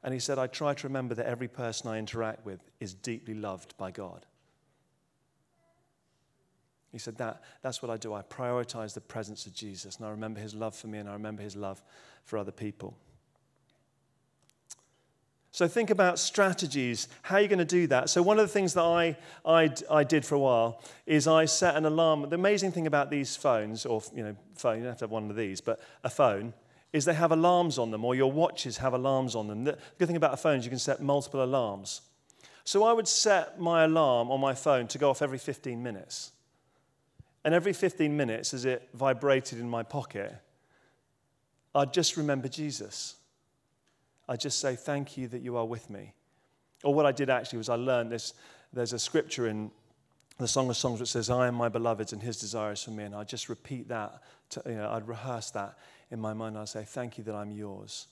And 0.04 0.12
he 0.12 0.20
said, 0.20 0.38
I 0.38 0.46
try 0.48 0.74
to 0.74 0.88
remember 0.88 1.14
that 1.14 1.26
every 1.26 1.48
person 1.48 1.88
I 1.88 1.98
interact 1.98 2.44
with 2.44 2.60
is 2.80 2.94
deeply 2.94 3.34
loved 3.34 3.76
by 3.76 3.90
God. 3.90 4.26
He 6.90 6.98
said, 6.98 7.16
that, 7.18 7.42
That's 7.62 7.82
what 7.82 7.90
I 7.90 7.96
do. 7.96 8.12
I 8.12 8.22
prioritize 8.22 8.94
the 8.94 9.00
presence 9.00 9.46
of 9.46 9.54
Jesus, 9.54 9.96
and 9.96 10.06
I 10.06 10.10
remember 10.10 10.40
his 10.40 10.54
love 10.54 10.74
for 10.74 10.88
me, 10.88 10.98
and 10.98 11.08
I 11.08 11.14
remember 11.14 11.42
his 11.42 11.56
love 11.56 11.82
for 12.24 12.36
other 12.36 12.52
people. 12.52 12.96
So 15.54 15.68
think 15.68 15.90
about 15.90 16.18
strategies. 16.18 17.08
How 17.20 17.36
are 17.36 17.42
you 17.42 17.48
going 17.48 17.58
to 17.58 17.64
do 17.66 17.86
that? 17.88 18.08
So 18.08 18.22
one 18.22 18.38
of 18.38 18.46
the 18.46 18.52
things 18.52 18.72
that 18.72 18.82
I, 18.82 19.18
I, 19.44 19.70
I 19.90 20.02
did 20.02 20.24
for 20.24 20.34
a 20.34 20.38
while 20.38 20.82
is 21.04 21.26
I 21.26 21.44
set 21.44 21.76
an 21.76 21.84
alarm. 21.84 22.26
The 22.30 22.36
amazing 22.36 22.72
thing 22.72 22.86
about 22.86 23.10
these 23.10 23.36
phones, 23.36 23.84
or 23.84 24.02
you 24.14 24.22
know, 24.22 24.34
phone, 24.54 24.78
you 24.78 24.84
don't 24.84 24.92
have 24.92 24.98
to 25.00 25.04
have 25.04 25.10
one 25.10 25.28
of 25.28 25.36
these, 25.36 25.60
but 25.60 25.78
a 26.04 26.10
phone, 26.10 26.54
is 26.92 27.04
they 27.04 27.14
have 27.14 27.32
alarms 27.32 27.78
on 27.78 27.90
them, 27.90 28.04
or 28.04 28.14
your 28.14 28.30
watches 28.30 28.76
have 28.78 28.92
alarms 28.92 29.34
on 29.34 29.48
them. 29.48 29.64
The 29.64 29.78
good 29.98 30.06
thing 30.06 30.16
about 30.16 30.34
a 30.34 30.36
phone 30.36 30.58
is 30.58 30.64
you 30.64 30.70
can 30.70 30.78
set 30.78 31.00
multiple 31.00 31.42
alarms. 31.42 32.02
So 32.64 32.84
I 32.84 32.92
would 32.92 33.08
set 33.08 33.58
my 33.58 33.84
alarm 33.84 34.30
on 34.30 34.40
my 34.40 34.54
phone 34.54 34.86
to 34.88 34.98
go 34.98 35.10
off 35.10 35.22
every 35.22 35.38
15 35.38 35.82
minutes. 35.82 36.32
And 37.44 37.54
every 37.54 37.72
15 37.72 38.16
minutes, 38.16 38.54
as 38.54 38.64
it 38.64 38.88
vibrated 38.94 39.58
in 39.58 39.68
my 39.68 39.82
pocket, 39.82 40.34
I'd 41.74 41.92
just 41.92 42.16
remember 42.16 42.46
Jesus. 42.46 43.16
I'd 44.28 44.40
just 44.40 44.60
say, 44.60 44.76
Thank 44.76 45.16
you 45.16 45.26
that 45.28 45.42
you 45.42 45.56
are 45.56 45.64
with 45.64 45.90
me. 45.90 46.12
Or 46.84 46.94
what 46.94 47.06
I 47.06 47.12
did 47.12 47.30
actually 47.30 47.58
was 47.58 47.68
I 47.68 47.74
learned 47.74 48.12
this. 48.12 48.34
There's 48.72 48.92
a 48.92 48.98
scripture 48.98 49.48
in 49.48 49.70
the 50.38 50.48
Song 50.48 50.68
of 50.68 50.76
Songs 50.76 51.00
which 51.00 51.10
says, 51.10 51.30
I 51.30 51.48
am 51.48 51.54
my 51.54 51.68
beloved's 51.68 52.12
and 52.12 52.22
his 52.22 52.38
desire 52.38 52.72
is 52.72 52.82
for 52.82 52.90
me. 52.90 53.04
And 53.04 53.14
I 53.14 53.24
just 53.24 53.48
repeat 53.48 53.88
that, 53.88 54.22
to, 54.50 54.62
you 54.66 54.74
know, 54.74 54.90
I'd 54.90 55.08
rehearse 55.08 55.50
that 55.50 55.78
in 56.12 56.20
my 56.20 56.32
mind. 56.32 56.56
I'd 56.56 56.68
say, 56.68 56.84
Thank 56.84 57.18
you 57.18 57.24
that 57.24 57.34
I'm 57.34 57.50
yours. 57.50 58.06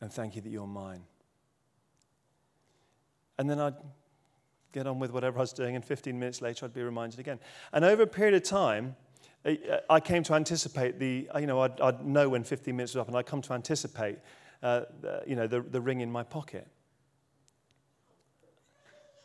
And 0.00 0.12
thank 0.12 0.34
you 0.34 0.42
that 0.42 0.50
you're 0.50 0.66
mine. 0.66 1.02
And 3.38 3.48
then 3.48 3.60
I'd 3.60 3.76
get 4.72 4.86
on 4.86 4.98
with 4.98 5.12
whatever 5.12 5.38
I 5.38 5.42
was 5.42 5.52
doing, 5.52 5.76
and 5.76 5.84
15 5.84 6.18
minutes 6.18 6.42
later, 6.42 6.66
I'd 6.66 6.74
be 6.74 6.82
reminded 6.82 7.20
again. 7.20 7.38
And 7.72 7.84
over 7.84 8.02
a 8.02 8.06
period 8.06 8.34
of 8.34 8.42
time, 8.42 8.96
I 9.88 10.00
came 10.00 10.22
to 10.24 10.34
anticipate 10.34 10.98
the, 10.98 11.28
you 11.38 11.46
know, 11.46 11.60
I'd, 11.60 11.80
I'd 11.80 12.04
know 12.04 12.28
when 12.28 12.44
15 12.44 12.76
minutes 12.76 12.94
was 12.94 13.02
up, 13.02 13.08
and 13.08 13.16
I'd 13.16 13.26
come 13.26 13.42
to 13.42 13.52
anticipate 13.52 14.18
uh, 14.62 14.82
you 15.26 15.36
know, 15.36 15.46
the, 15.46 15.60
the 15.60 15.80
ring 15.80 16.00
in 16.00 16.10
my 16.10 16.22
pocket. 16.22 16.66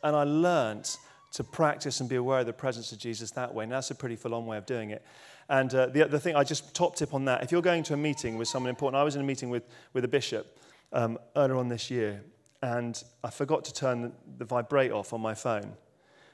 And 0.02 0.14
I 0.14 0.24
learned 0.24 0.96
to 1.32 1.44
practice 1.44 2.00
and 2.00 2.08
be 2.08 2.16
aware 2.16 2.40
of 2.40 2.46
the 2.46 2.52
presence 2.52 2.92
of 2.92 2.98
Jesus 2.98 3.30
that 3.32 3.54
way. 3.54 3.64
And 3.64 3.72
that's 3.72 3.90
a 3.90 3.94
pretty 3.94 4.16
full 4.16 4.34
on 4.34 4.46
way 4.46 4.56
of 4.56 4.66
doing 4.66 4.90
it. 4.90 5.04
And 5.48 5.74
uh, 5.74 5.86
the, 5.86 6.04
the 6.04 6.20
thing, 6.20 6.36
I 6.36 6.44
just 6.44 6.74
top 6.74 6.96
tip 6.96 7.14
on 7.14 7.24
that 7.24 7.42
if 7.42 7.50
you're 7.50 7.62
going 7.62 7.82
to 7.84 7.94
a 7.94 7.96
meeting 7.96 8.36
with 8.36 8.48
someone 8.48 8.70
important, 8.70 9.00
I 9.00 9.04
was 9.04 9.16
in 9.16 9.22
a 9.22 9.24
meeting 9.24 9.50
with, 9.50 9.64
with 9.92 10.04
a 10.04 10.08
bishop 10.08 10.58
um, 10.92 11.18
earlier 11.36 11.56
on 11.56 11.68
this 11.68 11.90
year, 11.90 12.22
and 12.62 13.02
I 13.24 13.30
forgot 13.30 13.64
to 13.66 13.74
turn 13.74 14.02
the, 14.02 14.12
the, 14.38 14.44
vibrate 14.44 14.92
off 14.92 15.12
on 15.12 15.20
my 15.20 15.34
phone. 15.34 15.72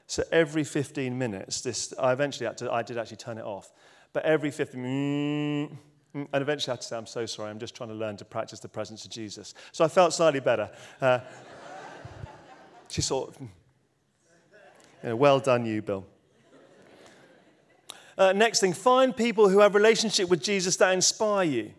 So 0.07 0.23
every 0.31 0.63
15 0.63 1.17
minutes, 1.17 1.61
this, 1.61 1.93
I 1.99 2.11
eventually 2.11 2.45
had 2.45 2.57
to, 2.57 2.71
I 2.71 2.83
did 2.83 2.97
actually 2.97 3.17
turn 3.17 3.37
it 3.37 3.45
off, 3.45 3.71
but 4.11 4.23
every 4.25 4.51
15 4.51 4.81
minutes, 4.81 5.75
Mm, 6.15 6.27
and 6.31 6.41
eventually 6.41 6.71
I 6.71 6.75
had 6.75 6.81
to 6.81 6.87
say, 6.87 6.97
I'm 6.97 7.05
so 7.05 7.25
sorry, 7.25 7.49
I'm 7.49 7.59
just 7.59 7.75
trying 7.75 7.89
to 7.89 7.95
learn 7.95 8.15
to 8.17 8.25
practice 8.25 8.59
the 8.59 8.69
presence 8.69 9.03
of 9.03 9.11
Jesus. 9.11 9.53
So 9.73 9.83
I 9.83 9.89
felt 9.89 10.13
slightly 10.13 10.39
better. 10.39 10.69
Uh, 11.01 11.19
she 12.89 13.01
sort 13.01 13.29
of, 13.29 13.41
you 13.41 13.49
know, 15.03 15.15
well 15.17 15.39
done, 15.39 15.65
you, 15.65 15.81
Bill. 15.81 16.05
Uh, 18.17 18.31
next 18.31 18.59
thing, 18.59 18.73
find 18.73 19.15
people 19.15 19.49
who 19.49 19.59
have 19.59 19.75
a 19.75 19.77
relationship 19.77 20.29
with 20.29 20.41
Jesus 20.41 20.77
that 20.77 20.93
inspire 20.93 21.43
you. 21.43 21.71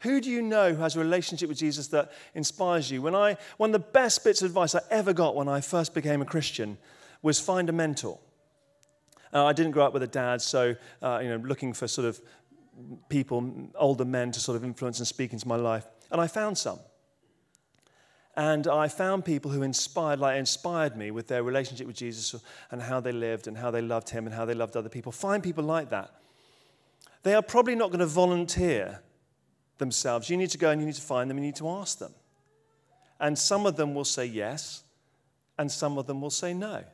Who 0.00 0.20
do 0.20 0.30
you 0.30 0.42
know 0.42 0.74
who 0.74 0.82
has 0.82 0.94
a 0.94 1.00
relationship 1.00 1.48
with 1.48 1.58
Jesus 1.58 1.88
that 1.88 2.12
inspires 2.34 2.90
you? 2.90 3.02
When 3.02 3.14
I, 3.14 3.36
one 3.56 3.70
of 3.70 3.72
the 3.72 3.88
best 3.90 4.22
bits 4.22 4.42
of 4.42 4.46
advice 4.46 4.74
I 4.74 4.80
ever 4.90 5.12
got 5.12 5.34
when 5.34 5.48
I 5.48 5.60
first 5.60 5.94
became 5.94 6.22
a 6.22 6.24
Christian 6.24 6.78
was 7.22 7.40
find 7.40 7.68
a 7.68 7.72
mentor. 7.72 8.18
Uh, 9.32 9.44
I 9.44 9.52
didn't 9.52 9.72
grow 9.72 9.84
up 9.84 9.92
with 9.92 10.02
a 10.02 10.08
dad, 10.08 10.40
so 10.40 10.76
uh, 11.02 11.20
you 11.22 11.28
know, 11.28 11.36
looking 11.36 11.72
for 11.72 11.88
sort 11.88 12.06
of 12.06 12.20
people, 13.08 13.70
older 13.74 14.04
men, 14.04 14.30
to 14.32 14.40
sort 14.40 14.56
of 14.56 14.64
influence 14.64 15.00
and 15.00 15.08
speak 15.08 15.32
into 15.32 15.48
my 15.48 15.56
life. 15.56 15.84
And 16.10 16.20
I 16.20 16.28
found 16.28 16.56
some. 16.56 16.78
And 18.38 18.68
I 18.68 18.86
found 18.86 19.24
people 19.24 19.50
who 19.50 19.62
inspired, 19.62 20.20
like 20.20 20.38
inspired 20.38 20.96
me 20.96 21.10
with 21.10 21.26
their 21.26 21.42
relationship 21.42 21.88
with 21.88 21.96
Jesus 21.96 22.40
and 22.70 22.80
how 22.80 23.00
they 23.00 23.10
lived 23.10 23.48
and 23.48 23.58
how 23.58 23.72
they 23.72 23.82
loved 23.82 24.10
him 24.10 24.26
and 24.26 24.34
how 24.34 24.44
they 24.44 24.54
loved 24.54 24.76
other 24.76 24.88
people. 24.88 25.10
Find 25.10 25.42
people 25.42 25.64
like 25.64 25.90
that. 25.90 26.14
They 27.24 27.34
are 27.34 27.42
probably 27.42 27.74
not 27.74 27.88
going 27.88 27.98
to 27.98 28.06
volunteer 28.06 29.00
themselves. 29.78 30.30
You 30.30 30.36
need 30.36 30.50
to 30.50 30.58
go 30.58 30.70
and 30.70 30.80
you 30.80 30.86
need 30.86 30.94
to 30.94 31.02
find 31.02 31.28
them, 31.28 31.36
you 31.36 31.42
need 31.42 31.56
to 31.56 31.68
ask 31.68 31.98
them. 31.98 32.14
And 33.18 33.36
some 33.36 33.66
of 33.66 33.74
them 33.74 33.92
will 33.92 34.04
say 34.04 34.26
yes, 34.26 34.84
and 35.58 35.68
some 35.68 35.98
of 35.98 36.06
them 36.06 36.20
will 36.20 36.30
say 36.30 36.54
no. 36.54 36.84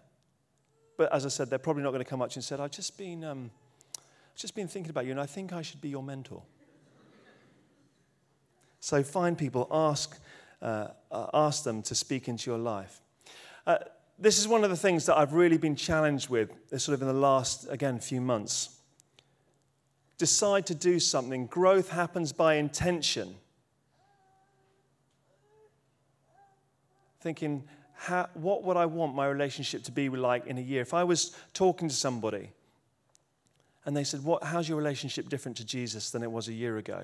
But 0.97 1.13
as 1.13 1.27
I 1.27 1.29
said, 1.29 1.51
they're 1.51 1.59
probably 1.59 1.83
not 1.83 1.91
going 1.91 2.03
to 2.03 2.09
come 2.09 2.23
up 2.23 2.31
to 2.31 2.37
you 2.37 2.39
and 2.39 2.45
say, 2.45 2.57
I've 2.57 2.71
just 2.71 2.97
been. 2.97 3.23
Um, 3.23 3.51
I've 3.99 4.41
just 4.41 4.55
been 4.55 4.67
thinking 4.67 4.89
about 4.89 5.05
you, 5.05 5.11
and 5.11 5.21
I 5.21 5.27
think 5.27 5.53
I 5.53 5.61
should 5.61 5.83
be 5.83 5.91
your 5.91 6.03
mentor. 6.03 6.43
So 8.81 9.03
find 9.03 9.37
people, 9.37 9.69
ask, 9.71 10.19
uh, 10.65 10.89
uh, 11.13 11.27
ask 11.35 11.63
them 11.63 11.83
to 11.83 11.95
speak 11.95 12.27
into 12.27 12.51
your 12.51 12.59
life. 12.59 13.03
Uh, 13.67 13.77
this 14.19 14.39
is 14.39 14.49
one 14.49 14.65
of 14.65 14.71
the 14.71 14.77
things 14.77 15.05
that 15.07 15.19
I've 15.19 15.35
really 15.35 15.59
been 15.59 15.77
challenged 15.77 16.31
with, 16.31 16.51
uh, 16.73 16.79
sort 16.79 16.95
of 16.95 17.03
in 17.03 17.09
the 17.09 17.13
last, 17.13 17.67
again, 17.71 18.01
few 18.01 18.23
months. 18.23 18.71
Decide 20.17 20.65
to 20.67 20.75
do 20.75 20.99
something. 20.99 21.47
Growth 21.47 21.91
happens 21.91 22.33
by 22.33 22.55
intention. 22.55 23.35
Thinking, 27.21 27.65
how, 27.93 28.31
what 28.33 28.65
would 28.65 28.79
I 28.79 28.87
want 28.87 29.15
my 29.15 29.27
relationship 29.27 29.83
to 29.85 29.93
be 29.93 30.09
like 30.09 30.47
in 30.47 30.57
a 30.57 30.63
year? 30.63 30.81
If 30.81 30.95
I 30.95 31.05
was 31.05 31.37
talking 31.53 31.89
to 31.89 31.95
somebody, 31.95 32.53
and 33.85 33.95
they 33.95 34.05
said, 34.05 34.25
what, 34.25 34.45
How's 34.45 34.67
your 34.67 34.79
relationship 34.79 35.29
different 35.29 35.59
to 35.59 35.65
Jesus 35.65 36.11
than 36.11 36.23
it 36.23 36.31
was 36.31 36.49
a 36.49 36.55
year 36.55 36.79
ago? 36.79 37.03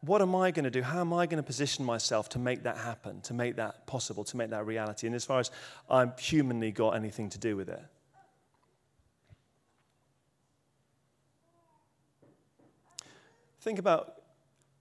What 0.00 0.22
am 0.22 0.36
I 0.36 0.52
going 0.52 0.64
to 0.64 0.70
do? 0.70 0.82
How 0.82 1.00
am 1.00 1.12
I 1.12 1.26
going 1.26 1.42
to 1.42 1.46
position 1.46 1.84
myself 1.84 2.28
to 2.30 2.38
make 2.38 2.62
that 2.62 2.78
happen, 2.78 3.20
to 3.22 3.34
make 3.34 3.56
that 3.56 3.86
possible, 3.86 4.22
to 4.24 4.36
make 4.36 4.50
that 4.50 4.64
reality? 4.64 5.06
And 5.06 5.16
as 5.16 5.24
far 5.24 5.40
as 5.40 5.50
I've 5.90 6.18
humanly 6.18 6.70
got 6.70 6.90
anything 6.90 7.30
to 7.30 7.38
do 7.38 7.56
with 7.56 7.68
it. 7.68 7.82
Think 13.60 13.80
about 13.80 14.22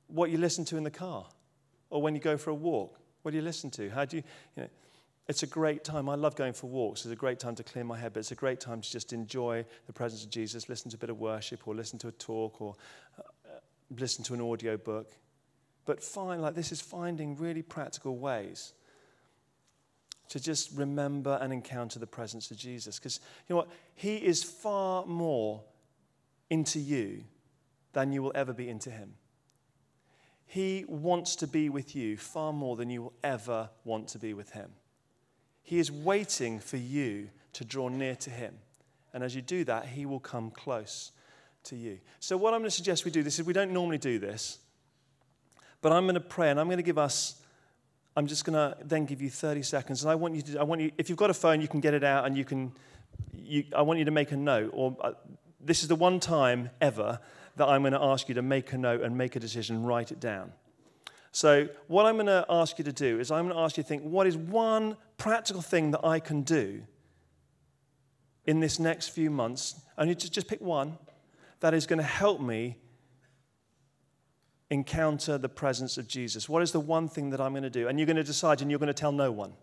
what 0.05 0.30
you 0.30 0.38
listen 0.38 0.63
to 0.65 0.78
in 0.78 0.84
the 0.84 0.91
car 0.91 1.26
or 1.89 2.01
when 2.01 2.13
you 2.13 2.22
go 2.22 2.38
for 2.38 2.51
a 2.51 2.55
walk. 2.55 2.99
What 3.24 3.32
do 3.32 3.38
you 3.38 3.43
listen 3.43 3.72
to? 3.72 3.89
How 3.89 4.05
do 4.05 4.18
you, 4.18 4.24
you 4.55 4.63
know, 4.63 4.70
It's 5.28 5.43
a 5.43 5.47
great 5.47 5.84
time. 5.84 6.07
I 6.07 6.15
love 6.15 6.36
going 6.36 6.53
for 6.53 6.68
walks. 6.68 7.03
It's 7.03 7.11
a 7.11 7.15
great 7.15 7.38
time 7.38 7.53
to 7.55 7.63
clear 7.63 7.84
my 7.84 7.97
head, 7.97 8.13
but 8.13 8.22
it's 8.22 8.32
a 8.32 8.36
great 8.36 8.61
time 8.61 8.80
to 8.82 8.89
just 8.89 9.11
enjoy 9.11 9.65
the 9.86 9.91
presence 9.91 10.24
of 10.24 10.30
Jesus, 10.30 10.70
listen 10.70 10.89
to 10.91 10.95
a 10.95 10.99
bit 10.99 11.09
of 11.09 11.20
worship, 11.20 11.68
or 11.68 11.76
listen 11.76 11.99
to 11.99 12.07
a 12.07 12.13
talk, 12.13 12.61
or 12.61 12.76
listen 13.96 14.24
to 14.26 14.34
an 14.34 14.42
audio 14.42 14.78
book. 14.78 15.12
But 15.86 16.04
find, 16.04 16.42
like, 16.42 16.56
this 16.56 16.72
is 16.72 16.82
finding 16.82 17.38
really 17.38 17.62
practical 17.62 18.18
ways 18.18 18.74
to 20.30 20.40
just 20.40 20.72
remember 20.74 21.40
and 21.42 21.54
encounter 21.54 22.00
the 22.00 22.08
presence 22.08 22.52
of 22.52 22.58
Jesus. 22.58 23.00
Because, 23.00 23.22
you 23.48 23.54
know 23.54 23.58
what? 23.58 23.70
He 23.96 24.18
is 24.18 24.44
far 24.44 25.06
more 25.06 25.64
into 26.50 26.80
you 26.80 27.24
than 27.94 28.12
you 28.12 28.22
will 28.22 28.34
ever 28.36 28.54
be 28.54 28.70
into 28.70 28.90
him. 28.90 29.14
He 30.46 30.86
wants 30.88 31.36
to 31.38 31.48
be 31.48 31.70
with 31.70 31.96
you 31.96 32.18
far 32.18 32.54
more 32.54 32.76
than 32.76 32.90
you 32.90 33.04
will 33.04 33.14
ever 33.24 33.70
want 33.84 34.08
to 34.10 34.20
be 34.20 34.34
with 34.34 34.52
him. 34.52 34.72
He 35.64 35.80
is 35.80 35.92
waiting 35.92 36.60
for 36.60 36.78
you 36.78 37.30
to 37.54 37.66
draw 37.66 37.90
near 37.90 38.16
to 38.16 38.30
him. 38.30 38.56
And 39.14 39.24
as 39.24 39.36
you 39.36 39.42
do 39.42 39.64
that, 39.66 39.88
he 39.88 40.06
will 40.06 40.20
come 40.20 40.52
close 40.52 41.12
to 41.68 41.76
you. 41.76 41.99
So, 42.20 42.38
what 42.38 42.53
I'm 42.53 42.59
going 42.59 42.70
to 42.70 42.76
suggest 42.76 43.05
we 43.05 43.11
do 43.11 43.24
this 43.24 43.39
is 43.39 43.45
we 43.45 43.53
don't 43.53 43.72
normally 43.72 43.97
do 43.97 44.20
this, 44.20 44.59
but 45.82 45.91
I'm 45.91 46.03
going 46.03 46.15
to 46.15 46.22
pray 46.22 46.49
and 46.49 46.59
I'm 46.59 46.68
going 46.68 46.78
to 46.78 46.84
give 46.84 46.97
us. 46.97 47.41
I'm 48.15 48.26
just 48.26 48.45
going 48.45 48.55
to 48.55 48.76
then 48.84 49.05
give 49.05 49.22
you 49.22 49.30
30 49.30 49.61
seconds, 49.61 50.01
and 50.03 50.11
I 50.11 50.15
want 50.15 50.36
you 50.36 50.41
to. 50.41 50.59
I 50.59 50.63
want 50.63 50.82
you. 50.82 50.91
If 50.97 51.09
you've 51.09 51.20
got 51.20 51.30
a 51.30 51.36
phone, 51.36 51.61
you 51.61 51.68
can 51.68 51.80
get 51.80 51.93
it 51.93 52.03
out, 52.03 52.26
and 52.26 52.38
you 52.38 52.45
can. 52.45 52.74
You, 53.34 53.63
I 53.76 53.84
want 53.84 53.99
you 53.99 54.05
to 54.05 54.11
make 54.11 54.32
a 54.32 54.38
note. 54.38 54.72
Or 54.74 54.97
uh, 55.01 55.11
this 55.61 55.84
is 55.84 55.88
the 55.88 55.95
one 55.95 56.20
time 56.20 56.70
ever 56.82 57.20
that 57.57 57.68
I'm 57.68 57.82
going 57.82 57.93
to 57.93 58.01
ask 58.01 58.28
you 58.30 58.36
to 58.36 58.41
make 58.41 58.74
a 58.74 58.78
note 58.78 59.01
and 59.01 59.18
make 59.18 59.36
a 59.36 59.39
decision, 59.39 59.84
write 59.84 60.11
it 60.11 60.20
down. 60.20 60.53
So, 61.32 61.68
what 61.88 62.05
I'm 62.05 62.15
going 62.15 62.28
to 62.28 62.45
ask 62.49 62.78
you 62.80 62.84
to 62.86 62.91
do 62.91 63.20
is 63.20 63.30
I'm 63.30 63.45
going 63.45 63.55
to 63.55 63.61
ask 63.61 63.78
you 63.78 63.84
to 63.84 63.89
think 63.89 64.03
what 64.03 64.26
is 64.26 64.38
one 64.38 64.97
practical 65.18 65.61
thing 65.61 65.91
that 65.91 66.03
I 66.03 66.20
can 66.20 66.41
do 66.41 66.82
in 68.45 68.59
this 68.59 68.80
next 68.80 69.09
few 69.09 69.30
months? 69.30 69.76
And 69.97 70.09
you 70.09 70.15
just, 70.15 70.34
just 70.34 70.47
pick 70.47 70.61
one 70.61 70.97
that 71.60 71.74
is 71.74 71.88
going 71.88 71.99
to 71.99 72.05
help 72.05 72.39
me 72.39 72.78
encounter 74.70 75.38
the 75.38 75.49
presence 75.49 75.97
of 75.97 76.08
Jesus. 76.08 76.49
What 76.49 76.62
is 76.62 76.72
the 76.72 76.80
one 76.80 77.08
thing 77.08 77.30
that 77.30 77.39
I'm 77.39 77.53
going 77.53 77.64
to 77.64 77.70
do? 77.70 77.88
And 77.88 77.97
you're 77.97 78.05
going 78.05 78.18
to 78.18 78.24
decide 78.24 78.62
and 78.62 78.70
you're 78.70 78.80
going 78.80 78.88
to 78.88 78.93
tell 78.93 79.12
no 79.12 79.32
one. 79.32 79.53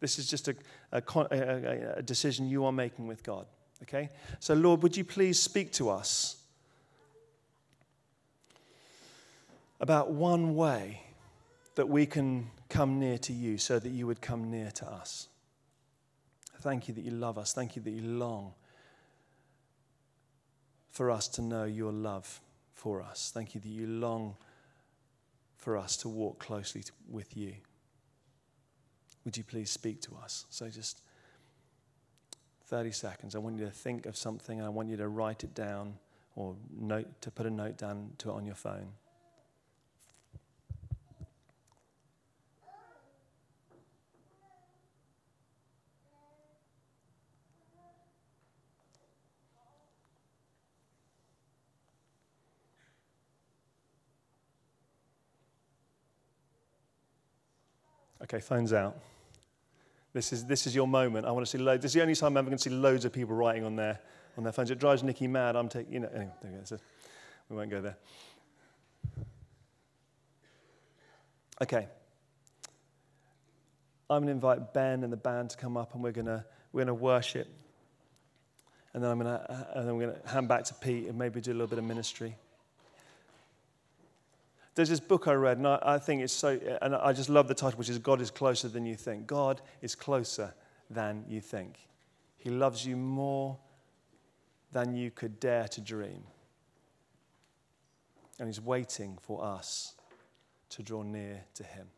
This 0.00 0.18
is 0.18 0.28
just 0.28 0.48
a, 0.48 0.56
a, 0.92 1.94
a, 1.96 2.02
decision 2.02 2.48
you 2.48 2.64
are 2.64 2.72
making 2.72 3.08
with 3.08 3.22
God. 3.22 3.46
Okay? 3.82 4.08
So, 4.38 4.54
Lord, 4.54 4.82
would 4.82 4.96
you 4.96 5.04
please 5.04 5.40
speak 5.40 5.72
to 5.72 5.90
us 5.90 6.36
about 9.80 10.10
one 10.10 10.54
way 10.54 11.02
that 11.74 11.88
we 11.88 12.06
can 12.06 12.50
come 12.68 12.98
near 12.98 13.18
to 13.18 13.32
you 13.32 13.58
so 13.58 13.78
that 13.78 13.90
you 13.90 14.06
would 14.06 14.20
come 14.20 14.50
near 14.50 14.70
to 14.72 14.86
us. 14.86 15.28
Thank 16.60 16.88
you 16.88 16.94
that 16.94 17.04
you 17.04 17.12
love 17.12 17.38
us. 17.38 17.52
Thank 17.52 17.76
you 17.76 17.82
that 17.82 17.90
you 17.90 18.02
long 18.02 18.52
for 20.98 21.12
us 21.12 21.28
to 21.28 21.40
know 21.40 21.62
your 21.62 21.92
love 21.92 22.40
for 22.74 23.00
us. 23.00 23.30
Thank 23.32 23.54
you 23.54 23.60
that 23.60 23.68
you 23.68 23.86
long 23.86 24.34
for 25.56 25.76
us 25.76 25.96
to 25.98 26.08
walk 26.08 26.40
closely 26.40 26.82
with 27.08 27.36
you. 27.36 27.54
Would 29.24 29.36
you 29.36 29.44
please 29.44 29.70
speak 29.70 30.02
to 30.02 30.16
us? 30.16 30.46
So 30.50 30.68
just 30.68 31.02
30 32.66 32.90
seconds. 32.90 33.36
I 33.36 33.38
want 33.38 33.60
you 33.60 33.64
to 33.64 33.70
think 33.70 34.06
of 34.06 34.16
something 34.16 34.60
I 34.60 34.70
want 34.70 34.88
you 34.88 34.96
to 34.96 35.06
write 35.06 35.44
it 35.44 35.54
down 35.54 35.94
or 36.34 36.56
note 36.76 37.06
to 37.20 37.30
put 37.30 37.46
a 37.46 37.50
note 37.50 37.76
down 37.76 38.10
to 38.18 38.30
it 38.30 38.32
on 38.32 38.44
your 38.44 38.56
phone. 38.56 38.88
Okay, 58.28 58.40
phone's 58.40 58.74
out. 58.74 58.98
This 60.12 60.32
is, 60.32 60.44
this 60.44 60.66
is 60.66 60.74
your 60.74 60.86
moment. 60.86 61.26
I 61.26 61.30
want 61.30 61.46
to 61.46 61.50
see 61.50 61.58
loads. 61.58 61.82
This 61.82 61.90
is 61.90 61.94
the 61.94 62.02
only 62.02 62.14
time 62.14 62.32
I'm 62.32 62.36
ever 62.38 62.50
going 62.50 62.58
to 62.58 62.62
see 62.62 62.70
loads 62.70 63.04
of 63.06 63.12
people 63.12 63.34
writing 63.34 63.64
on 63.64 63.76
their, 63.76 63.98
on 64.36 64.44
their 64.44 64.52
phones. 64.52 64.70
It 64.70 64.78
drives 64.78 65.02
Nikki 65.02 65.26
mad. 65.26 65.56
I'm 65.56 65.68
taking, 65.68 65.94
you 65.94 66.00
know, 66.00 66.10
anyway, 66.12 66.60
so 66.64 66.76
we 67.48 67.56
won't 67.56 67.70
go 67.70 67.80
there. 67.80 67.96
Okay. 71.62 71.88
I'm 74.10 74.22
going 74.22 74.26
to 74.26 74.32
invite 74.32 74.74
Ben 74.74 75.04
and 75.04 75.12
the 75.12 75.16
band 75.16 75.50
to 75.50 75.56
come 75.56 75.76
up 75.76 75.94
and 75.94 76.02
we're 76.02 76.12
going 76.12 76.26
to, 76.26 76.44
we're 76.72 76.84
going 76.84 76.88
to 76.88 76.94
worship. 76.94 77.48
And 78.92 79.02
then 79.02 79.10
I'm 79.10 79.18
going 79.18 79.38
to, 79.38 79.66
and 79.74 79.88
then 79.88 79.96
we're 79.96 80.06
going 80.06 80.20
to 80.20 80.28
hand 80.28 80.48
back 80.48 80.64
to 80.64 80.74
Pete 80.74 81.06
and 81.08 81.18
maybe 81.18 81.40
do 81.40 81.52
a 81.52 81.54
little 81.54 81.66
bit 81.66 81.78
of 81.78 81.84
ministry. 81.84 82.36
There's 84.78 84.90
this 84.90 85.00
book 85.00 85.26
I 85.26 85.32
read, 85.32 85.56
and 85.56 85.66
I, 85.66 85.80
I 85.82 85.98
think 85.98 86.22
it's 86.22 86.32
so, 86.32 86.56
and 86.80 86.94
I 86.94 87.12
just 87.12 87.28
love 87.28 87.48
the 87.48 87.54
title, 87.54 87.80
which 87.80 87.88
is 87.88 87.98
God 87.98 88.20
is 88.20 88.30
Closer 88.30 88.68
Than 88.68 88.86
You 88.86 88.94
Think. 88.94 89.26
God 89.26 89.60
is 89.82 89.96
closer 89.96 90.54
than 90.88 91.24
you 91.26 91.40
think. 91.40 91.80
He 92.36 92.48
loves 92.48 92.86
you 92.86 92.96
more 92.96 93.58
than 94.70 94.94
you 94.94 95.10
could 95.10 95.40
dare 95.40 95.66
to 95.66 95.80
dream. 95.80 96.22
And 98.38 98.46
He's 98.46 98.60
waiting 98.60 99.18
for 99.20 99.44
us 99.44 99.94
to 100.68 100.84
draw 100.84 101.02
near 101.02 101.42
to 101.54 101.64
Him. 101.64 101.88